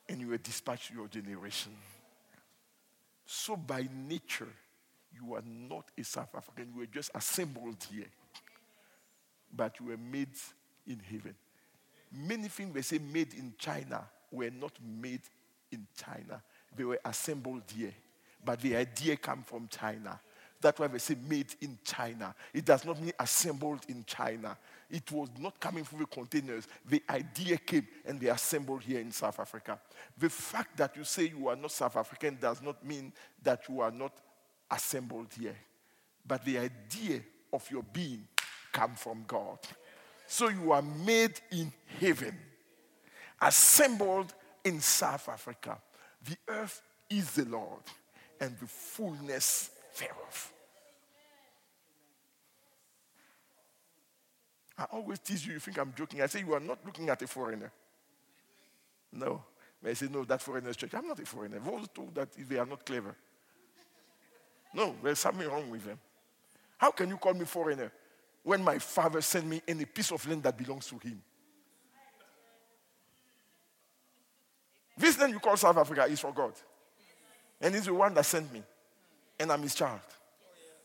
and 0.09 0.19
you 0.19 0.28
were 0.28 0.38
dispatched 0.38 0.89
to 0.89 0.95
your 0.95 1.07
generation. 1.07 1.72
So 3.26 3.55
by 3.55 3.88
nature, 4.07 4.49
you 5.13 5.36
are 5.36 5.43
not 5.45 5.86
a 5.97 6.03
South 6.03 6.34
African. 6.36 6.72
You 6.74 6.80
were 6.80 6.86
just 6.86 7.11
assembled 7.13 7.78
here. 7.89 8.07
But 9.53 9.80
you 9.80 9.88
were 9.88 9.97
made 9.97 10.36
in 10.88 10.99
heaven. 10.99 11.36
Many 12.11 12.47
things 12.47 12.74
we 12.74 12.82
say 12.82 12.99
made 12.99 13.34
in 13.34 13.53
China 13.57 14.03
were 14.32 14.49
not 14.49 14.74
made 14.82 15.22
in 15.72 15.88
China. 15.95 16.41
They 16.76 16.84
were 16.84 16.99
assembled 17.05 17.63
here. 17.74 17.93
But 18.43 18.61
the 18.61 18.76
idea 18.76 19.15
came 19.17 19.43
from 19.43 19.67
China. 19.67 20.19
That's 20.62 20.80
why 20.80 20.88
they 20.88 20.99
say 20.99 21.16
made 21.28 21.53
in 21.62 21.78
China. 21.84 22.36
It 22.53 22.66
does 22.66 22.86
not 22.86 23.01
mean 23.01 23.14
assembled 23.20 23.82
in 23.88 24.05
China. 24.05 24.57
It 24.89 25.12
was 25.12 25.30
not 25.39 25.59
coming 25.59 25.84
from 25.84 25.99
the 25.99 26.05
containers. 26.05 26.68
The 26.88 27.01
idea 27.09 27.57
came 27.57 27.88
and 28.05 28.20
they 28.20 28.28
assembled 28.28 28.84
here 28.84 28.99
in 28.99 29.12
South 29.12 29.39
Africa. 29.39 29.80
The 30.18 30.30
fact 30.30 30.78
that 30.78 30.95
you 30.95 31.03
say 31.03 31.34
you 31.36 31.47
are 31.47 31.55
not 31.55 31.72
South 31.72 31.95
African 31.95 32.38
does 32.39 32.62
not 32.62 32.86
mean 32.86 33.12
that 33.41 33.68
you 33.68 33.82
are 33.82 33.91
not 33.91 34.14
assembled 34.70 35.28
here. 35.39 35.55
But 36.26 36.45
the 36.45 36.59
idea 36.59 37.22
of 37.51 37.70
your 37.72 37.84
being 37.84 38.28
come 38.72 38.95
from 38.95 39.24
God. 39.28 39.59
So 40.28 40.49
you 40.49 40.72
are 40.72 40.82
made 40.82 41.39
in 41.51 41.72
heaven, 41.99 42.38
assembled 43.41 44.34
in 44.64 44.80
South 44.80 45.28
Africa. 45.28 45.78
The 46.24 46.38
earth 46.47 46.82
is 47.09 47.32
the 47.32 47.45
Lord 47.45 47.82
and 48.39 48.57
the 48.59 48.68
fullness 48.68 49.72
thereof. 49.99 50.53
I 54.77 54.85
always 54.91 55.19
tease 55.19 55.45
you, 55.45 55.53
you 55.53 55.59
think 55.59 55.77
I'm 55.77 55.93
joking. 55.95 56.21
I 56.21 56.25
say, 56.25 56.39
You 56.39 56.53
are 56.53 56.59
not 56.59 56.79
looking 56.85 57.09
at 57.09 57.21
a 57.21 57.27
foreigner. 57.27 57.71
No. 59.11 59.43
I 59.85 59.93
say, 59.93 60.07
No, 60.09 60.23
that 60.23 60.41
foreigner's 60.41 60.75
church. 60.75 60.93
I'm 60.93 61.07
not 61.07 61.19
a 61.19 61.25
foreigner. 61.25 61.57
I've 61.57 61.93
told 61.93 62.15
that 62.15 62.29
they 62.31 62.57
are 62.57 62.65
not 62.65 62.85
clever. 62.85 63.15
No, 64.73 64.95
there's 65.03 65.19
something 65.19 65.47
wrong 65.47 65.69
with 65.69 65.85
them. 65.85 65.99
How 66.77 66.91
can 66.91 67.09
you 67.09 67.17
call 67.17 67.33
me 67.33 67.45
foreigner 67.45 67.91
when 68.43 68.63
my 68.63 68.79
father 68.79 69.21
sent 69.21 69.45
me 69.45 69.61
any 69.67 69.85
piece 69.85 70.11
of 70.11 70.27
land 70.27 70.43
that 70.43 70.57
belongs 70.57 70.87
to 70.87 70.97
him? 70.97 71.21
This 74.97 75.19
land 75.19 75.33
you 75.33 75.39
call 75.39 75.57
South 75.57 75.77
Africa 75.77 76.05
is 76.05 76.19
for 76.19 76.31
God. 76.31 76.53
And 77.59 77.75
he's 77.75 77.85
the 77.85 77.93
one 77.93 78.13
that 78.15 78.25
sent 78.25 78.51
me. 78.51 78.63
And 79.41 79.51
I'm 79.51 79.63
his 79.63 79.73
child. 79.73 79.99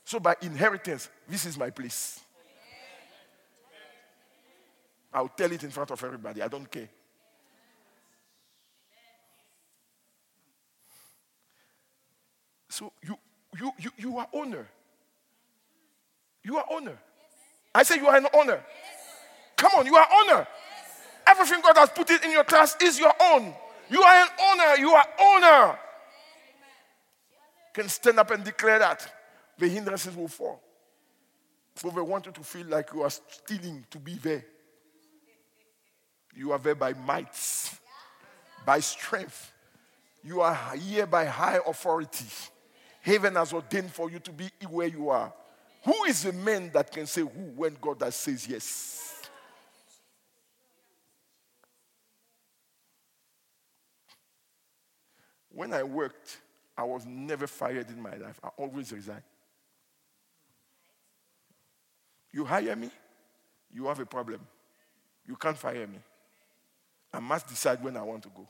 So 0.02 0.18
by 0.18 0.34
inheritance, 0.40 1.11
this 1.28 1.44
is 1.44 1.59
my 1.59 1.68
place. 1.68 2.20
I'll 5.12 5.28
tell 5.28 5.52
it 5.52 5.62
in 5.62 5.70
front 5.70 5.90
of 5.90 6.02
everybody. 6.02 6.40
I 6.40 6.48
don't 6.48 6.70
care. 6.70 6.88
So 12.70 12.92
you 13.02 13.18
you 13.59 13.72
you 13.78 13.90
you 13.98 14.18
are 14.18 14.28
owner. 14.32 14.66
You 16.42 16.57
are 16.57 16.64
owner. 16.70 16.96
I 17.74 17.82
say 17.82 17.96
you 17.96 18.07
are 18.07 18.16
an 18.16 18.26
owner. 18.32 18.64
Come 19.57 19.72
on, 19.76 19.84
you 19.84 19.96
are 19.96 20.09
owner. 20.22 20.46
Everything 21.26 21.61
God 21.61 21.76
has 21.76 21.90
put 21.90 22.11
it 22.11 22.24
in 22.24 22.30
your 22.30 22.44
trust 22.44 22.82
is 22.82 22.98
your 22.98 23.12
own. 23.20 23.52
You 23.90 24.02
are 24.02 24.22
an 24.22 24.28
owner. 24.50 24.76
You 24.78 24.92
are 24.92 25.07
owner. 25.20 25.78
Can 27.77 27.91
stand 27.91 28.18
up 28.18 28.31
and 28.31 28.43
declare 28.43 28.79
that. 28.79 29.07
The 29.59 29.68
hindrances 29.68 30.16
will 30.16 30.29
fall. 30.29 30.62
So 31.74 31.91
they 31.91 32.01
want 32.01 32.24
you 32.24 32.33
to 32.33 32.41
feel 32.41 32.66
like 32.68 32.89
you 32.95 33.03
are 33.03 33.11
stealing 33.11 33.85
to 33.91 33.99
be 33.99 34.14
there. 34.14 34.43
You 36.35 36.53
are 36.53 36.59
there 36.59 36.74
by 36.74 36.95
might, 36.95 37.37
by 38.64 38.81
strength. 38.81 39.53
You 40.24 40.41
are 40.41 40.55
here 40.74 41.05
by 41.05 41.27
high 41.27 41.59
authority. 41.66 42.24
Heaven 43.03 43.35
has 43.35 43.53
ordained 43.53 43.93
for 43.93 44.11
you 44.11 44.20
to 44.20 44.33
be 44.33 44.49
where 44.70 44.89
you 44.89 45.11
are. 45.11 45.31
Who 45.85 46.05
is 46.05 46.22
the 46.22 46.33
man 46.33 46.70
that 46.72 46.91
can 46.91 47.07
say 47.07 47.20
who 47.20 47.53
when 47.57 47.77
God 47.79 48.01
has 48.01 48.14
says 48.14 48.49
yes? 48.49 49.29
When 55.51 55.74
I 55.74 55.83
worked, 55.83 56.39
I 56.77 56.85
was 56.85 57.07
never 57.07 57.47
fired 57.47 57.89
in 57.89 58.01
my 58.01 58.16
life. 58.16 58.39
I 58.43 58.49
always 58.57 58.93
resigned. 58.93 59.22
You 62.33 62.45
hire 62.45 62.77
me, 62.77 62.91
you 63.72 63.87
have 63.87 63.99
a 64.01 64.07
problem. 64.07 64.41
You 65.27 65.37
can't 65.37 65.57
fire 65.57 65.87
me. 65.87 65.99
I 67.12 67.20
must 67.20 67.49
decide 67.49 67.83
when 67.83 67.97
I 67.97 68.03
want 68.03 68.22
to 68.24 68.29
go. 68.29 68.47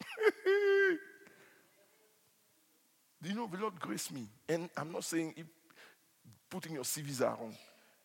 Do 3.22 3.28
you 3.28 3.34
know 3.34 3.46
the 3.46 3.58
Lord 3.58 3.78
grace 3.78 4.10
me? 4.10 4.26
And 4.48 4.70
I'm 4.76 4.90
not 4.90 5.04
saying 5.04 5.34
putting 6.48 6.74
your 6.74 6.84
CVs 6.84 7.20
are 7.20 7.36
wrong. 7.38 7.54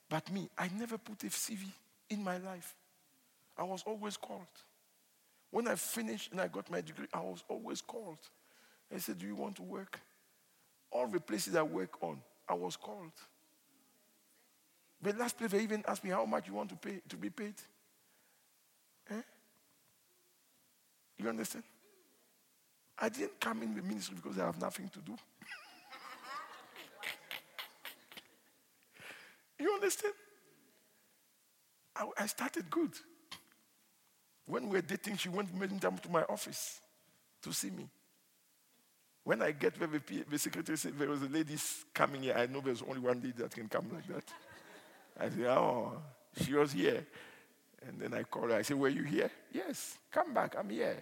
But 0.09 0.29
me, 0.31 0.49
I 0.57 0.69
never 0.77 0.97
put 0.97 1.23
a 1.23 1.27
CV 1.27 1.63
in 2.09 2.23
my 2.23 2.37
life. 2.37 2.75
I 3.57 3.63
was 3.63 3.83
always 3.87 4.17
called. 4.17 4.41
When 5.55 5.69
I 5.69 5.75
finished 5.75 6.33
and 6.33 6.41
I 6.41 6.49
got 6.49 6.69
my 6.69 6.81
degree, 6.81 7.07
I 7.13 7.21
was 7.21 7.41
always 7.47 7.79
called. 7.79 8.17
I 8.93 8.97
said, 8.97 9.17
Do 9.17 9.25
you 9.25 9.35
want 9.35 9.55
to 9.55 9.63
work? 9.63 10.01
All 10.91 11.07
the 11.07 11.21
places 11.21 11.55
I 11.55 11.61
work 11.61 12.03
on, 12.03 12.19
I 12.45 12.55
was 12.55 12.75
called. 12.75 13.13
The 15.01 15.13
last 15.13 15.37
place 15.37 15.51
they 15.51 15.61
even 15.61 15.81
asked 15.87 16.03
me 16.03 16.09
how 16.09 16.25
much 16.25 16.49
you 16.49 16.55
want 16.55 16.71
to 16.71 16.75
pay 16.75 16.99
to 17.07 17.15
be 17.15 17.29
paid. 17.29 17.53
Eh? 19.09 19.21
You 21.19 21.29
understand? 21.29 21.63
I 22.99 23.07
didn't 23.07 23.39
come 23.39 23.63
in 23.63 23.75
the 23.75 23.81
ministry 23.81 24.17
because 24.21 24.37
I 24.37 24.47
have 24.47 24.59
nothing 24.59 24.89
to 24.89 24.99
do. 24.99 25.15
you 29.63 29.73
understand? 29.73 30.15
I, 31.95 32.09
I, 32.19 32.25
started 32.25 32.69
good. 32.69 32.91
When 34.45 34.69
we 34.69 34.77
were 34.77 34.81
dating, 34.81 35.17
she 35.17 35.29
went 35.29 35.53
many 35.53 35.79
times 35.79 36.01
to 36.01 36.09
my 36.09 36.23
office 36.23 36.79
to 37.41 37.51
see 37.51 37.71
me. 37.71 37.89
When 39.23 39.41
I 39.41 39.51
get 39.51 39.79
where 39.79 39.87
the, 39.87 40.23
the 40.29 40.37
secretary 40.37 40.77
said 40.77 40.93
there 40.99 41.09
was 41.09 41.23
a 41.23 41.27
lady 41.27 41.55
coming 41.93 42.23
here, 42.23 42.35
I 42.37 42.45
know 42.45 42.61
there's 42.61 42.83
only 42.83 42.99
one 42.99 43.17
lady 43.21 43.33
that 43.37 43.51
can 43.51 43.67
come 43.67 43.89
like 43.91 44.07
that. 44.07 44.23
I 45.19 45.29
said, 45.29 45.45
Oh, 45.47 45.93
she 46.43 46.53
was 46.53 46.71
here. 46.73 47.05
And 47.87 47.99
then 47.99 48.13
I 48.13 48.23
called 48.23 48.51
her. 48.51 48.57
I 48.57 48.61
said, 48.61 48.77
Were 48.77 48.89
you 48.89 49.03
here? 49.03 49.31
Yes, 49.51 49.97
come 50.11 50.33
back. 50.33 50.55
I'm 50.57 50.69
here. 50.69 50.97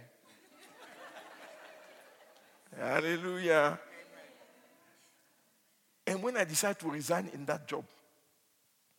Hallelujah. 2.80 3.78
And 6.08 6.24
when 6.24 6.38
I 6.38 6.46
decided 6.46 6.80
to 6.80 6.90
resign 6.90 7.30
in 7.34 7.46
that 7.46 7.68
job, 7.68 7.84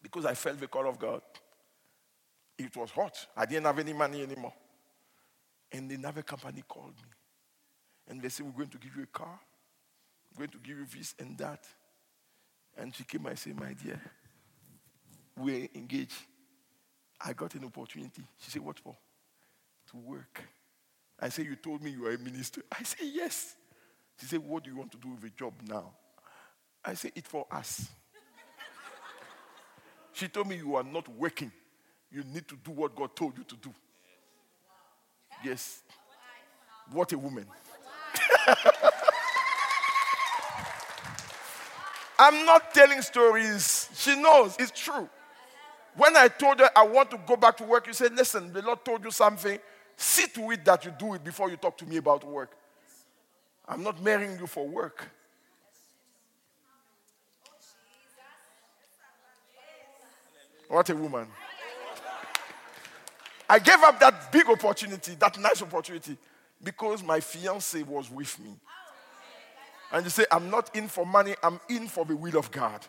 because 0.03 0.27
I 0.27 0.35
felt 0.35 0.61
the 0.61 0.67
call 0.67 0.87
of 0.87 0.99
God, 0.99 1.23
it 2.59 2.77
was 2.77 2.91
hot. 2.91 3.27
I 3.37 3.47
didn't 3.47 3.65
have 3.65 3.79
any 3.79 3.93
money 3.93 4.23
anymore. 4.23 4.55
And 5.73 5.91
another 5.91 6.23
company 6.23 6.63
called 6.67 6.95
me. 6.97 7.11
And 8.09 8.23
they 8.23 8.29
said, 8.29 8.47
We're 8.47 8.53
going 8.53 8.69
to 8.69 8.79
give 8.79 8.97
you 8.97 9.03
a 9.03 9.19
car. 9.19 9.41
We're 10.37 10.47
going 10.47 10.63
to 10.63 10.69
give 10.69 10.79
you 10.79 10.87
this 10.97 11.15
and 11.19 11.37
that. 11.39 11.65
And 12.77 12.95
she 12.95 13.05
came 13.05 13.27
and 13.27 13.39
said, 13.39 13.59
My 13.59 13.73
dear, 13.73 14.01
we're 15.37 15.69
engaged. 15.75 16.15
I 17.21 17.33
got 17.33 17.55
an 17.55 17.65
opportunity. 17.65 18.23
She 18.39 18.51
said, 18.51 18.63
What 18.63 18.79
for? 18.79 18.97
To 19.91 19.97
work. 19.97 20.43
I 21.19 21.29
said, 21.29 21.47
You 21.47 21.57
told 21.57 21.83
me 21.83 21.91
you 21.91 22.07
are 22.07 22.15
a 22.15 22.19
minister. 22.19 22.63
I 22.71 22.83
said, 22.83 23.09
Yes. 23.13 23.57
She 24.21 24.27
said, 24.27 24.41
What 24.41 24.65
do 24.65 24.71
you 24.71 24.77
want 24.77 24.93
to 24.93 24.99
do 24.99 25.09
with 25.09 25.25
a 25.25 25.31
job 25.31 25.55
now? 25.67 25.93
I 26.85 26.95
said, 26.95 27.13
It's 27.17 27.29
for 27.29 27.47
us. 27.51 27.89
she 30.13 30.29
told 30.29 30.49
me, 30.49 30.57
You 30.57 30.77
are 30.77 30.85
not 30.85 31.09
working. 31.09 31.51
You 32.15 32.23
need 32.33 32.47
to 32.47 32.57
do 32.65 32.71
what 32.71 32.95
God 32.95 33.17
told 33.17 33.37
you 33.37 33.43
to 33.43 33.57
do. 33.57 33.75
Yes. 35.45 35.83
What 36.93 37.11
a 37.13 37.19
woman. 37.19 37.45
I'm 42.17 42.47
not 42.47 42.73
telling 42.73 43.03
stories. 43.03 43.89
She 43.97 44.15
knows 44.15 44.55
it's 44.61 44.71
true. 44.81 45.09
When 45.97 46.17
I 46.17 46.29
told 46.29 46.61
her 46.61 46.71
I 46.77 46.87
want 46.87 47.11
to 47.11 47.19
go 47.27 47.35
back 47.35 47.57
to 47.57 47.65
work, 47.65 47.89
you 47.89 47.93
said, 47.93 48.15
Listen, 48.15 48.53
the 48.53 48.63
Lord 48.63 48.85
told 48.85 49.03
you 49.03 49.11
something. 49.11 49.59
See 49.97 50.29
to 50.29 50.53
it 50.53 50.65
that 50.65 50.85
you 50.85 50.93
do 50.97 51.15
it 51.15 51.25
before 51.25 51.51
you 51.51 51.57
talk 51.57 51.77
to 51.79 51.87
me 51.87 51.97
about 51.97 52.23
work. 52.23 52.53
I'm 53.67 53.83
not 53.83 54.01
marrying 54.01 54.39
you 54.39 54.47
for 54.47 54.69
work. 54.69 55.05
What 60.69 60.89
a 60.91 60.95
woman. 60.95 61.27
I 63.55 63.61
gave 63.61 63.81
up 63.85 64.01
that 64.01 64.33
big 64.33 64.49
opportunity, 64.49 65.15
that 65.15 65.39
nice 65.39 65.63
opportunity, 65.63 66.17
because 66.61 67.05
my 67.05 67.21
fiance 67.21 67.81
was 67.85 68.11
with 68.11 68.37
me. 68.41 68.51
And 69.93 70.05
you 70.05 70.11
say, 70.11 70.25
I'm 70.29 70.51
not 70.51 70.75
in 70.75 70.89
for 70.89 71.07
money, 71.07 71.37
I'm 71.41 71.61
in 71.69 71.87
for 71.87 72.05
the 72.05 72.17
will 72.17 72.37
of 72.37 72.51
God. 72.51 72.85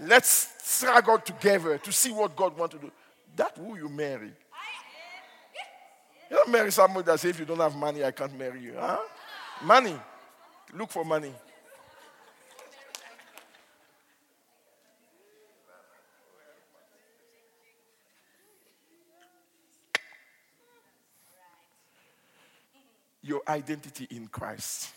Let's 0.00 0.52
struggle 0.62 1.18
together 1.18 1.78
to 1.78 1.90
see 1.90 2.12
what 2.12 2.36
God 2.36 2.56
wants 2.56 2.76
to 2.76 2.80
do. 2.80 2.92
That 3.34 3.58
who 3.58 3.76
you 3.76 3.88
marry. 3.88 4.30
You 6.30 6.36
don't 6.36 6.52
marry 6.52 6.70
somebody 6.70 7.04
that 7.06 7.18
says, 7.18 7.32
if 7.32 7.40
you 7.40 7.44
don't 7.44 7.58
have 7.58 7.74
money, 7.74 8.04
I 8.04 8.12
can't 8.12 8.38
marry 8.38 8.60
you. 8.60 8.74
Huh? 8.78 9.00
Money. 9.64 9.96
Look 10.72 10.90
for 10.90 11.04
money. 11.04 11.32
Your 23.26 23.42
identity 23.48 24.06
in 24.10 24.28
Christ 24.28 24.92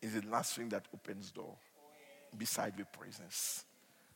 is 0.00 0.14
the 0.14 0.26
last 0.26 0.54
thing 0.56 0.70
that 0.70 0.86
opens 0.94 1.30
door 1.30 1.54
beside 2.38 2.78
the 2.78 2.86
presence. 2.86 3.64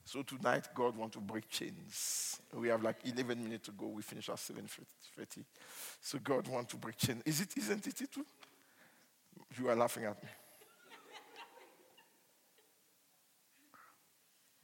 So 0.07 0.23
tonight, 0.23 0.69
God 0.75 0.97
wants 0.97 1.17
to 1.17 1.21
break 1.21 1.51
chains. 1.51 2.41
We 2.55 2.69
have 2.69 2.83
like 2.83 2.97
11 3.05 3.45
minutes 3.45 3.67
to 3.67 3.73
go. 3.73 3.89
We 3.89 4.01
finish 4.01 4.31
at 4.31 4.37
7.30. 4.37 5.45
So 6.01 6.19
God 6.25 6.49
wants 6.49 6.71
to 6.71 6.79
break 6.79 6.97
chains. 6.97 7.23
Is 7.27 7.43
it, 7.43 7.55
isn't 7.59 7.87
it 7.87 8.11
too? 8.11 8.25
You 9.59 9.69
are 9.69 9.77
laughing 9.77 10.05
at 10.05 10.23
me. 10.23 10.31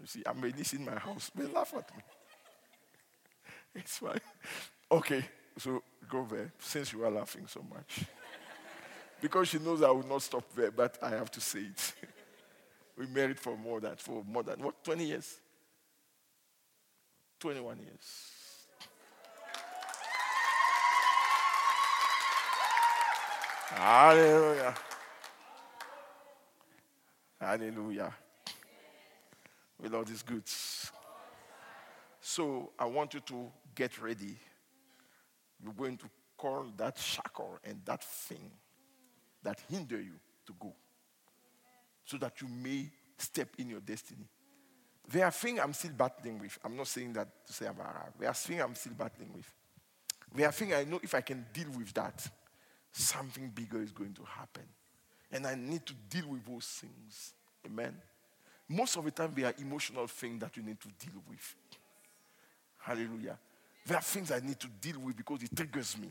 You 0.00 0.06
see, 0.06 0.22
I'm 0.24 0.40
this 0.40 0.72
in 0.72 0.82
my 0.82 0.98
house. 0.98 1.30
They 1.34 1.44
laugh 1.44 1.74
at 1.76 1.94
me. 1.94 2.02
It's 3.74 3.98
fine. 3.98 4.20
Okay, 4.90 5.22
so 5.58 5.82
go 6.08 6.26
there 6.30 6.52
since 6.58 6.92
you 6.92 7.04
are 7.04 7.10
laughing 7.10 7.46
so 7.46 7.64
much. 7.68 8.04
because 9.20 9.48
she 9.48 9.58
knows 9.58 9.82
I 9.82 9.90
will 9.90 10.06
not 10.06 10.22
stop 10.22 10.44
there, 10.54 10.70
but 10.70 10.98
I 11.02 11.10
have 11.10 11.30
to 11.32 11.40
say 11.40 11.60
it. 11.60 11.94
we 12.96 13.06
married 13.06 13.38
for 13.38 13.56
more 13.56 13.80
than 13.80 13.96
for 13.96 14.24
more 14.24 14.42
than 14.42 14.62
what 14.62 14.82
20 14.84 15.04
years? 15.04 15.36
21 17.40 17.78
years. 17.78 18.32
Hallelujah. 23.70 24.74
Hallelujah. 27.40 28.12
The 29.80 29.88
Lord 29.88 30.10
is 30.10 30.22
good. 30.22 30.42
So 32.20 32.70
I 32.78 32.86
want 32.86 33.14
you 33.14 33.20
to 33.20 33.50
get 33.74 34.00
ready. 34.02 34.36
You're 35.62 35.72
going 35.72 35.96
to 35.98 36.06
call 36.36 36.66
that 36.76 36.98
shackle 36.98 37.58
and 37.64 37.80
that 37.84 38.02
thing 38.02 38.50
that 39.42 39.60
hinder 39.68 40.00
you 40.00 40.14
to 40.46 40.54
go 40.58 40.72
so 42.04 42.16
that 42.18 42.40
you 42.40 42.48
may 42.48 42.88
step 43.16 43.48
in 43.58 43.68
your 43.68 43.80
destiny. 43.80 44.24
There 45.10 45.24
are 45.24 45.30
things 45.30 45.60
I'm 45.62 45.72
still 45.72 45.92
battling 45.96 46.38
with. 46.38 46.58
I'm 46.64 46.76
not 46.76 46.86
saying 46.86 47.14
that 47.14 47.46
to 47.46 47.52
say 47.52 47.66
I've 47.66 47.78
arrived. 47.78 48.18
There 48.18 48.28
are 48.28 48.34
things 48.34 48.62
I'm 48.62 48.74
still 48.74 48.92
battling 48.92 49.32
with. 49.34 49.50
There 50.34 50.46
are 50.46 50.52
things 50.52 50.74
I 50.74 50.84
know 50.84 51.00
if 51.02 51.14
I 51.14 51.22
can 51.22 51.46
deal 51.52 51.70
with 51.76 51.92
that, 51.94 52.26
something 52.92 53.48
bigger 53.48 53.80
is 53.80 53.92
going 53.92 54.12
to 54.14 54.22
happen. 54.24 54.64
And 55.32 55.46
I 55.46 55.54
need 55.54 55.84
to 55.86 55.94
deal 56.08 56.28
with 56.28 56.44
those 56.46 56.66
things. 56.66 57.32
Amen. 57.64 57.94
Most 58.68 58.96
of 58.96 59.04
the 59.04 59.10
time, 59.10 59.32
they 59.34 59.44
are 59.44 59.54
emotional 59.58 60.06
things 60.06 60.40
that 60.40 60.56
you 60.56 60.62
need 60.62 60.78
to 60.80 60.88
deal 60.88 61.22
with. 61.26 61.54
Hallelujah. 62.78 63.38
There 63.88 63.96
are 63.96 64.02
things 64.02 64.30
I 64.30 64.40
need 64.40 64.60
to 64.60 64.68
deal 64.82 65.00
with 65.00 65.16
because 65.16 65.42
it 65.42 65.56
triggers 65.56 65.96
me. 65.96 66.10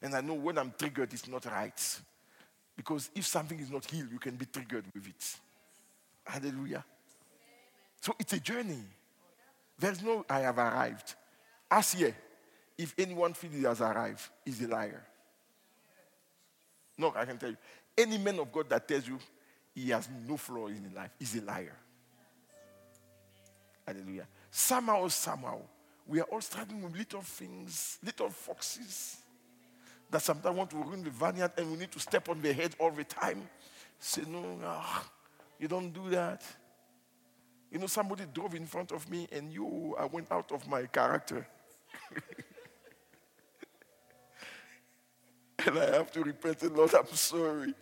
And 0.00 0.14
I 0.14 0.20
know 0.20 0.34
when 0.34 0.56
I'm 0.56 0.72
triggered, 0.78 1.12
it's 1.12 1.26
not 1.26 1.44
right. 1.46 2.00
Because 2.76 3.10
if 3.12 3.26
something 3.26 3.58
is 3.58 3.72
not 3.72 3.84
healed, 3.86 4.12
you 4.12 4.20
can 4.20 4.36
be 4.36 4.46
triggered 4.46 4.84
with 4.94 5.08
it. 5.08 5.36
Hallelujah. 6.24 6.84
So 8.00 8.14
it's 8.20 8.34
a 8.34 8.38
journey. 8.38 8.84
There's 9.76 10.00
no 10.00 10.24
I 10.30 10.40
have 10.40 10.58
arrived. 10.58 11.16
As 11.68 11.92
here, 11.92 12.14
if 12.78 12.94
anyone 12.96 13.34
feels 13.34 13.54
he 13.54 13.62
has 13.64 13.80
arrived, 13.80 14.22
is 14.46 14.62
a 14.62 14.68
liar. 14.68 15.04
No, 16.96 17.12
I 17.16 17.24
can 17.24 17.36
tell 17.36 17.50
you. 17.50 17.56
Any 17.96 18.18
man 18.18 18.38
of 18.38 18.52
God 18.52 18.68
that 18.68 18.86
tells 18.86 19.08
you 19.08 19.18
he 19.74 19.90
has 19.90 20.08
no 20.24 20.36
flaw 20.36 20.68
in 20.68 20.84
his 20.84 20.92
life 20.92 21.10
is 21.18 21.34
a 21.34 21.40
liar. 21.40 21.76
Hallelujah. 23.84 24.28
Somehow, 24.52 25.08
somehow, 25.08 25.58
we 26.08 26.20
are 26.20 26.24
all 26.24 26.40
struggling 26.40 26.82
with 26.82 26.96
little 26.96 27.20
things, 27.20 27.98
little 28.02 28.30
foxes 28.30 29.18
that 30.10 30.22
sometimes 30.22 30.56
want 30.56 30.70
to 30.70 30.76
ruin 30.78 31.04
the 31.04 31.10
vineyard 31.10 31.52
and 31.58 31.70
we 31.70 31.76
need 31.76 31.92
to 31.92 32.00
step 32.00 32.30
on 32.30 32.40
their 32.40 32.54
head 32.54 32.74
all 32.78 32.90
the 32.90 33.04
time. 33.04 33.46
Say, 33.98 34.22
no, 34.26 34.40
no, 34.56 34.80
you 35.58 35.68
don't 35.68 35.92
do 35.92 36.08
that. 36.10 36.42
You 37.70 37.78
know, 37.78 37.86
somebody 37.86 38.24
drove 38.32 38.54
in 38.54 38.64
front 38.64 38.90
of 38.92 39.10
me 39.10 39.28
and 39.30 39.52
you, 39.52 39.94
I 39.98 40.06
went 40.06 40.32
out 40.32 40.50
of 40.50 40.66
my 40.66 40.86
character. 40.86 41.46
and 45.66 45.78
I 45.78 45.96
have 45.96 46.10
to 46.12 46.22
repent, 46.22 46.62
and 46.62 46.74
Lord, 46.74 46.94
I'm 46.94 47.06
sorry. 47.12 47.74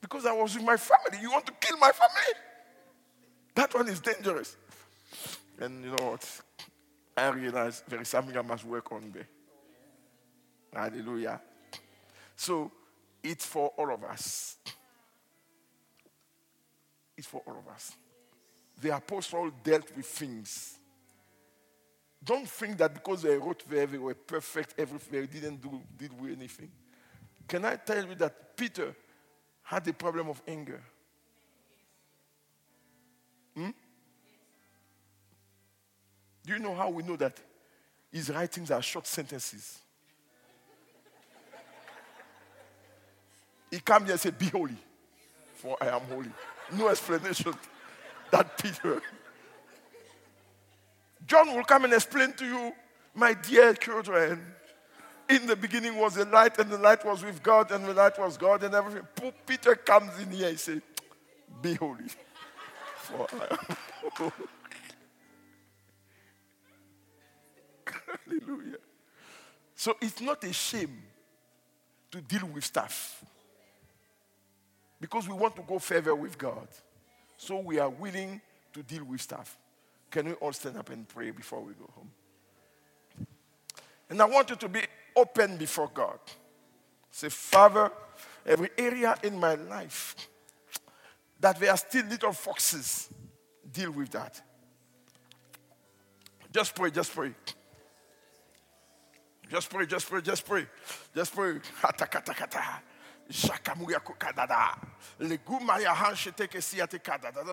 Because 0.00 0.26
I 0.26 0.32
was 0.32 0.54
with 0.54 0.64
my 0.64 0.76
family. 0.76 1.18
You 1.20 1.32
want 1.32 1.46
to 1.46 1.52
kill 1.60 1.76
my 1.78 1.90
family? 1.90 2.34
That 3.56 3.74
one 3.74 3.88
is 3.88 3.98
dangerous. 3.98 4.56
And 5.60 5.84
you 5.84 5.90
know 5.90 6.10
what? 6.10 6.40
I 7.16 7.28
realized 7.28 7.84
there 7.88 8.00
is 8.00 8.08
something 8.08 8.36
I 8.36 8.42
must 8.42 8.64
work 8.64 8.90
on 8.92 9.12
there. 9.12 9.28
Hallelujah. 10.72 11.40
So 12.36 12.70
it's 13.22 13.46
for 13.46 13.68
all 13.76 13.92
of 13.92 14.02
us. 14.04 14.56
It's 17.16 17.26
for 17.26 17.42
all 17.46 17.58
of 17.58 17.72
us. 17.72 17.96
The 18.80 18.96
apostle 18.96 19.50
dealt 19.62 19.96
with 19.96 20.06
things. 20.06 20.78
Don't 22.22 22.48
think 22.48 22.78
that 22.78 22.94
because 22.94 23.22
they 23.22 23.36
wrote 23.36 23.62
there, 23.68 23.86
they 23.86 23.98
were 23.98 24.14
perfect 24.14 24.74
everywhere, 24.78 25.26
they 25.26 25.40
didn't 25.40 25.60
do 25.60 25.80
did 25.96 26.10
anything. 26.20 26.70
Can 27.46 27.64
I 27.64 27.76
tell 27.76 28.04
you 28.04 28.14
that 28.14 28.56
Peter 28.56 28.96
had 29.62 29.86
a 29.86 29.92
problem 29.92 30.28
of 30.30 30.42
anger? 30.48 30.82
Hmm? 33.54 33.70
Do 36.44 36.52
you 36.52 36.58
know 36.58 36.74
how 36.74 36.90
we 36.90 37.02
know 37.02 37.16
that 37.16 37.38
his 38.12 38.30
writings 38.30 38.70
are 38.70 38.82
short 38.82 39.06
sentences? 39.06 39.78
He 43.70 43.80
came 43.80 44.02
here 44.02 44.12
and 44.12 44.20
said, 44.20 44.38
Be 44.38 44.46
holy, 44.46 44.76
for 45.54 45.76
I 45.80 45.88
am 45.88 46.02
holy. 46.02 46.30
No 46.72 46.88
explanation. 46.88 47.54
That 48.30 48.58
Peter. 48.58 49.00
John 51.26 51.54
will 51.54 51.62
come 51.62 51.84
and 51.84 51.92
explain 51.92 52.32
to 52.32 52.44
you, 52.44 52.72
my 53.14 53.34
dear 53.34 53.74
children. 53.74 54.44
In 55.28 55.46
the 55.46 55.54
beginning 55.54 55.96
was 55.96 56.14
the 56.14 56.24
light, 56.24 56.58
and 56.58 56.68
the 56.68 56.78
light 56.78 57.04
was 57.04 57.22
with 57.22 57.42
God, 57.42 57.70
and 57.70 57.84
the 57.84 57.94
light 57.94 58.18
was 58.18 58.36
God, 58.36 58.64
and 58.64 58.74
everything. 58.74 59.06
Peter 59.46 59.76
comes 59.76 60.18
in 60.18 60.30
here 60.30 60.48
and 60.48 60.58
says, 60.58 60.80
Be 61.62 61.74
holy, 61.74 62.04
for 62.96 63.26
I 63.32 63.54
am 63.54 63.76
holy. 64.16 64.32
Hallelujah. 68.26 68.78
So 69.74 69.96
it's 70.00 70.20
not 70.20 70.42
a 70.44 70.52
shame 70.52 71.02
to 72.10 72.20
deal 72.20 72.46
with 72.46 72.64
stuff 72.64 73.24
because 75.00 75.28
we 75.28 75.34
want 75.34 75.56
to 75.56 75.62
go 75.62 75.78
further 75.78 76.14
with 76.14 76.38
God. 76.38 76.68
So 77.36 77.58
we 77.58 77.78
are 77.78 77.90
willing 77.90 78.40
to 78.72 78.82
deal 78.82 79.04
with 79.04 79.20
stuff. 79.20 79.56
Can 80.10 80.26
we 80.26 80.32
all 80.34 80.52
stand 80.52 80.76
up 80.76 80.90
and 80.90 81.08
pray 81.08 81.30
before 81.30 81.60
we 81.60 81.72
go 81.74 81.90
home? 81.94 82.10
And 84.08 84.22
I 84.22 84.26
want 84.26 84.50
you 84.50 84.56
to 84.56 84.68
be 84.68 84.80
open 85.16 85.56
before 85.56 85.90
God. 85.92 86.18
Say, 87.10 87.28
Father, 87.28 87.90
every 88.46 88.70
area 88.78 89.16
in 89.22 89.38
my 89.38 89.54
life 89.56 90.14
that 91.40 91.58
there 91.58 91.70
are 91.70 91.76
still 91.76 92.06
little 92.06 92.32
foxes, 92.32 93.08
deal 93.70 93.90
with 93.90 94.10
that. 94.10 94.40
Just 96.52 96.74
pray, 96.74 96.90
just 96.90 97.14
pray. 97.14 97.32
Just 99.54 99.70
pray, 99.70 99.86
just 99.86 100.10
pray, 100.10 100.20
just 100.20 100.44
pray. 100.44 100.66
Just 101.14 101.32
pray. 101.32 101.60
Hata 101.80 102.06
kata 102.06 102.34
kata. 102.34 102.82
Shakamuya 103.30 104.00
kukadada. 104.02 104.76
Legumaya 105.20 105.94
hanshete 105.94 106.48
kesia 106.48 106.88
te 106.90 106.98
kadada. 106.98 107.44